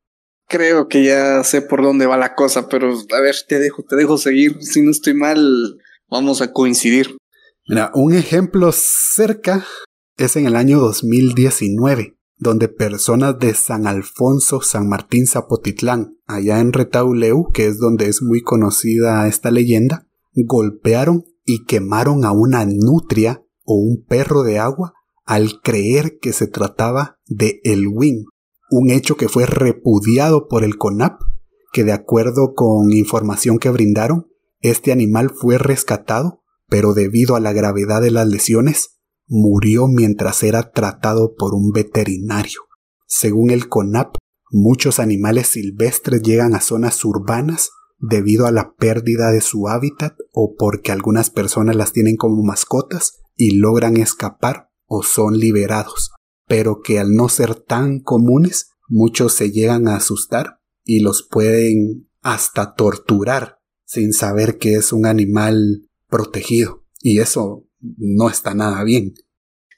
Creo 0.47 0.87
que 0.87 1.03
ya 1.03 1.43
sé 1.43 1.61
por 1.61 1.83
dónde 1.83 2.05
va 2.05 2.17
la 2.17 2.35
cosa, 2.35 2.67
pero 2.69 2.93
a 2.93 3.21
ver, 3.21 3.35
te 3.47 3.59
dejo, 3.59 3.83
te 3.83 3.95
dejo 3.95 4.17
seguir. 4.17 4.57
Si 4.61 4.81
no 4.81 4.91
estoy 4.91 5.13
mal, 5.13 5.77
vamos 6.09 6.41
a 6.41 6.51
coincidir. 6.51 7.17
Un 7.93 8.13
ejemplo 8.13 8.71
cerca 8.73 9.65
es 10.17 10.35
en 10.35 10.45
el 10.45 10.55
año 10.55 10.79
2019, 10.79 12.17
donde 12.37 12.67
personas 12.67 13.39
de 13.39 13.53
San 13.53 13.87
Alfonso, 13.87 14.61
San 14.61 14.89
Martín, 14.89 15.27
Zapotitlán, 15.27 16.17
allá 16.27 16.59
en 16.59 16.73
Retauleu, 16.73 17.47
que 17.53 17.67
es 17.67 17.79
donde 17.79 18.09
es 18.09 18.21
muy 18.21 18.41
conocida 18.41 19.27
esta 19.27 19.49
leyenda, 19.49 20.07
golpearon 20.33 21.23
y 21.45 21.63
quemaron 21.63 22.25
a 22.25 22.31
una 22.31 22.65
nutria 22.65 23.43
o 23.63 23.75
un 23.75 24.03
perro 24.05 24.43
de 24.43 24.59
agua 24.59 24.93
al 25.25 25.61
creer 25.61 26.17
que 26.21 26.33
se 26.33 26.47
trataba 26.47 27.17
de 27.27 27.61
el 27.63 27.87
win, 27.87 28.25
un 28.69 28.91
hecho 28.91 29.15
que 29.15 29.29
fue 29.29 29.45
repudiado 29.45 30.47
por 30.49 30.65
el 30.65 30.77
CONAP, 30.77 31.21
que 31.71 31.85
de 31.85 31.93
acuerdo 31.93 32.53
con 32.55 32.91
información 32.91 33.57
que 33.57 33.69
brindaron, 33.69 34.27
este 34.59 34.91
animal 34.91 35.29
fue 35.29 35.57
rescatado, 35.57 36.42
pero 36.73 36.95
debido 36.95 37.35
a 37.35 37.39
la 37.39 37.53
gravedad 37.53 38.01
de 38.01 38.09
las 38.09 38.27
lesiones, 38.27 38.97
murió 39.27 39.87
mientras 39.87 40.41
era 40.41 40.71
tratado 40.71 41.35
por 41.37 41.53
un 41.53 41.69
veterinario. 41.69 42.61
Según 43.05 43.51
el 43.51 43.69
CONAP, 43.69 44.15
muchos 44.49 44.97
animales 44.97 45.49
silvestres 45.49 46.23
llegan 46.23 46.55
a 46.55 46.61
zonas 46.61 47.05
urbanas 47.05 47.69
debido 47.99 48.47
a 48.47 48.51
la 48.51 48.73
pérdida 48.73 49.29
de 49.29 49.41
su 49.41 49.67
hábitat 49.67 50.15
o 50.31 50.55
porque 50.57 50.91
algunas 50.91 51.29
personas 51.29 51.75
las 51.75 51.91
tienen 51.91 52.17
como 52.17 52.41
mascotas 52.41 53.19
y 53.35 53.59
logran 53.59 53.95
escapar 53.95 54.71
o 54.87 55.03
son 55.03 55.37
liberados, 55.37 56.09
pero 56.47 56.81
que 56.81 56.97
al 56.97 57.13
no 57.13 57.29
ser 57.29 57.53
tan 57.53 57.99
comunes, 57.99 58.71
muchos 58.89 59.35
se 59.35 59.51
llegan 59.51 59.87
a 59.87 59.97
asustar 59.97 60.57
y 60.83 61.01
los 61.01 61.21
pueden 61.29 62.09
hasta 62.23 62.73
torturar 62.73 63.59
sin 63.85 64.11
saber 64.11 64.57
que 64.57 64.73
es 64.73 64.91
un 64.91 65.05
animal 65.05 65.87
protegido. 66.13 66.83
Y 67.01 67.19
eso 67.19 67.65
no 67.97 68.29
está 68.29 68.53
nada 68.53 68.83
bien. 68.83 69.13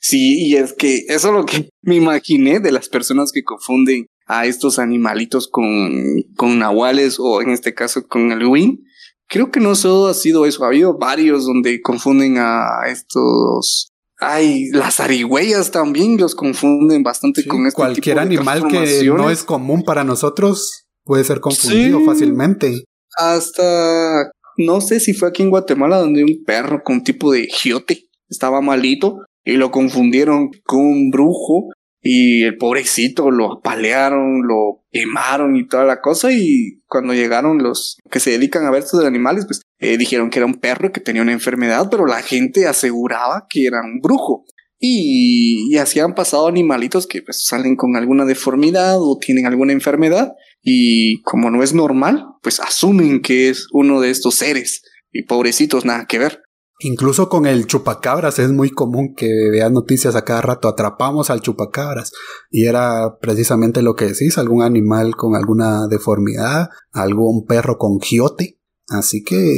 Sí, 0.02 0.46
y 0.46 0.56
es 0.58 0.74
que 0.74 1.06
eso 1.08 1.30
es 1.30 1.34
lo 1.34 1.46
que 1.46 1.70
me 1.82 1.96
imaginé 1.96 2.60
de 2.60 2.72
las 2.74 2.90
personas 2.90 3.32
que 3.32 3.44
confunden 3.44 4.08
a 4.28 4.46
estos 4.46 4.78
animalitos 4.80 5.48
con, 5.48 5.94
con 6.36 6.60
nahuales 6.60 7.16
o 7.20 7.42
en 7.42 7.52
este 7.52 7.74
caso 7.74 8.06
con 8.08 8.32
el 8.32 8.46
win. 8.46 8.84
Creo 9.28 9.50
que 9.50 9.60
no 9.60 9.76
solo 9.76 10.08
ha 10.08 10.14
sido 10.14 10.46
eso, 10.46 10.64
ha 10.64 10.68
habido 10.68 10.98
varios 10.98 11.46
donde 11.46 11.82
confunden 11.82 12.36
a 12.38 12.88
estos 12.88 13.90
Ay, 14.18 14.70
las 14.72 15.00
arigüeyas 15.02 15.72
también 15.72 16.18
los 16.18 16.36
confunden 16.36 17.04
bastante 17.04 17.42
Sí, 17.42 17.48
con 17.50 17.66
este 17.66 17.76
cualquier 17.76 18.16
tipo 18.16 18.16
de 18.16 18.22
animal 18.22 18.68
que 18.68 19.04
no 19.06 19.30
es 19.30 19.44
común 19.44 19.84
para 19.84 20.04
nosotros 20.06 20.86
puede 21.04 21.24
ser 21.24 21.40
confundido 21.40 22.00
Sí. 22.00 22.06
fácilmente. 22.06 22.84
Hasta 23.18 24.32
no 24.58 24.82
sé 24.82 25.00
si 25.00 25.14
fue 25.14 25.30
aquí 25.30 25.44
en 25.44 25.50
Guatemala 25.50 25.98
donde 25.98 26.24
un 26.24 26.44
perro 26.46 26.82
con 26.84 27.04
tipo 27.04 27.32
de 27.32 27.48
giote 27.48 28.06
estaba 28.30 28.62
malito 28.62 29.20
y 29.44 29.54
lo 29.54 29.72
confundieron 29.72 30.50
con 30.64 30.82
un 30.82 31.12
brujo 31.12 31.70
y 32.02 32.44
el 32.44 32.58
pobrecito 32.58 33.32
lo 33.32 33.52
apalearon, 33.52 34.44
lo 34.44 34.84
quemaron 34.92 35.56
y 35.56 35.68
toda 35.68 35.86
la 35.86 36.02
cosa. 36.02 36.32
Y 36.32 36.84
cuando 36.88 37.14
llegaron 37.14 37.64
los 37.64 37.98
que 38.12 38.20
se 38.20 38.32
dedican 38.32 38.66
a 38.66 38.72
ver 38.72 38.84
estos 38.84 39.04
animales 39.04 39.46
pues 39.46 39.62
eh, 39.80 39.98
dijeron 39.98 40.30
que 40.30 40.40
era 40.40 40.46
un 40.46 40.60
perro 40.60 40.92
que 40.92 41.02
tenía 41.02 41.22
una 41.22 41.34
enfermedad 41.34 41.90
pero 41.90 42.06
la 42.06 42.22
gente 42.22 42.68
aseguraba 42.68 43.48
que 43.50 43.66
era 43.66 43.82
un 43.82 44.00
brujo. 44.02 44.46
Y, 44.78 45.74
y 45.74 45.78
así 45.78 46.00
han 46.00 46.14
pasado 46.14 46.48
animalitos 46.48 47.08
que 47.08 47.22
pues 47.22 47.44
salen 47.46 47.76
con 47.76 47.96
alguna 47.96 48.26
deformidad 48.26 48.98
o 49.00 49.18
tienen 49.18 49.48
alguna 49.48 49.72
enfermedad 49.74 50.34
y 50.68 51.22
como 51.22 51.52
no 51.52 51.62
es 51.62 51.74
normal, 51.74 52.26
pues 52.42 52.60
asumen 52.60 53.22
que 53.22 53.50
es 53.50 53.68
uno 53.72 54.02
de 54.02 54.10
estos 54.10 54.34
seres 54.34 54.82
y 55.12 55.24
pobrecitos 55.24 55.86
nada 55.86 56.08
que 56.08 56.18
ver. 56.18 56.42
Incluso 56.80 57.30
con 57.30 57.46
el 57.46 57.68
chupacabras 57.68 58.40
es 58.40 58.52
muy 58.52 58.72
común 58.72 59.14
que 59.16 59.30
veas 59.52 59.72
noticias 59.72 60.16
a 60.16 60.26
cada 60.26 60.42
rato, 60.42 60.68
atrapamos 60.68 61.30
al 61.30 61.42
chupacabras. 61.42 62.12
Y 62.50 62.66
era 62.66 63.18
precisamente 63.22 63.84
lo 63.84 63.96
que 63.96 64.06
decís, 64.06 64.40
algún 64.40 64.64
animal 64.64 65.16
con 65.16 65.36
alguna 65.36 65.88
deformidad, 65.88 66.70
algún 66.92 67.46
perro 67.46 67.78
con 67.78 68.02
giote. 68.02 68.60
Así 68.90 69.24
que 69.24 69.56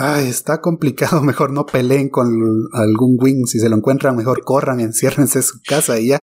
ay, 0.00 0.28
está 0.28 0.60
complicado, 0.60 1.22
mejor 1.22 1.52
no 1.52 1.66
peleen 1.66 2.08
con 2.08 2.28
algún 2.72 3.16
wing, 3.20 3.46
si 3.46 3.60
se 3.60 3.68
lo 3.68 3.76
encuentran 3.76 4.16
mejor 4.16 4.42
corran, 4.42 4.80
enciérrense 4.80 5.38
en 5.38 5.44
su 5.44 5.60
casa 5.64 6.00
y 6.00 6.08
ya. 6.08 6.18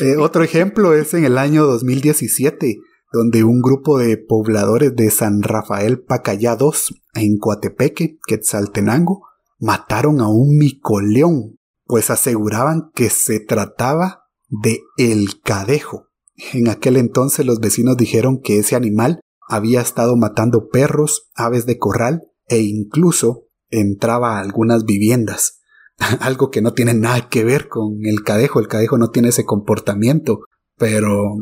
Eh, 0.00 0.16
otro 0.16 0.44
ejemplo 0.44 0.94
es 0.94 1.12
en 1.14 1.24
el 1.24 1.36
año 1.36 1.66
2017, 1.66 2.78
donde 3.12 3.44
un 3.44 3.60
grupo 3.60 3.98
de 3.98 4.16
pobladores 4.16 4.94
de 4.94 5.10
San 5.10 5.42
Rafael 5.42 6.00
Pacayá 6.00 6.56
II, 6.58 6.96
en 7.14 7.38
Coatepeque, 7.38 8.18
Quetzaltenango, 8.26 9.22
mataron 9.58 10.20
a 10.20 10.28
un 10.28 10.56
micoleón, 10.56 11.56
pues 11.84 12.10
aseguraban 12.10 12.90
que 12.94 13.10
se 13.10 13.40
trataba 13.40 14.24
de 14.48 14.80
el 14.96 15.40
cadejo. 15.42 16.06
En 16.52 16.68
aquel 16.68 16.96
entonces 16.96 17.44
los 17.44 17.60
vecinos 17.60 17.96
dijeron 17.96 18.40
que 18.40 18.58
ese 18.58 18.76
animal 18.76 19.20
había 19.46 19.80
estado 19.80 20.16
matando 20.16 20.68
perros, 20.68 21.30
aves 21.34 21.66
de 21.66 21.78
corral 21.78 22.22
e 22.46 22.60
incluso 22.60 23.48
entraba 23.68 24.36
a 24.36 24.40
algunas 24.40 24.84
viviendas. 24.84 25.60
Algo 26.20 26.50
que 26.50 26.62
no 26.62 26.72
tiene 26.72 26.94
nada 26.94 27.28
que 27.28 27.44
ver 27.44 27.68
con 27.68 27.98
el 28.04 28.22
cadejo, 28.22 28.60
el 28.60 28.68
cadejo 28.68 28.96
no 28.96 29.10
tiene 29.10 29.28
ese 29.28 29.44
comportamiento, 29.44 30.40
pero 30.76 31.34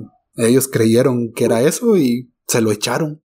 ellos 0.46 0.68
creyeron 0.68 1.32
que 1.34 1.44
era 1.44 1.62
eso 1.62 1.96
y 1.96 2.30
se 2.46 2.60
lo 2.60 2.72
echaron. 2.72 3.22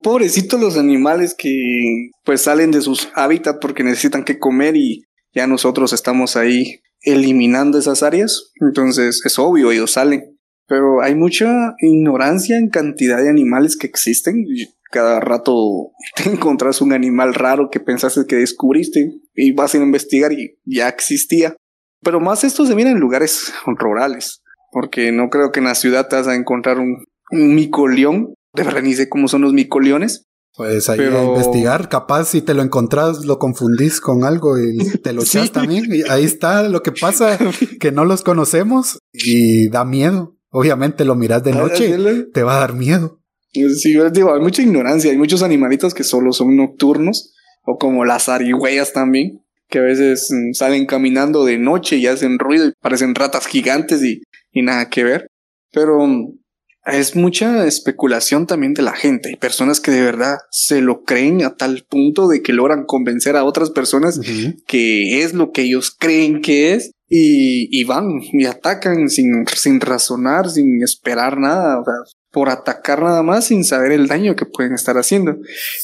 Pobrecitos 0.00 0.60
los 0.60 0.76
animales 0.76 1.34
que 1.36 2.10
pues 2.24 2.42
salen 2.42 2.70
de 2.70 2.80
sus 2.80 3.08
hábitats 3.14 3.58
porque 3.60 3.82
necesitan 3.84 4.24
que 4.24 4.38
comer 4.38 4.76
y 4.76 5.04
ya 5.34 5.46
nosotros 5.46 5.92
estamos 5.92 6.36
ahí 6.36 6.80
eliminando 7.00 7.78
esas 7.78 8.02
áreas. 8.02 8.52
Entonces 8.60 9.22
es 9.24 9.38
obvio, 9.38 9.70
ellos 9.70 9.92
salen. 9.92 10.38
pero 10.66 11.02
hay 11.02 11.14
mucha 11.14 11.74
ignorancia 11.78 12.58
en 12.58 12.68
cantidad 12.68 13.22
de 13.22 13.30
animales 13.30 13.76
que 13.76 13.86
existen. 13.86 14.44
Cada 14.90 15.20
rato 15.20 15.92
te 16.16 16.30
encontrás 16.30 16.80
un 16.80 16.92
animal 16.92 17.34
raro 17.34 17.68
que 17.70 17.80
pensaste 17.80 18.26
que 18.26 18.36
descubriste 18.36 19.12
y 19.34 19.52
vas 19.52 19.74
a 19.74 19.78
investigar 19.78 20.32
y 20.32 20.58
ya 20.64 20.88
existía. 20.88 21.56
Pero 22.02 22.20
más 22.20 22.44
esto 22.44 22.66
se 22.66 22.74
mira 22.74 22.90
en 22.90 23.00
lugares 23.00 23.52
rurales, 23.64 24.42
porque 24.76 25.10
no 25.10 25.30
creo 25.30 25.52
que 25.52 25.60
en 25.60 25.64
la 25.64 25.74
ciudad 25.74 26.06
te 26.06 26.16
vas 26.16 26.28
a 26.28 26.34
encontrar 26.34 26.78
un, 26.78 27.02
un 27.30 27.54
micoleón. 27.54 28.34
De 28.52 28.62
verdad 28.62 28.82
ni 28.82 28.92
sé 28.92 29.08
cómo 29.08 29.26
son 29.26 29.40
los 29.40 29.54
micoliones. 29.54 30.26
Pues 30.54 30.90
ahí 30.90 31.00
a 31.00 31.24
investigar, 31.24 31.88
capaz 31.88 32.26
si 32.26 32.42
te 32.42 32.52
lo 32.52 32.60
encontrás, 32.60 33.24
lo 33.24 33.38
confundís 33.38 34.02
con 34.02 34.22
algo 34.24 34.58
y 34.58 34.76
te 34.98 35.14
lo 35.14 35.22
echas 35.22 35.50
también. 35.50 35.86
Y 35.90 36.02
ahí 36.10 36.24
está 36.24 36.68
lo 36.68 36.82
que 36.82 36.92
pasa, 36.92 37.38
que 37.80 37.90
no 37.90 38.04
los 38.04 38.20
conocemos 38.20 38.98
y 39.14 39.70
da 39.70 39.86
miedo. 39.86 40.36
Obviamente 40.50 41.06
lo 41.06 41.14
miras 41.14 41.42
de 41.42 41.52
noche, 41.52 41.96
te 42.34 42.42
va 42.42 42.58
a 42.58 42.60
dar 42.60 42.74
miedo. 42.74 43.22
Sí, 43.54 43.96
digo, 44.12 44.34
hay 44.34 44.42
mucha 44.42 44.60
ignorancia, 44.60 45.10
hay 45.10 45.16
muchos 45.16 45.42
animalitos 45.42 45.94
que 45.94 46.04
solo 46.04 46.34
son 46.34 46.54
nocturnos, 46.54 47.32
o 47.64 47.78
como 47.78 48.04
las 48.04 48.28
arigüeyas 48.28 48.92
también, 48.92 49.40
que 49.68 49.78
a 49.78 49.82
veces 49.82 50.28
mm, 50.30 50.52
salen 50.52 50.86
caminando 50.86 51.44
de 51.44 51.58
noche 51.58 51.96
y 51.96 52.06
hacen 52.06 52.38
ruido 52.38 52.68
y 52.68 52.72
parecen 52.80 53.14
ratas 53.14 53.46
gigantes 53.46 54.02
y, 54.02 54.22
y 54.52 54.62
nada 54.62 54.88
que 54.88 55.04
ver. 55.04 55.26
Pero 55.72 56.06
mm, 56.06 56.38
es 56.86 57.16
mucha 57.16 57.66
especulación 57.66 58.46
también 58.46 58.72
de 58.72 58.82
la 58.82 58.92
gente. 58.92 59.30
Hay 59.30 59.36
personas 59.36 59.80
que 59.80 59.90
de 59.90 60.02
verdad 60.02 60.36
se 60.50 60.80
lo 60.80 61.02
creen 61.02 61.44
a 61.44 61.56
tal 61.56 61.84
punto 61.88 62.28
de 62.28 62.42
que 62.42 62.52
logran 62.52 62.84
convencer 62.86 63.36
a 63.36 63.44
otras 63.44 63.70
personas 63.70 64.20
que 64.66 65.22
es 65.22 65.34
lo 65.34 65.50
que 65.50 65.62
ellos 65.62 65.90
creen 65.90 66.40
que 66.40 66.74
es 66.74 66.92
y, 67.08 67.84
van 67.84 68.20
y 68.32 68.46
atacan 68.46 69.08
sin, 69.08 69.46
sin 69.52 69.80
razonar, 69.80 70.48
sin 70.48 70.82
esperar 70.82 71.38
nada. 71.38 71.80
O 71.80 71.84
sea, 71.84 71.94
por 72.36 72.50
atacar 72.50 73.02
nada 73.02 73.22
más 73.22 73.46
sin 73.46 73.64
saber 73.64 73.92
el 73.92 74.08
daño 74.08 74.36
que 74.36 74.44
pueden 74.44 74.74
estar 74.74 74.98
haciendo. 74.98 75.36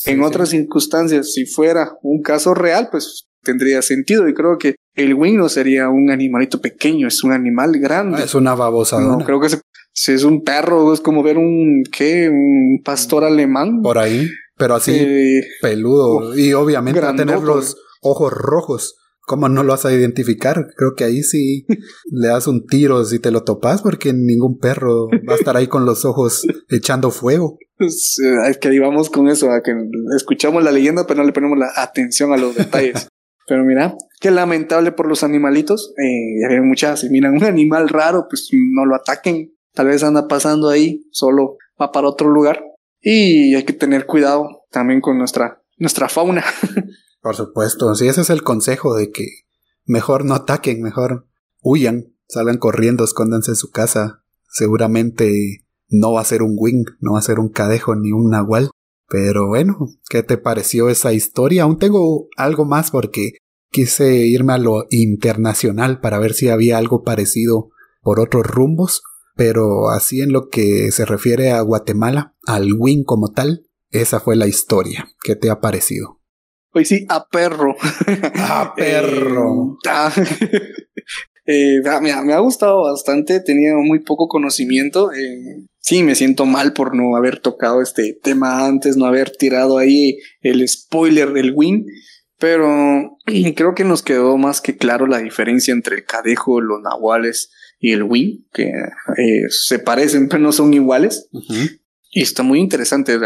en 0.05 0.22
otras 0.22 0.50
circunstancias, 0.50 1.32
si 1.32 1.46
fuera 1.46 1.94
un 2.03 2.20
caso 2.20 2.53
real, 2.53 2.88
pues 2.90 3.26
tendría 3.42 3.80
sentido 3.80 4.28
y 4.28 4.34
creo 4.34 4.59
que 4.59 4.74
el 4.94 5.14
wing 5.14 5.38
no 5.38 5.48
sería 5.48 5.88
un 5.88 6.11
animalito 6.11 6.61
pequeño, 6.61 7.09
es 7.09 7.24
un 7.24 7.32
animal 7.32 7.78
grande. 7.78 8.18
Ah, 8.20 8.24
es 8.24 8.34
una 8.34 8.55
babosa. 8.55 9.00
No, 9.00 9.24
creo 9.24 9.40
que 9.40 9.48
si 9.94 10.12
es 10.12 10.24
un 10.24 10.44
perro, 10.44 10.92
es 10.92 11.00
como 11.00 11.22
ver 11.22 11.38
un, 11.38 11.84
¿qué? 11.90 12.28
Un 12.28 12.82
pastor 12.84 13.24
alemán. 13.24 13.80
Por 13.80 13.96
ahí, 13.96 14.28
pero 14.55 14.74
así 14.74 14.92
eh, 14.94 15.46
peludo. 15.62 16.36
y 16.36 16.53
obviamente 16.53 17.00
va 17.00 17.12
a 17.12 17.16
tener 17.16 17.40
los 17.40 17.78
ojos 18.03 18.30
rojos. 18.30 18.96
¿Cómo 19.25 19.49
no 19.49 19.62
lo 19.62 19.73
vas 19.73 19.85
a 19.85 19.93
identificar? 19.93 20.66
Creo 20.77 20.95
que 20.97 21.05
ahí 21.05 21.23
sí 21.23 21.64
le 22.11 22.29
das 22.29 22.49
un 22.49 22.66
tiro 22.66 23.05
si 23.05 23.20
te 23.20 23.31
lo 23.31 23.45
topas, 23.45 23.81
porque 23.81 24.12
ningún 24.12 24.59
perro 24.59 25.09
va 25.29 25.35
a 25.35 25.37
estar 25.37 25.57
ahí 25.57 25.68
con 25.68 25.87
los 25.87 26.05
ojos 26.05 26.45
echando 26.68 27.11
fuego. 27.11 27.59
Pues, 27.79 28.16
eh, 28.25 28.51
es 28.51 28.59
que 28.59 28.68
ahí 28.68 28.79
vamos 28.79 29.11
con 29.11 29.29
eso, 29.29 29.51
a 29.51 29.62
que 29.62 29.73
escuchamos 30.16 30.62
la 30.62 30.73
leyenda, 30.73 31.07
pero 31.07 31.20
no 31.20 31.27
le 31.27 31.33
ponemos 31.33 31.59
la 31.59 31.70
atención 31.77 32.33
a 32.33 32.37
los 32.37 32.55
detalles. 32.55 33.09
Pero 33.49 33.64
mira, 33.64 33.97
qué 34.20 34.31
lamentable 34.31 34.93
por 34.93 35.09
los 35.09 35.25
animalitos. 35.25 35.93
Eh, 35.99 36.47
hay 36.49 36.61
muchas, 36.61 37.01
si 37.01 37.11
miran 37.11 37.35
un 37.35 37.43
animal 37.43 37.89
raro, 37.89 38.27
pues 38.31 38.49
no 38.53 38.87
lo 38.87 38.95
ataquen. 38.95 39.53
Tal 39.75 39.89
vez 39.89 40.05
anda 40.05 40.29
pasando 40.29 40.68
ahí, 40.68 41.03
solo 41.11 41.57
va 41.79 41.91
para 41.91 42.07
otro 42.07 42.29
lugar. 42.29 42.64
Y 43.01 43.57
hay 43.57 43.64
que 43.64 43.73
tener 43.73 44.07
cuidado 44.07 44.64
también 44.70 45.01
con 45.01 45.18
nuestra, 45.18 45.61
nuestra 45.77 46.09
fauna. 46.09 46.45
Por 47.23 47.37
supuesto, 47.37 47.95
sí, 47.95 48.09
ese 48.09 48.23
es 48.23 48.31
el 48.31 48.43
consejo 48.43 48.97
de 48.97 49.12
que 49.12 49.27
mejor 49.85 50.25
no 50.25 50.35
ataquen, 50.35 50.83
mejor 50.83 51.29
huyan, 51.61 52.16
salgan 52.29 52.59
corriendo, 52.59 53.05
escóndanse 53.05 53.53
en 53.53 53.57
su 53.57 53.70
casa. 53.70 54.25
Seguramente 54.51 55.64
no 55.89 56.12
va 56.14 56.20
a 56.20 56.25
ser 56.25 56.43
un 56.43 56.57
wing, 56.59 56.85
no 56.99 57.12
va 57.12 57.20
a 57.20 57.23
ser 57.23 57.39
un 57.39 57.49
cadejo 57.49 57.95
ni 57.95 58.11
un 58.11 58.31
nahual. 58.31 58.70
Pero 59.09 59.47
bueno, 59.47 59.89
¿qué 60.09 60.25
te 60.25 60.37
pareció 60.37 60.89
esa 60.89 61.12
historia? 61.12 61.62
Aún 61.62 61.79
tengo 61.79 62.29
algo 62.37 62.64
más 62.64 62.91
porque 62.91 63.35
quise 63.70 64.27
irme 64.27 64.55
a 64.55 64.59
lo 64.59 64.87
internacional 64.91 66.01
para 66.01 66.18
ver 66.18 66.35
si 66.35 66.49
había 66.49 66.77
algo 66.77 67.05
parecido 67.05 67.70
por 68.01 68.18
otros 68.18 68.47
rumbos. 68.47 69.03
Pero 69.37 69.91
así 69.91 70.23
en 70.23 70.33
lo 70.33 70.49
que 70.49 70.91
se 70.91 71.05
refiere 71.05 71.53
a 71.53 71.61
Guatemala, 71.61 72.35
al 72.47 72.73
wing 72.77 73.05
como 73.05 73.31
tal, 73.31 73.68
esa 73.91 74.18
fue 74.18 74.35
la 74.35 74.47
historia. 74.47 75.09
¿Qué 75.23 75.37
te 75.37 75.51
ha 75.51 75.61
parecido? 75.61 76.22
Pues 76.73 76.89
sí, 76.89 77.05
a 77.09 77.27
perro. 77.27 77.77
A 78.37 78.73
perro. 78.77 79.79
Eh, 79.85 79.89
ah, 79.89 80.12
eh, 81.47 81.81
me, 82.01 82.33
ha, 82.33 82.39
gustado 82.39 82.85
bastante, 82.85 83.41
tenía 83.41 83.75
muy 83.77 84.01
poco 84.01 84.27
conocimiento. 84.27 85.12
Eh, 85.12 85.66
sí, 85.81 86.03
me 86.03 86.14
siento 86.14 86.47
mal 86.47 86.73
por 86.73 86.97
no 86.97 87.14
haber 87.14 87.41
tocado 87.41 87.83
este 87.83 88.18
tema 88.23 88.66
antes, 88.66 88.97
no 88.97 89.05
haber 89.05 89.31
tirado 89.31 89.77
ahí 89.77 90.18
el 90.41 90.66
spoiler 90.66 91.33
del 91.33 91.53
win. 91.55 91.85
Pero 92.39 93.18
creo 93.55 93.75
que 93.75 93.85
nos 93.85 94.03
quedó 94.03 94.39
más 94.39 94.62
que 94.62 94.77
claro 94.79 95.07
la 95.07 95.18
diferencia 95.18 95.73
entre 95.73 95.97
el 95.97 96.05
cadejo, 96.05 96.62
los 96.62 96.81
nahuales 96.81 97.51
y 97.79 97.93
el 97.93 98.05
win, 98.05 98.47
que 98.53 98.68
eh, 98.68 99.43
se 99.49 99.79
parecen 99.79 100.29
pero 100.29 100.43
no 100.43 100.53
son 100.53 100.73
iguales. 100.73 101.29
Y 102.11 102.23
está 102.23 102.43
muy 102.43 102.61
interesante. 102.61 103.18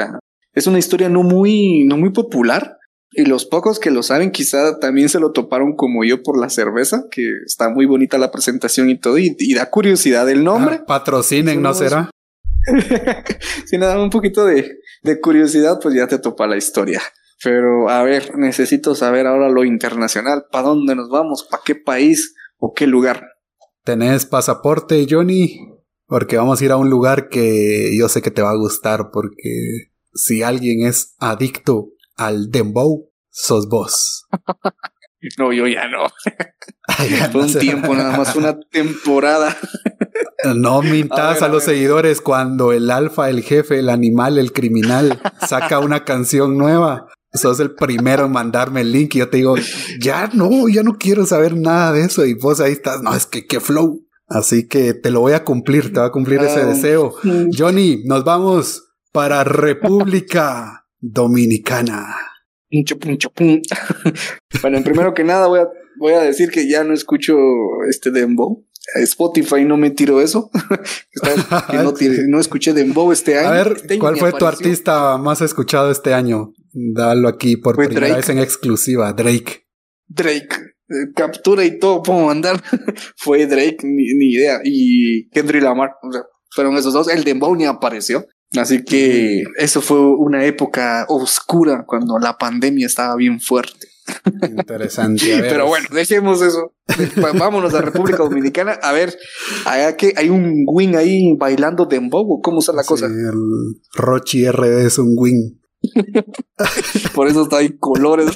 Es 0.52 0.66
una 0.66 0.78
historia 0.78 1.08
no 1.08 1.22
muy, 1.22 1.84
no 1.84 1.96
muy 1.96 2.10
popular. 2.10 2.76
Y 3.12 3.24
los 3.24 3.46
pocos 3.46 3.78
que 3.78 3.90
lo 3.90 4.02
saben 4.02 4.30
quizá 4.30 4.78
también 4.78 5.08
se 5.08 5.20
lo 5.20 5.32
toparon 5.32 5.74
como 5.74 6.04
yo 6.04 6.22
por 6.22 6.38
la 6.38 6.50
cerveza, 6.50 7.04
que 7.10 7.22
está 7.46 7.68
muy 7.68 7.86
bonita 7.86 8.18
la 8.18 8.30
presentación 8.30 8.90
y 8.90 8.98
todo, 8.98 9.16
y, 9.18 9.54
da 9.54 9.70
curiosidad 9.70 10.28
el 10.28 10.44
nombre. 10.44 10.80
Ah, 10.80 10.84
patrocinen, 10.86 11.62
¿no 11.62 11.72
será? 11.72 12.10
si 13.66 13.78
nada, 13.78 14.02
un 14.02 14.10
poquito 14.10 14.44
de, 14.44 14.78
de 15.02 15.20
curiosidad, 15.20 15.78
pues 15.80 15.94
ya 15.94 16.08
te 16.08 16.18
topa 16.18 16.46
la 16.46 16.56
historia. 16.56 17.00
Pero 17.42 17.88
a 17.88 18.02
ver, 18.02 18.36
necesito 18.36 18.94
saber 18.94 19.26
ahora 19.26 19.48
lo 19.48 19.64
internacional. 19.64 20.46
¿Para 20.50 20.68
dónde 20.68 20.94
nos 20.94 21.08
vamos? 21.08 21.46
¿Para 21.48 21.62
qué 21.64 21.74
país 21.74 22.34
o 22.58 22.72
qué 22.72 22.86
lugar? 22.86 23.24
¿Tenés 23.84 24.26
pasaporte, 24.26 25.06
Johnny? 25.08 25.60
Porque 26.06 26.36
vamos 26.36 26.60
a 26.60 26.64
ir 26.64 26.72
a 26.72 26.76
un 26.76 26.90
lugar 26.90 27.28
que 27.28 27.96
yo 27.96 28.08
sé 28.08 28.22
que 28.22 28.30
te 28.30 28.42
va 28.42 28.50
a 28.50 28.56
gustar 28.56 29.10
porque 29.12 29.90
si 30.14 30.42
alguien 30.42 30.86
es 30.86 31.14
adicto 31.18 31.90
al 32.16 32.50
dembow, 32.50 33.10
sos 33.30 33.68
vos. 33.68 34.26
no, 35.38 35.52
yo 35.52 35.66
ya 35.66 35.88
no. 35.88 36.06
Fue 37.32 37.42
un 37.42 37.54
tiempo 37.54 37.94
nada 37.94 38.16
más, 38.16 38.34
una 38.36 38.58
temporada. 38.70 39.56
No 40.54 40.82
mintas 40.82 41.42
a, 41.42 41.48
los 41.48 41.64
seguidores 41.64 42.20
cuando 42.20 42.72
el 42.72 42.90
alfa, 42.90 43.28
el 43.28 43.42
jefe, 43.42 43.78
el 43.78 43.90
animal, 43.90 44.38
el 44.38 44.52
criminal 44.52 45.20
saca 45.46 45.78
una 45.78 46.04
canción 46.04 46.56
nueva. 46.56 47.08
Sos 47.32 47.60
el 47.60 47.74
primero 47.74 48.26
en 48.26 48.32
mandarme 48.32 48.80
el 48.80 48.92
link 48.92 49.14
y 49.14 49.18
yo 49.18 49.28
te 49.28 49.38
digo, 49.38 49.56
ya 50.00 50.30
no, 50.32 50.68
ya 50.68 50.82
no 50.82 50.96
quiero 50.96 51.26
saber 51.26 51.56
nada 51.56 51.92
de 51.92 52.02
eso. 52.02 52.24
Y 52.24 52.34
vos 52.34 52.60
ahí 52.60 52.72
estás, 52.72 53.02
no, 53.02 53.14
es 53.14 53.26
que 53.26 53.46
qué 53.46 53.60
flow. 53.60 54.06
Así 54.28 54.66
que 54.66 54.94
te 54.94 55.10
lo 55.10 55.20
voy 55.20 55.34
a 55.34 55.44
cumplir, 55.44 55.92
te 55.92 56.00
va 56.00 56.06
a 56.06 56.12
cumplir 56.12 56.40
ese 56.40 56.64
deseo. 56.64 57.14
Johnny, 57.56 58.02
nos 58.04 58.24
vamos 58.24 58.94
para 59.12 59.44
República 59.44 60.85
Dominicana. 61.00 62.16
bueno, 64.62 64.82
primero 64.82 65.14
que 65.14 65.24
nada 65.24 65.46
voy 65.46 65.60
a, 65.60 65.68
voy 65.98 66.12
a 66.12 66.20
decir 66.20 66.50
que 66.50 66.68
ya 66.68 66.84
no 66.84 66.94
escucho 66.94 67.36
este 67.88 68.10
Dembow. 68.10 68.64
Spotify 68.96 69.64
no 69.64 69.76
me 69.76 69.90
tiró 69.90 70.20
eso. 70.20 70.50
que 71.70 71.76
no, 71.76 71.92
no, 72.28 72.40
escuché 72.40 72.72
Dembow 72.72 73.10
este 73.12 73.38
año. 73.38 73.48
A 73.48 73.52
ver, 73.52 73.72
este 73.76 73.98
¿cuál 73.98 74.16
fue 74.16 74.32
tu 74.32 74.46
artista 74.46 75.16
más 75.18 75.40
escuchado 75.40 75.90
este 75.90 76.14
año? 76.14 76.52
Dalo 76.72 77.28
aquí 77.28 77.56
por 77.56 77.76
primera 77.76 78.16
vez 78.16 78.28
en 78.28 78.38
exclusiva. 78.38 79.12
Drake. 79.12 79.66
Drake. 80.06 80.56
Eh, 80.88 81.12
captura 81.16 81.64
y 81.64 81.78
todo 81.78 82.02
puedo 82.02 82.26
mandar. 82.26 82.62
fue 83.16 83.46
Drake, 83.46 83.78
ni, 83.82 84.34
idea. 84.34 84.60
Y 84.64 85.28
Kendrick 85.30 85.62
Lamar. 85.62 85.90
O 86.02 86.12
sea, 86.12 86.22
fueron 86.50 86.76
esos 86.76 86.92
dos. 86.92 87.08
El 87.08 87.24
Dembow 87.24 87.54
ni 87.56 87.64
apareció. 87.64 88.26
Así 88.54 88.84
que 88.84 89.44
eso 89.58 89.80
fue 89.80 89.98
una 90.00 90.44
época 90.44 91.04
oscura 91.08 91.84
cuando 91.86 92.18
la 92.18 92.38
pandemia 92.38 92.86
estaba 92.86 93.16
bien 93.16 93.40
fuerte. 93.40 93.88
Interesante. 94.48 95.24
Pero 95.40 95.66
bueno, 95.66 95.88
dejemos 95.92 96.40
eso. 96.42 96.72
Vámonos 97.16 97.74
a 97.74 97.82
República 97.82 98.18
Dominicana. 98.18 98.72
A 98.72 98.92
ver, 98.92 99.16
que 99.98 100.14
hay 100.16 100.30
un 100.30 100.64
wing 100.66 100.94
ahí 100.94 101.34
bailando 101.36 101.86
dembow. 101.86 102.40
¿Cómo 102.40 102.60
está 102.60 102.72
la 102.72 102.84
cosa? 102.84 103.06
El 103.06 103.80
Rochi 103.94 104.48
RD 104.48 104.86
es 104.86 104.98
un 104.98 105.14
wing. 105.16 105.58
Por 107.14 107.28
eso 107.28 107.42
está 107.42 107.58
ahí 107.58 107.76
colores. 107.78 108.30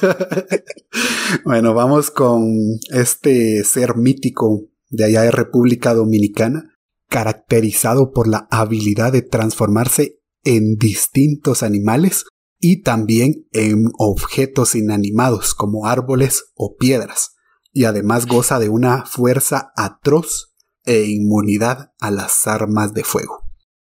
bueno, 1.45 1.75
vamos 1.75 2.11
con 2.11 2.43
este 2.91 3.65
ser 3.65 3.97
mítico 3.97 4.67
de 4.89 5.05
allá 5.05 5.23
de 5.23 5.31
República 5.31 5.95
Dominicana 5.95 6.80
caracterizado 7.11 8.13
por 8.13 8.29
la 8.29 8.47
habilidad 8.51 9.13
de 9.13 9.23
transformarse 9.23 10.21
en 10.45 10.77
distintos 10.77 11.63
animales 11.63 12.25
y 12.59 12.83
también 12.83 13.47
en 13.53 13.91
objetos 13.99 14.75
inanimados 14.75 15.55
como 15.55 15.87
árboles 15.87 16.53
o 16.55 16.77
piedras, 16.77 17.33
y 17.73 17.85
además 17.85 18.27
goza 18.27 18.59
de 18.59 18.69
una 18.69 19.05
fuerza 19.07 19.73
atroz 19.77 20.55
e 20.85 21.05
inmunidad 21.05 21.93
a 21.99 22.11
las 22.11 22.47
armas 22.47 22.95
de 22.95 23.05
fuego. 23.05 23.41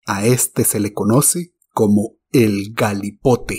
A 0.06 0.26
este 0.26 0.64
se 0.64 0.78
le 0.78 0.92
conoce 0.92 1.54
como 1.70 2.16
el 2.30 2.72
galipote. 2.74 3.58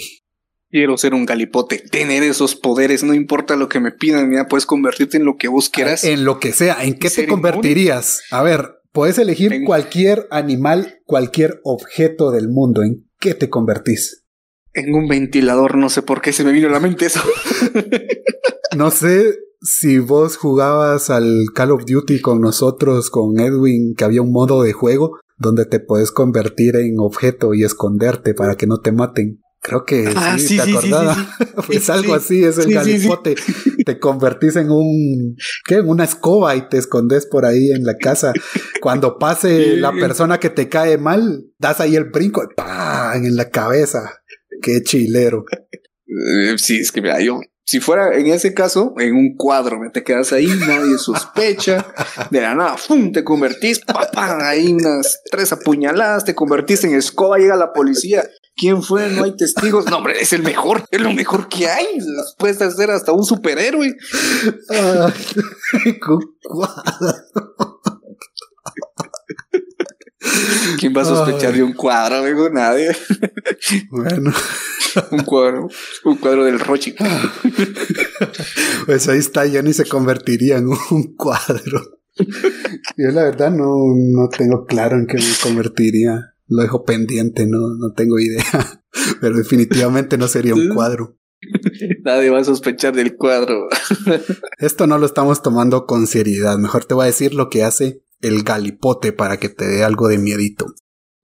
Quiero 0.70 0.98
ser 0.98 1.14
un 1.14 1.26
galipote, 1.26 1.80
tener 1.80 2.22
esos 2.24 2.56
poderes, 2.56 3.04
no 3.04 3.14
importa 3.14 3.56
lo 3.56 3.70
que 3.70 3.80
me 3.80 3.92
pidan, 3.92 4.32
ya 4.32 4.46
puedes 4.46 4.66
convertirte 4.66 5.18
en 5.18 5.26
lo 5.26 5.38
que 5.38 5.48
vos 5.48 5.70
quieras. 5.70 6.04
En 6.04 6.26
lo 6.26 6.40
que 6.40 6.52
sea, 6.52 6.84
¿en 6.84 7.00
qué 7.00 7.10
te 7.10 7.28
convertirías? 7.28 8.22
A 8.30 8.44
ver, 8.44 8.76
puedes 8.96 9.20
elegir 9.20 9.64
cualquier 9.66 10.26
animal, 10.32 11.02
cualquier 11.04 11.60
objeto 11.64 12.32
del 12.32 12.48
mundo, 12.48 12.82
¿en 12.82 13.06
qué 13.20 13.36
te 13.36 13.50
convertís? 13.50 14.24
En 14.74 14.96
un 14.96 15.08
ventilador, 15.08 15.78
no 15.78 15.90
sé 15.90 16.02
por 16.02 16.22
qué 16.22 16.32
se 16.32 16.46
me 16.46 16.54
vino 16.54 16.70
a 16.70 16.72
la 16.72 16.80
mente 16.80 17.06
eso. 17.06 17.20
no 18.78 18.90
sé 18.92 19.38
si 19.62 20.00
vos 20.00 20.38
jugabas 20.38 21.10
al 21.10 21.48
Call 21.54 21.72
of 21.72 21.86
Duty 21.86 22.22
con 22.22 22.40
nosotros, 22.40 23.10
con 23.10 23.40
Edwin, 23.40 23.96
que 23.96 24.06
había 24.06 24.22
un 24.22 24.32
modo 24.32 24.64
de 24.64 24.72
juego 24.72 25.20
donde 25.38 25.66
te 25.66 25.82
puedes 25.82 26.12
convertir 26.12 26.78
en 26.78 26.96
objeto 27.00 27.54
y 27.54 27.64
esconderte 27.64 28.34
para 28.34 28.56
que 28.56 28.68
no 28.68 28.80
te 28.80 28.94
maten. 28.94 29.42
Creo 29.66 29.84
que 29.84 30.14
ah, 30.16 30.38
sí, 30.38 30.58
te 30.58 30.62
acordaba. 30.62 31.18
pues 31.66 31.90
algo 31.90 32.14
así 32.14 32.44
es 32.44 32.60
el 32.60 32.72
galipote. 32.72 33.36
Te 33.84 34.00
convertís 34.00 34.56
en 34.58 34.70
un, 34.70 35.36
¿qué? 35.66 35.76
En 35.76 35.90
una 35.90 36.04
escoba 36.04 36.56
y 36.56 36.70
te 36.70 36.78
escondes 36.78 37.26
por 37.26 37.46
ahí 37.46 37.72
en 37.72 37.84
la 37.84 37.96
casa. 37.98 38.32
Cuando 38.80 39.18
pase 39.18 39.78
la 39.78 39.92
persona 39.92 40.40
que 40.40 40.52
te 40.52 40.70
cae 40.70 41.00
mal, 41.00 41.46
das 41.58 41.80
ahí 41.80 41.96
el 41.96 42.06
brinco, 42.06 42.48
¡pam! 42.56 43.26
en 43.26 43.36
la 43.36 43.50
cabeza. 43.50 44.22
Qué 44.62 44.84
chilero. 44.84 45.46
Eh, 46.06 46.56
sí, 46.58 46.78
es 46.78 46.92
que 46.92 47.02
mira, 47.02 47.20
yo 47.20 47.42
si 47.66 47.80
fuera 47.80 48.16
en 48.16 48.28
ese 48.28 48.54
caso, 48.54 48.94
en 49.00 49.16
un 49.16 49.36
cuadro, 49.36 49.80
te 49.92 50.04
quedas 50.04 50.32
ahí, 50.32 50.46
nadie 50.46 51.00
sospecha, 51.00 51.84
de 52.30 52.40
la 52.40 52.54
nada, 52.54 52.78
¡fum! 52.78 53.12
te 53.12 53.24
convertís, 53.24 53.80
papá, 53.80 54.48
ahí 54.48 54.72
unas 54.72 55.22
tres 55.32 55.52
apuñaladas, 55.52 56.26
te 56.26 56.36
convertís 56.36 56.84
en 56.84 56.94
escoba, 56.94 57.40
llega 57.40 57.56
la 57.56 57.74
policía, 57.74 58.24
¿quién 58.56 58.82
fue? 58.82 59.10
No 59.10 59.24
hay 59.24 59.36
testigos, 59.36 59.86
no, 59.86 59.98
hombre, 59.98 60.20
es 60.20 60.34
el 60.34 60.44
mejor, 60.44 60.86
es 60.92 61.02
lo 61.02 61.12
mejor 61.14 61.48
que 61.50 61.68
hay, 61.68 61.86
puedes 62.38 62.62
hacer 62.62 62.92
hasta 62.92 63.12
un 63.12 63.26
superhéroe. 63.26 63.96
con 66.02 66.20
cuadro. 66.42 67.82
¿Quién 70.80 70.94
va 70.96 71.02
a 71.04 71.06
sospechar 71.06 71.54
de 71.54 71.64
un 71.64 71.74
cuadro, 71.74 72.18
amigo? 72.18 72.50
Nadie. 72.50 72.96
Bueno. 73.90 74.34
un 75.12 75.24
cuadro, 75.24 75.70
un 76.06 76.18
cuadro 76.18 76.46
del 76.46 76.60
Rochi. 76.60 76.96
pues 78.86 79.08
ahí 79.08 79.20
está, 79.20 79.46
ya 79.46 79.62
ni 79.62 79.74
se 79.74 79.86
convertiría 79.86 80.58
en 80.58 80.68
un 80.68 81.16
cuadro. 81.16 82.00
Yo 82.98 83.10
la 83.12 83.24
verdad 83.24 83.52
no, 83.52 83.76
no 83.96 84.30
tengo 84.30 84.66
claro 84.66 84.98
en 84.98 85.06
qué 85.06 85.18
me 85.18 85.34
convertiría. 85.42 86.35
Lo 86.48 86.62
dejo 86.62 86.84
pendiente, 86.84 87.46
no, 87.48 87.76
no 87.78 87.94
tengo 87.94 88.20
idea. 88.20 88.84
Pero 89.22 89.38
definitivamente 89.38 90.18
no 90.18 90.28
sería 90.28 90.54
un 90.54 90.70
cuadro. 90.70 91.18
Nadie 92.04 92.30
va 92.30 92.40
a 92.40 92.44
sospechar 92.44 92.96
del 92.96 93.16
cuadro. 93.16 93.68
Esto 94.58 94.88
no 94.88 94.98
lo 94.98 95.06
estamos 95.06 95.42
tomando 95.42 95.86
con 95.86 96.08
seriedad. 96.08 96.58
Mejor 96.58 96.86
te 96.86 96.94
voy 96.94 97.04
a 97.04 97.08
decir 97.08 97.34
lo 97.34 97.50
que 97.50 97.64
hace 97.64 98.02
el 98.22 98.44
galipote 98.44 99.12
para 99.14 99.38
que 99.38 99.50
te 99.50 99.68
dé 99.68 99.84
algo 99.84 100.08
de 100.08 100.18
miedito. 100.18 100.68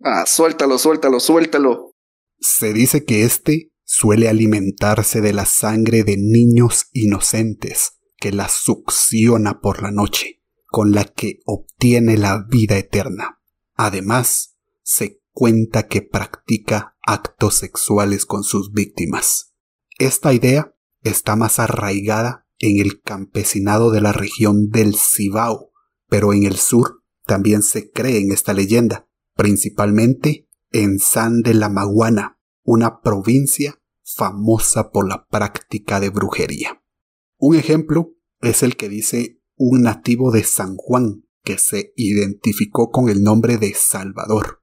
Ah, 0.04 0.26
suéltalo, 0.26 0.78
suéltalo, 0.78 1.20
suéltalo. 1.20 1.96
Se 2.40 2.74
dice 2.74 3.06
que 3.06 3.24
este 3.24 3.72
suele 3.84 4.30
alimentarse 4.30 5.22
de 5.22 5.34
la 5.34 5.46
sangre 5.46 6.04
de 6.04 6.18
niños 6.18 6.86
inocentes 6.94 8.00
que 8.18 8.32
la 8.32 8.50
succiona 8.50 9.60
por 9.60 9.82
la 9.82 9.92
noche, 9.92 10.42
con 10.68 10.92
la 10.92 11.06
que 11.06 11.40
obtiene 11.46 12.18
la 12.18 12.46
vida 12.48 12.78
eterna. 12.78 13.42
Además, 13.74 14.51
se 14.92 15.22
cuenta 15.32 15.88
que 15.88 16.02
practica 16.02 16.98
actos 17.06 17.56
sexuales 17.56 18.26
con 18.26 18.44
sus 18.44 18.74
víctimas. 18.74 19.54
Esta 19.98 20.34
idea 20.34 20.76
está 21.02 21.38
más 21.38 21.60
arraigada 21.60 22.46
en 22.60 22.82
el 22.82 23.02
campesinado 23.02 23.92
de 23.92 24.02
la 24.02 24.12
región 24.12 24.70
del 24.70 24.96
Cibao, 24.96 25.72
pero 26.10 26.34
en 26.34 26.44
el 26.44 26.58
sur 26.58 27.04
también 27.26 27.64
se 27.64 27.90
cree 27.90 28.20
en 28.20 28.34
esta 28.34 28.54
leyenda, 28.54 29.08
principalmente 29.36 30.50
en 30.72 31.00
San 31.00 31.42
de 31.42 31.54
la 31.54 31.70
Maguana, 31.70 32.38
una 32.64 33.00
provincia 33.00 33.82
famosa 34.04 34.92
por 34.92 35.08
la 35.08 35.26
práctica 35.28 36.02
de 36.02 36.10
brujería. 36.10 36.84
Un 37.38 37.56
ejemplo 37.56 38.14
es 38.42 38.62
el 38.62 38.76
que 38.76 38.90
dice 38.90 39.42
un 39.56 39.84
nativo 39.84 40.32
de 40.32 40.44
San 40.44 40.76
Juan, 40.76 41.24
que 41.44 41.58
se 41.58 41.94
identificó 41.96 42.92
con 42.92 43.08
el 43.10 43.24
nombre 43.24 43.58
de 43.58 43.74
Salvador. 43.74 44.61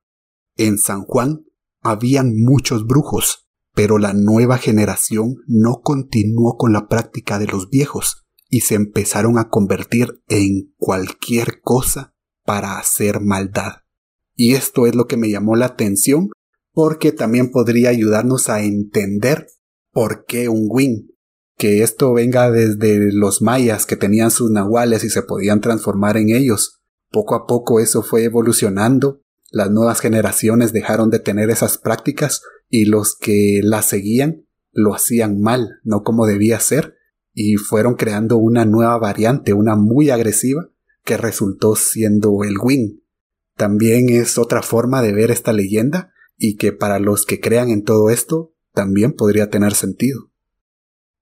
En 0.59 0.77
San 0.77 1.05
Juan 1.05 1.47
habían 1.83 2.35
muchos 2.37 2.87
brujos, 2.87 3.49
pero 3.75 3.99
la 3.99 4.13
nueva 4.13 4.59
generación 4.59 5.37
no 5.47 5.81
continuó 5.83 6.57
con 6.57 6.73
la 6.73 6.89
práctica 6.89 7.39
de 7.39 7.47
los 7.47 7.71
viejos, 7.71 8.27
y 8.49 8.61
se 8.61 8.75
empezaron 8.75 9.39
a 9.39 9.49
convertir 9.49 10.21
en 10.27 10.75
cualquier 10.77 11.61
cosa 11.63 12.15
para 12.45 12.79
hacer 12.79 13.21
maldad. 13.21 13.83
Y 14.35 14.55
esto 14.55 14.87
es 14.87 14.95
lo 14.95 15.07
que 15.07 15.17
me 15.17 15.31
llamó 15.31 15.55
la 15.55 15.67
atención 15.67 16.31
porque 16.73 17.13
también 17.13 17.51
podría 17.51 17.91
ayudarnos 17.91 18.49
a 18.49 18.63
entender 18.63 19.47
por 19.93 20.25
qué 20.27 20.49
un 20.49 20.67
win. 20.69 21.09
Que 21.57 21.83
esto 21.83 22.13
venga 22.13 22.51
desde 22.51 23.13
los 23.13 23.43
mayas 23.43 23.85
que 23.85 23.97
tenían 23.97 24.31
sus 24.31 24.51
nahuales 24.51 25.03
y 25.03 25.11
se 25.11 25.23
podían 25.23 25.61
transformar 25.61 26.17
en 26.17 26.31
ellos. 26.31 26.81
Poco 27.11 27.35
a 27.35 27.47
poco 27.47 27.81
eso 27.81 28.03
fue 28.03 28.25
evolucionando, 28.25 29.23
las 29.51 29.71
nuevas 29.71 30.01
generaciones 30.01 30.73
dejaron 30.73 31.11
de 31.11 31.19
tener 31.19 31.51
esas 31.51 31.79
prácticas 31.79 32.43
y 32.69 32.85
los 32.85 33.17
que 33.17 33.61
las 33.63 33.87
seguían 33.87 34.45
lo 34.73 34.95
hacían 34.95 35.41
mal, 35.41 35.81
no 35.83 36.03
como 36.03 36.27
debía 36.27 36.61
ser, 36.61 36.97
y 37.33 37.57
fueron 37.57 37.95
creando 37.95 38.37
una 38.37 38.65
nueva 38.65 38.99
variante, 38.99 39.53
una 39.53 39.77
muy 39.77 40.11
agresiva, 40.11 40.71
que 41.05 41.17
resultó 41.17 41.75
siendo 41.75 42.45
el 42.45 42.57
Wing. 42.61 43.01
También 43.57 44.09
es 44.09 44.39
otra 44.39 44.63
forma 44.63 45.03
de 45.03 45.13
ver 45.13 45.31
esta 45.31 45.53
leyenda 45.53 46.13
y 46.37 46.57
que 46.57 46.73
para 46.73 46.99
los 46.99 47.27
que 47.27 47.41
crean 47.41 47.71
en 47.71 47.83
todo 47.83 48.11
esto 48.11 48.55
también 48.73 49.13
podría 49.13 49.51
tener 49.51 49.75
sentido. 49.75 50.31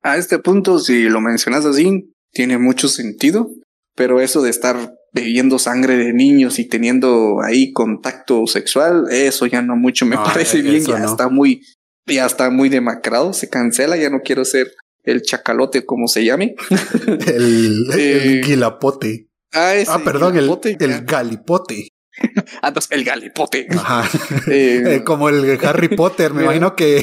A 0.02 0.16
este 0.18 0.38
punto, 0.38 0.78
si 0.78 1.04
lo 1.04 1.20
mencionas 1.20 1.64
así, 1.64 2.14
tiene 2.32 2.58
mucho 2.58 2.88
sentido, 2.88 3.50
pero 3.96 4.20
eso 4.20 4.42
de 4.42 4.50
estar 4.50 4.94
bebiendo 5.12 5.58
sangre 5.58 5.96
de 5.96 6.12
niños 6.12 6.58
y 6.58 6.66
teniendo 6.66 7.40
ahí 7.42 7.72
contacto 7.72 8.46
sexual, 8.46 9.06
eso 9.10 9.46
ya 9.46 9.62
no 9.62 9.74
mucho 9.74 10.06
me 10.06 10.16
parece 10.24 10.62
bien, 10.62 10.84
ya 10.84 11.04
está 11.04 11.28
muy, 11.28 11.62
ya 12.06 12.26
está 12.26 12.50
muy 12.50 12.68
demacrado, 12.68 13.32
se 13.32 13.48
cancela, 13.48 13.96
ya 13.96 14.10
no 14.10 14.20
quiero 14.20 14.44
ser 14.44 14.70
el 15.02 15.22
chacalote, 15.22 15.86
como 15.86 16.06
se 16.06 16.24
llame. 16.24 16.54
el, 17.26 17.86
el 17.92 18.44
guilapote. 18.44 19.28
Ah, 19.54 19.74
ah 19.88 20.00
perdón, 20.04 20.36
el, 20.36 20.50
el 20.78 21.04
galipote. 21.04 21.88
ah, 22.62 22.68
entonces 22.68 22.90
el 22.92 23.04
galipote. 23.04 23.66
Ajá. 23.70 24.08
Eh, 24.48 24.82
eh, 24.86 25.04
como 25.04 25.28
el 25.28 25.58
Harry 25.64 25.88
Potter, 25.88 26.34
me 26.34 26.42
imagino 26.42 26.76
que 26.76 27.02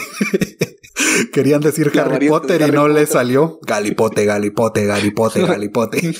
querían 1.31 1.61
decir 1.61 1.91
Harry 1.99 2.27
Potter 2.27 2.61
y 2.67 2.71
no 2.71 2.87
le 2.87 3.07
salió. 3.07 3.59
Galipote, 3.65 4.25
galipote, 4.25 4.85
galipote, 4.85 5.45
galipote. 5.45 6.13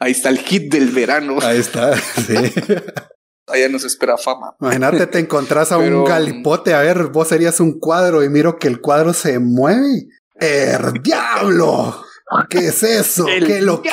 Ahí 0.00 0.12
está 0.12 0.28
el 0.28 0.38
hit 0.38 0.72
del 0.72 0.90
verano. 0.90 1.38
Ahí 1.42 1.58
está, 1.58 1.96
sí. 1.96 2.34
Allá 3.46 3.68
nos 3.68 3.84
espera 3.84 4.18
fama. 4.18 4.54
Imagínate, 4.60 5.06
te 5.06 5.18
encontrás 5.18 5.72
a 5.72 5.78
un 5.78 6.04
galipote. 6.04 6.74
A 6.74 6.82
ver, 6.82 7.06
vos 7.06 7.28
serías 7.28 7.60
un 7.60 7.78
cuadro 7.78 8.22
y 8.22 8.28
miro 8.28 8.58
que 8.58 8.68
el 8.68 8.80
cuadro 8.80 9.14
se 9.14 9.38
mueve. 9.38 10.06
¡El 10.34 11.02
diablo! 11.02 12.04
¿Qué 12.50 12.58
es 12.58 12.82
eso? 12.82 13.24
¿Qué 13.24 13.62
lo 13.62 13.80
que? 13.80 13.90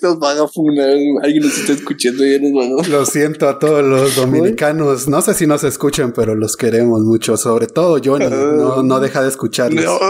Nos 0.00 0.18
van 0.18 0.38
a 0.38 0.48
funar. 0.48 0.90
Alguien 1.22 1.42
nos 1.44 1.58
está 1.58 1.72
escuchando 1.72 2.24
y 2.24 2.40
nos 2.40 2.52
van 2.52 2.84
a... 2.84 2.88
Lo 2.88 3.04
siento 3.04 3.48
a 3.48 3.58
todos 3.58 3.84
los 3.84 4.16
dominicanos. 4.16 5.08
No 5.08 5.22
sé 5.22 5.34
si 5.34 5.46
nos 5.46 5.64
escuchan, 5.64 6.12
pero 6.12 6.34
los 6.34 6.56
queremos 6.56 7.00
mucho. 7.02 7.36
Sobre 7.36 7.66
todo 7.66 8.00
Johnny. 8.02 8.26
No, 8.26 8.82
no 8.82 9.00
deja 9.00 9.22
de 9.22 9.28
escucharlos. 9.28 10.00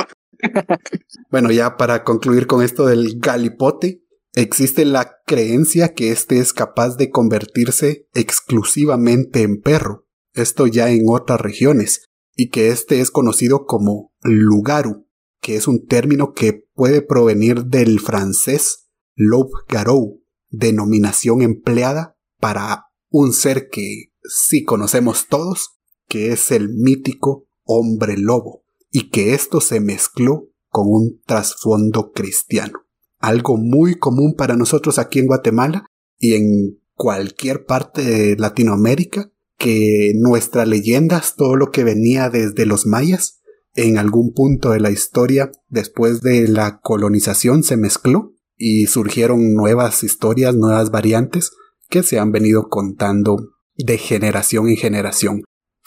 Bueno, 1.31 1.51
ya 1.51 1.77
para 1.77 2.05
concluir 2.05 2.47
con 2.47 2.63
esto 2.63 2.87
del 2.87 3.19
galipote. 3.19 4.03
Existe 4.35 4.85
la 4.85 5.17
creencia 5.27 5.93
que 5.93 6.13
éste 6.13 6.39
es 6.39 6.53
capaz 6.53 6.97
de 6.97 7.11
convertirse 7.11 8.09
exclusivamente 8.15 9.43
en 9.43 9.61
perro. 9.61 10.07
Esto 10.35 10.69
ya 10.69 10.91
en 10.91 11.03
otras 11.09 11.41
regiones 11.41 12.09
y 12.37 12.49
que 12.51 12.69
este 12.69 13.01
es 13.01 13.11
conocido 13.11 13.67
como 13.67 14.13
lugaru, 14.23 15.09
que 15.41 15.57
es 15.57 15.67
un 15.67 15.85
término 15.87 16.33
que 16.33 16.65
puede 16.75 17.03
provenir 17.03 17.65
del 17.65 17.99
francés 18.01 18.89
loup 19.17 19.51
garou, 19.69 20.23
denominación 20.49 21.43
empleada 21.43 22.17
para 22.39 22.87
un 23.11 23.33
ser 23.33 23.69
que 23.69 24.13
sí 24.23 24.65
conocemos 24.65 25.27
todos, 25.29 25.81
que 26.09 26.33
es 26.33 26.51
el 26.51 26.71
mítico 26.71 27.47
hombre 27.65 28.17
lobo, 28.17 28.65
y 28.91 29.11
que 29.11 29.35
esto 29.35 29.61
se 29.61 29.81
mezcló 29.81 30.49
con 30.69 30.87
un 30.89 31.21
trasfondo 31.27 32.13
cristiano. 32.13 32.81
algo 33.19 33.59
muy 33.59 33.99
común 33.99 34.35
para 34.35 34.57
nosotros 34.57 34.99
aquí 34.99 35.19
en 35.19 35.27
Guatemala 35.27 35.85
y 36.19 36.35
en 36.35 36.81
cualquier 36.95 37.67
parte 37.67 38.03
de 38.03 38.37
Latinoamérica, 38.37 39.31
que 39.59 40.13
nuestras 40.17 40.67
leyendas, 40.67 41.35
todo 41.37 41.55
lo 41.55 41.71
que 41.71 41.85
venía 41.85 42.31
desde 42.31 42.65
los 42.65 42.87
mayas, 42.87 43.41
en 43.75 43.99
algún 43.99 44.33
punto 44.33 44.71
de 44.71 44.81
la 44.81 44.91
historia, 44.91 45.51
después 45.69 46.23
de 46.23 46.49
la 46.49 46.81
colonización, 46.81 47.63
se 47.63 47.77
mezcló 47.77 48.33
y 48.57 48.87
surgieron 48.87 49.55
nuevas 49.55 50.03
historias, 50.03 50.55
nuevas 50.57 50.91
variantes 50.91 51.51
que 51.89 52.03
se 52.03 52.19
han 52.19 52.33
venido 52.33 52.69
contando 52.69 53.49
de 53.77 53.99
generación 53.99 54.69
en 54.69 54.77
generación. 54.77 55.43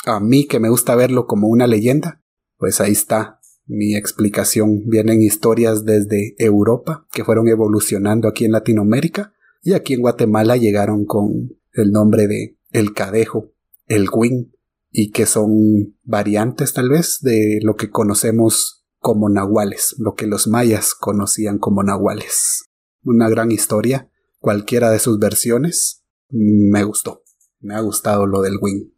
A 0.05 0.19
mí 0.19 0.45
que 0.45 0.59
me 0.59 0.69
gusta 0.69 0.95
verlo 0.95 1.27
como 1.27 1.47
una 1.47 1.67
leyenda, 1.67 2.22
pues 2.57 2.81
ahí 2.81 2.91
está 2.91 3.39
mi 3.65 3.95
explicación. 3.95 4.87
Vienen 4.87 5.21
historias 5.21 5.85
desde 5.85 6.35
Europa 6.37 7.07
que 7.11 7.23
fueron 7.23 7.47
evolucionando 7.47 8.27
aquí 8.27 8.45
en 8.45 8.51
Latinoamérica 8.51 9.33
y 9.61 9.73
aquí 9.73 9.93
en 9.93 10.01
Guatemala 10.01 10.57
llegaron 10.57 11.05
con 11.05 11.57
el 11.73 11.91
nombre 11.91 12.27
de 12.27 12.57
el 12.71 12.93
cadejo, 12.93 13.53
el 13.87 14.07
wing 14.11 14.51
y 14.91 15.11
que 15.11 15.25
son 15.25 15.97
variantes 16.03 16.73
tal 16.73 16.89
vez 16.89 17.19
de 17.21 17.59
lo 17.63 17.75
que 17.75 17.89
conocemos 17.89 18.85
como 18.99 19.29
nahuales, 19.29 19.95
lo 19.97 20.15
que 20.15 20.27
los 20.27 20.47
mayas 20.47 20.93
conocían 20.93 21.57
como 21.57 21.83
nahuales. 21.83 22.69
Una 23.03 23.27
gran 23.27 23.51
historia, 23.51 24.09
cualquiera 24.39 24.91
de 24.91 24.99
sus 24.99 25.19
versiones, 25.19 26.03
me 26.29 26.83
gustó, 26.83 27.23
me 27.59 27.75
ha 27.75 27.81
gustado 27.81 28.27
lo 28.27 28.41
del 28.41 28.57
wing. 28.61 28.91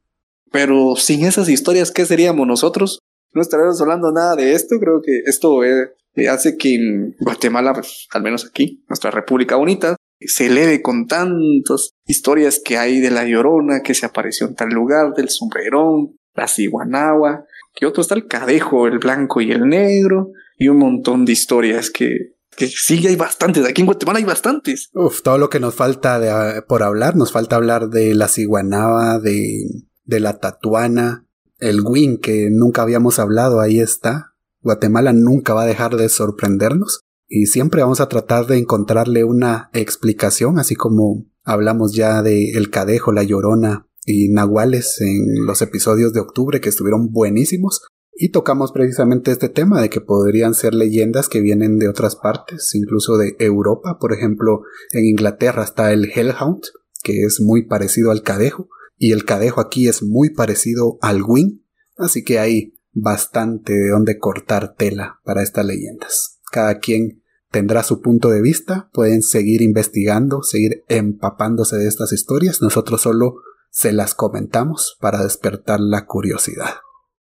Pero 0.51 0.95
sin 0.95 1.25
esas 1.25 1.49
historias, 1.49 1.91
¿qué 1.91 2.05
seríamos 2.05 2.45
nosotros? 2.45 2.99
No 3.35 3.41
estaríamos 3.41 3.79
hablando 3.81 4.11
nada 4.13 4.35
de 4.37 4.53
esto, 4.53 4.79
creo 4.79 5.01
que 5.03 5.19
esto 5.25 5.63
eh, 5.65 5.89
hace 6.29 6.55
que 6.55 6.75
en 6.75 7.15
Guatemala, 7.19 7.73
pues, 7.73 8.07
al 8.11 8.23
menos 8.23 8.45
aquí, 8.45 8.83
nuestra 8.87 9.11
República 9.11 9.57
Bonita, 9.57 9.97
se 10.21 10.45
eleve 10.45 10.81
con 10.81 11.05
tantas 11.05 11.89
historias 12.05 12.61
que 12.63 12.77
hay 12.77 13.01
de 13.01 13.11
la 13.11 13.25
Llorona 13.25 13.81
que 13.83 13.93
se 13.93 14.05
apareció 14.05 14.47
en 14.47 14.55
tal 14.55 14.69
lugar, 14.69 15.13
del 15.13 15.27
sombrerón, 15.27 16.15
la 16.33 16.47
ciguanagua, 16.47 17.45
que 17.73 17.85
otro 17.85 18.01
está 18.01 18.15
el 18.15 18.27
cadejo, 18.27 18.87
el 18.87 18.99
blanco 18.99 19.41
y 19.41 19.51
el 19.51 19.67
negro, 19.67 20.31
y 20.57 20.69
un 20.69 20.77
montón 20.77 21.25
de 21.25 21.33
historias 21.33 21.89
que, 21.89 22.35
que 22.55 22.67
sí 22.67 23.05
hay 23.05 23.17
bastantes. 23.17 23.65
Aquí 23.65 23.81
en 23.81 23.87
Guatemala 23.87 24.19
hay 24.19 24.25
bastantes. 24.25 24.89
Uf, 24.93 25.21
todo 25.21 25.37
lo 25.37 25.49
que 25.49 25.59
nos 25.59 25.75
falta 25.75 26.19
de, 26.19 26.61
por 26.61 26.83
hablar, 26.83 27.17
nos 27.17 27.33
falta 27.33 27.57
hablar 27.57 27.89
de 27.89 28.15
la 28.15 28.29
ciguanaba, 28.29 29.19
de, 29.19 29.65
de 30.05 30.19
la 30.21 30.39
tatuana, 30.39 31.24
el 31.59 31.81
win 31.81 32.17
que 32.17 32.49
nunca 32.51 32.81
habíamos 32.81 33.19
hablado, 33.19 33.59
ahí 33.59 33.79
está. 33.79 34.33
Guatemala 34.61 35.13
nunca 35.13 35.53
va 35.53 35.63
a 35.63 35.67
dejar 35.67 35.95
de 35.95 36.09
sorprendernos 36.09 37.01
y 37.27 37.47
siempre 37.47 37.81
vamos 37.81 38.01
a 38.01 38.09
tratar 38.09 38.47
de 38.47 38.57
encontrarle 38.57 39.23
una 39.23 39.69
explicación, 39.73 40.59
así 40.59 40.75
como 40.75 41.25
hablamos 41.43 41.93
ya 41.93 42.21
de 42.21 42.51
El 42.51 42.69
Cadejo, 42.69 43.11
La 43.11 43.23
Llorona 43.23 43.87
y 44.05 44.29
Nahuales 44.29 45.01
en 45.01 45.45
los 45.45 45.61
episodios 45.61 46.13
de 46.13 46.19
octubre 46.19 46.61
que 46.61 46.69
estuvieron 46.69 47.11
buenísimos. 47.11 47.81
Y 48.17 48.29
tocamos 48.29 48.71
precisamente 48.71 49.31
este 49.31 49.49
tema 49.49 49.81
de 49.81 49.89
que 49.89 49.99
podrían 49.99 50.53
ser 50.53 50.73
leyendas 50.73 51.27
que 51.27 51.41
vienen 51.41 51.79
de 51.79 51.89
otras 51.89 52.15
partes, 52.15 52.73
incluso 52.73 53.17
de 53.17 53.35
Europa. 53.39 53.97
Por 53.99 54.13
ejemplo, 54.13 54.61
en 54.91 55.05
Inglaterra 55.05 55.65
está 55.65 55.91
el 55.91 56.09
Hellhound, 56.15 56.61
que 57.03 57.25
es 57.25 57.41
muy 57.41 57.65
parecido 57.67 58.11
al 58.11 58.23
cadejo, 58.23 58.69
y 58.97 59.11
el 59.11 59.25
cadejo 59.25 59.61
aquí 59.61 59.87
es 59.87 60.03
muy 60.03 60.31
parecido 60.31 60.97
al 61.01 61.21
wing, 61.23 61.61
así 61.97 62.23
que 62.23 62.39
hay 62.39 62.73
bastante 62.93 63.73
de 63.73 63.89
donde 63.89 64.17
cortar 64.19 64.75
tela 64.75 65.19
para 65.23 65.43
estas 65.43 65.65
leyendas 65.65 66.35
cada 66.55 66.79
quien 66.79 67.21
tendrá 67.51 67.83
su 67.83 68.01
punto 68.01 68.29
de 68.29 68.41
vista, 68.41 68.89
pueden 68.93 69.21
seguir 69.21 69.61
investigando, 69.61 70.41
seguir 70.41 70.85
empapándose 70.87 71.75
de 71.75 71.89
estas 71.89 72.13
historias, 72.13 72.61
nosotros 72.61 73.01
solo 73.01 73.35
se 73.69 73.91
las 73.91 74.15
comentamos 74.15 74.95
para 75.01 75.21
despertar 75.21 75.81
la 75.81 76.05
curiosidad. 76.05 76.75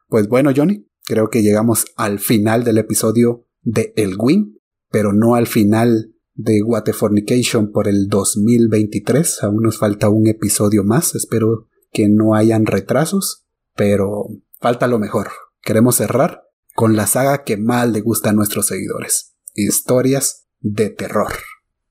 Pues 0.08 0.30
bueno, 0.30 0.52
Johnny, 0.56 0.88
creo 1.04 1.30
que 1.30 1.42
llegamos 1.42 1.86
al 1.98 2.20
final 2.20 2.64
del 2.64 2.78
episodio 2.78 3.46
de 3.62 3.92
El 3.98 4.16
Win, 4.18 4.62
pero 4.90 5.12
no 5.12 5.36
al 5.36 5.48
final 5.48 6.16
de 6.40 6.62
Waterfornication 6.64 7.74
por 7.74 7.90
el 7.90 8.08
2023, 8.08 9.44
aún 9.44 9.62
nos 9.62 9.78
falta 9.78 10.10
un 10.10 10.26
episodio 10.28 10.86
más, 10.86 11.14
espero 11.14 11.68
que 11.92 12.08
no 12.08 12.34
hayan 12.34 12.66
retrasos, 12.66 13.44
pero 13.76 14.28
falta 14.62 14.88
lo 14.88 15.00
mejor. 15.00 15.32
Queremos 15.62 15.98
cerrar 15.98 16.44
con 16.76 16.96
la 16.96 17.08
saga 17.08 17.44
que 17.44 17.58
más 17.58 17.90
le 17.90 18.00
gusta 18.00 18.30
a 18.30 18.34
nuestros 18.34 18.68
seguidores, 18.68 19.36
historias 19.54 20.48
de 20.62 20.90
terror. 20.90 21.34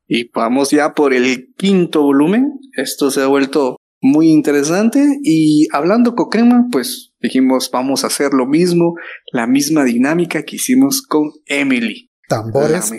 Y 0.07 0.31
vamos 0.31 0.71
ya 0.71 0.95
por 0.95 1.13
el 1.13 1.53
quinto 1.59 2.01
volumen. 2.01 2.59
Esto 2.75 3.11
se 3.11 3.21
ha 3.21 3.27
vuelto 3.27 3.77
muy 4.01 4.31
interesante 4.31 5.19
y 5.23 5.67
hablando 5.75 6.15
con 6.15 6.31
Crema, 6.31 6.69
pues 6.73 7.13
dijimos 7.21 7.69
vamos 7.71 8.03
a 8.03 8.07
hacer 8.07 8.33
lo 8.33 8.47
mismo, 8.47 8.95
la 9.31 9.47
misma 9.47 9.85
dinámica 9.85 10.43
que 10.45 10.57
hicimos 10.57 11.03
con 11.03 11.33
Emily. 11.45 12.08
Tambores. 12.29 12.93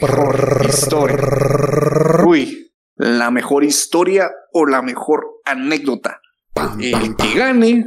historia. 0.68 1.18
Uy, 2.26 2.74
la 2.96 3.32
mejor 3.32 3.64
historia 3.64 4.32
o 4.52 4.66
la 4.66 4.82
mejor 4.82 5.22
anécdota. 5.46 6.20
el 6.80 7.16
que 7.16 7.34
gane 7.36 7.86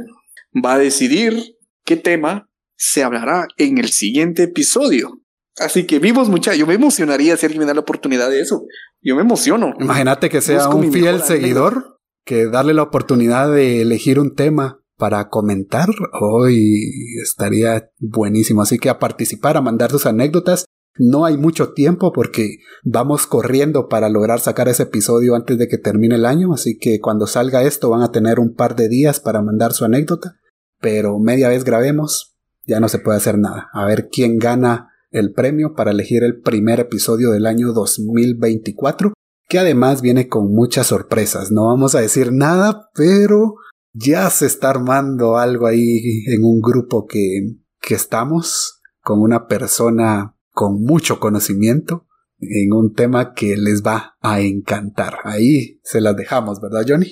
va 0.53 0.73
a 0.73 0.77
decidir 0.79 1.57
qué 1.85 1.97
tema 1.97 2.49
se 2.75 3.03
hablará 3.03 3.47
en 3.57 3.77
el 3.77 3.89
siguiente 3.89 4.43
episodio. 4.43 5.19
Así 5.57 5.85
que 5.85 5.99
vivos 5.99 6.29
muchachos, 6.29 6.57
yo 6.57 6.65
me 6.65 6.73
emocionaría 6.73 7.37
si 7.37 7.45
alguien 7.45 7.59
me 7.59 7.67
da 7.67 7.73
la 7.73 7.81
oportunidad 7.81 8.29
de 8.29 8.41
eso. 8.41 8.63
Yo 9.01 9.15
me 9.15 9.21
emociono. 9.21 9.73
Imagínate 9.79 10.29
que 10.29 10.41
sea 10.41 10.69
un 10.69 10.91
fiel 10.91 11.21
seguidor, 11.21 11.99
que 12.25 12.47
darle 12.47 12.73
la 12.73 12.83
oportunidad 12.83 13.53
de 13.53 13.81
elegir 13.81 14.19
un 14.19 14.33
tema 14.33 14.79
para 14.97 15.29
comentar, 15.29 15.89
hoy 16.21 16.91
estaría 17.21 17.89
buenísimo. 17.99 18.61
Así 18.61 18.79
que 18.79 18.89
a 18.89 18.99
participar, 18.99 19.57
a 19.57 19.61
mandar 19.61 19.91
sus 19.91 20.05
anécdotas. 20.05 20.65
No 20.97 21.25
hay 21.25 21.37
mucho 21.37 21.73
tiempo 21.73 22.11
porque 22.11 22.57
vamos 22.83 23.25
corriendo 23.25 23.87
para 23.87 24.09
lograr 24.09 24.39
sacar 24.39 24.67
ese 24.67 24.83
episodio 24.83 25.35
antes 25.35 25.57
de 25.57 25.67
que 25.67 25.77
termine 25.79 26.15
el 26.15 26.25
año, 26.25 26.53
así 26.53 26.77
que 26.77 26.99
cuando 26.99 27.25
salga 27.25 27.63
esto 27.63 27.89
van 27.89 28.03
a 28.03 28.11
tener 28.11 28.39
un 28.39 28.53
par 28.53 28.75
de 28.75 28.89
días 28.89 29.19
para 29.19 29.41
mandar 29.41 29.73
su 29.73 29.85
anécdota, 29.85 30.39
pero 30.79 31.17
media 31.17 31.49
vez 31.49 31.63
grabemos, 31.63 32.35
ya 32.65 32.79
no 32.79 32.89
se 32.89 32.99
puede 32.99 33.17
hacer 33.17 33.39
nada. 33.39 33.69
A 33.73 33.85
ver 33.85 34.09
quién 34.11 34.37
gana 34.37 34.89
el 35.09 35.31
premio 35.31 35.73
para 35.75 35.91
elegir 35.91 36.23
el 36.23 36.41
primer 36.41 36.79
episodio 36.79 37.31
del 37.31 37.45
año 37.47 37.73
2024, 37.73 39.13
que 39.47 39.59
además 39.59 40.01
viene 40.01 40.27
con 40.27 40.53
muchas 40.53 40.87
sorpresas. 40.87 41.51
No 41.51 41.65
vamos 41.65 41.95
a 41.95 42.01
decir 42.01 42.31
nada, 42.31 42.89
pero 42.93 43.55
ya 43.93 44.29
se 44.29 44.45
está 44.45 44.69
armando 44.69 45.37
algo 45.37 45.67
ahí 45.67 46.23
en 46.27 46.43
un 46.43 46.61
grupo 46.61 47.05
que, 47.05 47.55
que 47.79 47.95
estamos 47.95 48.81
con 49.01 49.21
una 49.21 49.47
persona 49.47 50.32
con 50.53 50.81
mucho 50.81 51.19
conocimiento 51.19 52.07
en 52.39 52.73
un 52.73 52.93
tema 52.93 53.33
que 53.33 53.57
les 53.57 53.83
va 53.83 54.15
a 54.21 54.41
encantar. 54.41 55.17
Ahí 55.23 55.79
se 55.83 55.99
las 55.99 56.15
dejamos, 56.15 56.61
¿verdad, 56.61 56.85
Johnny? 56.87 57.11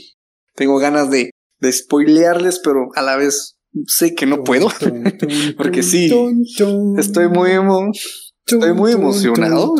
Tengo 0.56 0.78
ganas 0.78 1.10
de, 1.10 1.32
de 1.60 1.72
spoilearles, 1.72 2.62
pero 2.64 2.90
a 2.96 3.02
la 3.02 3.18
vez 3.18 3.58
sé 3.88 4.16
que 4.16 4.26
no 4.26 4.44
puedo, 4.44 4.70
porque 5.58 5.84
sí, 5.84 6.12
estoy 6.98 7.30
muy, 7.30 7.52
estoy 8.46 8.74
muy 8.74 8.92
emocionado. 8.92 9.76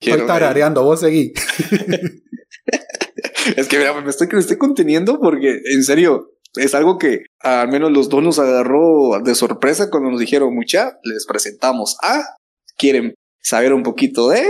Estoy 0.00 0.26
tarareando, 0.26 0.82
vos 0.82 1.00
seguí. 1.00 1.32
es 3.56 3.68
que 3.68 3.78
mira, 3.78 4.00
me 4.00 4.10
estoy, 4.10 4.28
me 4.32 4.40
estoy 4.40 4.56
conteniendo 4.56 5.20
porque, 5.20 5.60
en 5.72 5.84
serio, 5.84 6.30
es 6.54 6.74
algo 6.74 6.98
que 6.98 7.24
al 7.40 7.68
menos 7.68 7.92
los 7.92 8.08
dos 8.08 8.22
nos 8.22 8.38
agarró 8.38 9.20
de 9.22 9.34
sorpresa 9.34 9.90
cuando 9.90 10.10
nos 10.10 10.20
dijeron, 10.20 10.54
mucha, 10.54 10.98
les 11.02 11.26
presentamos 11.26 11.96
a, 12.02 12.22
quieren 12.76 13.14
saber 13.40 13.72
un 13.72 13.82
poquito 13.82 14.28
de, 14.28 14.44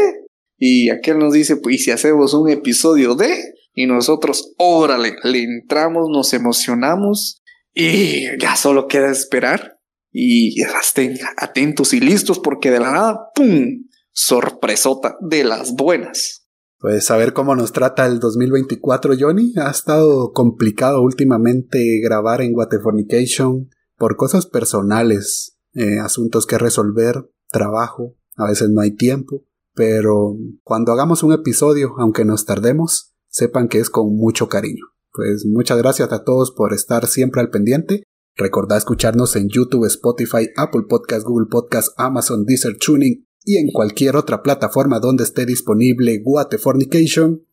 y 0.58 0.90
aquel 0.90 1.18
nos 1.18 1.32
dice, 1.32 1.56
pues, 1.56 1.76
¿y 1.76 1.78
si 1.78 1.90
hacemos 1.90 2.34
un 2.34 2.48
episodio 2.48 3.14
de? 3.14 3.36
Y 3.74 3.86
nosotros, 3.86 4.52
órale, 4.58 5.16
le 5.24 5.42
entramos, 5.42 6.08
nos 6.10 6.32
emocionamos 6.34 7.40
y 7.74 8.38
ya 8.38 8.54
solo 8.56 8.86
queda 8.86 9.10
esperar 9.10 9.78
y 10.12 10.60
estén 10.62 11.18
atentos 11.36 11.94
y 11.94 12.00
listos 12.00 12.38
porque 12.38 12.70
de 12.70 12.80
la 12.80 12.92
nada, 12.92 13.30
¡pum! 13.34 13.88
Sorpresota 14.12 15.16
de 15.20 15.42
las 15.42 15.74
buenas. 15.74 16.41
Pues 16.82 17.08
a 17.12 17.16
ver 17.16 17.32
cómo 17.32 17.54
nos 17.54 17.70
trata 17.70 18.06
el 18.06 18.18
2024, 18.18 19.14
Johnny. 19.16 19.54
Ha 19.56 19.70
estado 19.70 20.32
complicado 20.32 21.00
últimamente 21.00 22.00
grabar 22.02 22.42
en 22.42 22.56
Waterfornication 22.56 23.70
por 23.96 24.16
cosas 24.16 24.46
personales, 24.46 25.56
eh, 25.74 26.00
asuntos 26.00 26.44
que 26.44 26.58
resolver, 26.58 27.30
trabajo, 27.50 28.16
a 28.34 28.48
veces 28.48 28.70
no 28.70 28.80
hay 28.80 28.96
tiempo, 28.96 29.44
pero 29.74 30.36
cuando 30.64 30.90
hagamos 30.90 31.22
un 31.22 31.32
episodio, 31.32 31.94
aunque 31.98 32.24
nos 32.24 32.46
tardemos, 32.46 33.14
sepan 33.28 33.68
que 33.68 33.78
es 33.78 33.88
con 33.88 34.16
mucho 34.16 34.48
cariño. 34.48 34.84
Pues 35.12 35.46
muchas 35.46 35.78
gracias 35.78 36.10
a 36.10 36.24
todos 36.24 36.50
por 36.50 36.72
estar 36.72 37.06
siempre 37.06 37.42
al 37.42 37.50
pendiente. 37.50 38.02
Recordad 38.34 38.78
escucharnos 38.78 39.36
en 39.36 39.48
YouTube, 39.48 39.86
Spotify, 39.86 40.48
Apple 40.56 40.82
Podcast, 40.88 41.24
Google 41.24 41.46
Podcast, 41.48 41.92
Amazon, 41.96 42.44
Deezer, 42.44 42.76
Tuning 42.76 43.24
y 43.44 43.58
en 43.58 43.70
cualquier 43.72 44.16
otra 44.16 44.42
plataforma 44.42 45.00
donde 45.00 45.24
esté 45.24 45.46
disponible 45.46 46.20
Guatefornication. 46.22 47.46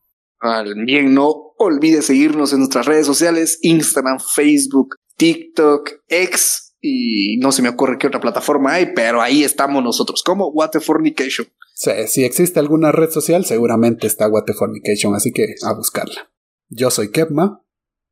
Bien, 0.85 1.13
no 1.13 1.53
olvides 1.57 2.05
seguirnos 2.05 2.53
en 2.53 2.59
nuestras 2.59 2.85
redes 2.85 3.05
sociales, 3.05 3.59
Instagram, 3.61 4.19
Facebook, 4.19 4.95
TikTok, 5.17 5.89
X 6.07 6.75
y 6.81 7.37
no 7.39 7.51
se 7.51 7.61
me 7.61 7.69
ocurre 7.69 7.97
qué 7.97 8.07
otra 8.07 8.21
plataforma 8.21 8.73
hay, 8.73 8.93
pero 8.95 9.21
ahí 9.21 9.43
estamos 9.43 9.83
nosotros, 9.83 10.23
como 10.23 10.49
Waterfornication. 10.49 11.47
Sí, 11.73 11.91
si 12.07 12.23
existe 12.23 12.59
alguna 12.59 12.91
red 12.91 13.09
social, 13.09 13.45
seguramente 13.45 14.07
está 14.07 14.29
Waterfornication, 14.29 15.15
así 15.15 15.31
que 15.31 15.55
a 15.65 15.73
buscarla. 15.73 16.31
Yo 16.69 16.89
soy 16.89 17.11
Kepma. 17.11 17.61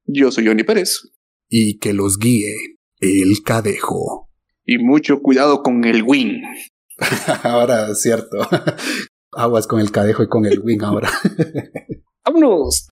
Yo 0.05 0.31
soy 0.31 0.47
Johnny 0.47 0.63
Pérez. 0.63 1.09
Y 1.47 1.77
que 1.77 1.93
los 1.93 2.17
guíe 2.17 2.55
el 2.99 3.41
cadejo. 3.43 4.29
Y 4.65 4.79
mucho 4.79 5.21
cuidado 5.21 5.63
con 5.63 5.85
el 5.85 6.03
wing. 6.03 6.41
ahora, 7.43 7.93
cierto. 7.95 8.37
Aguas 9.33 9.67
con 9.67 9.79
el 9.79 9.91
cadejo 9.91 10.23
y 10.23 10.29
con 10.29 10.45
el 10.45 10.59
wing 10.59 10.81
ahora. 10.83 11.09
¡Vámonos! 12.25 12.89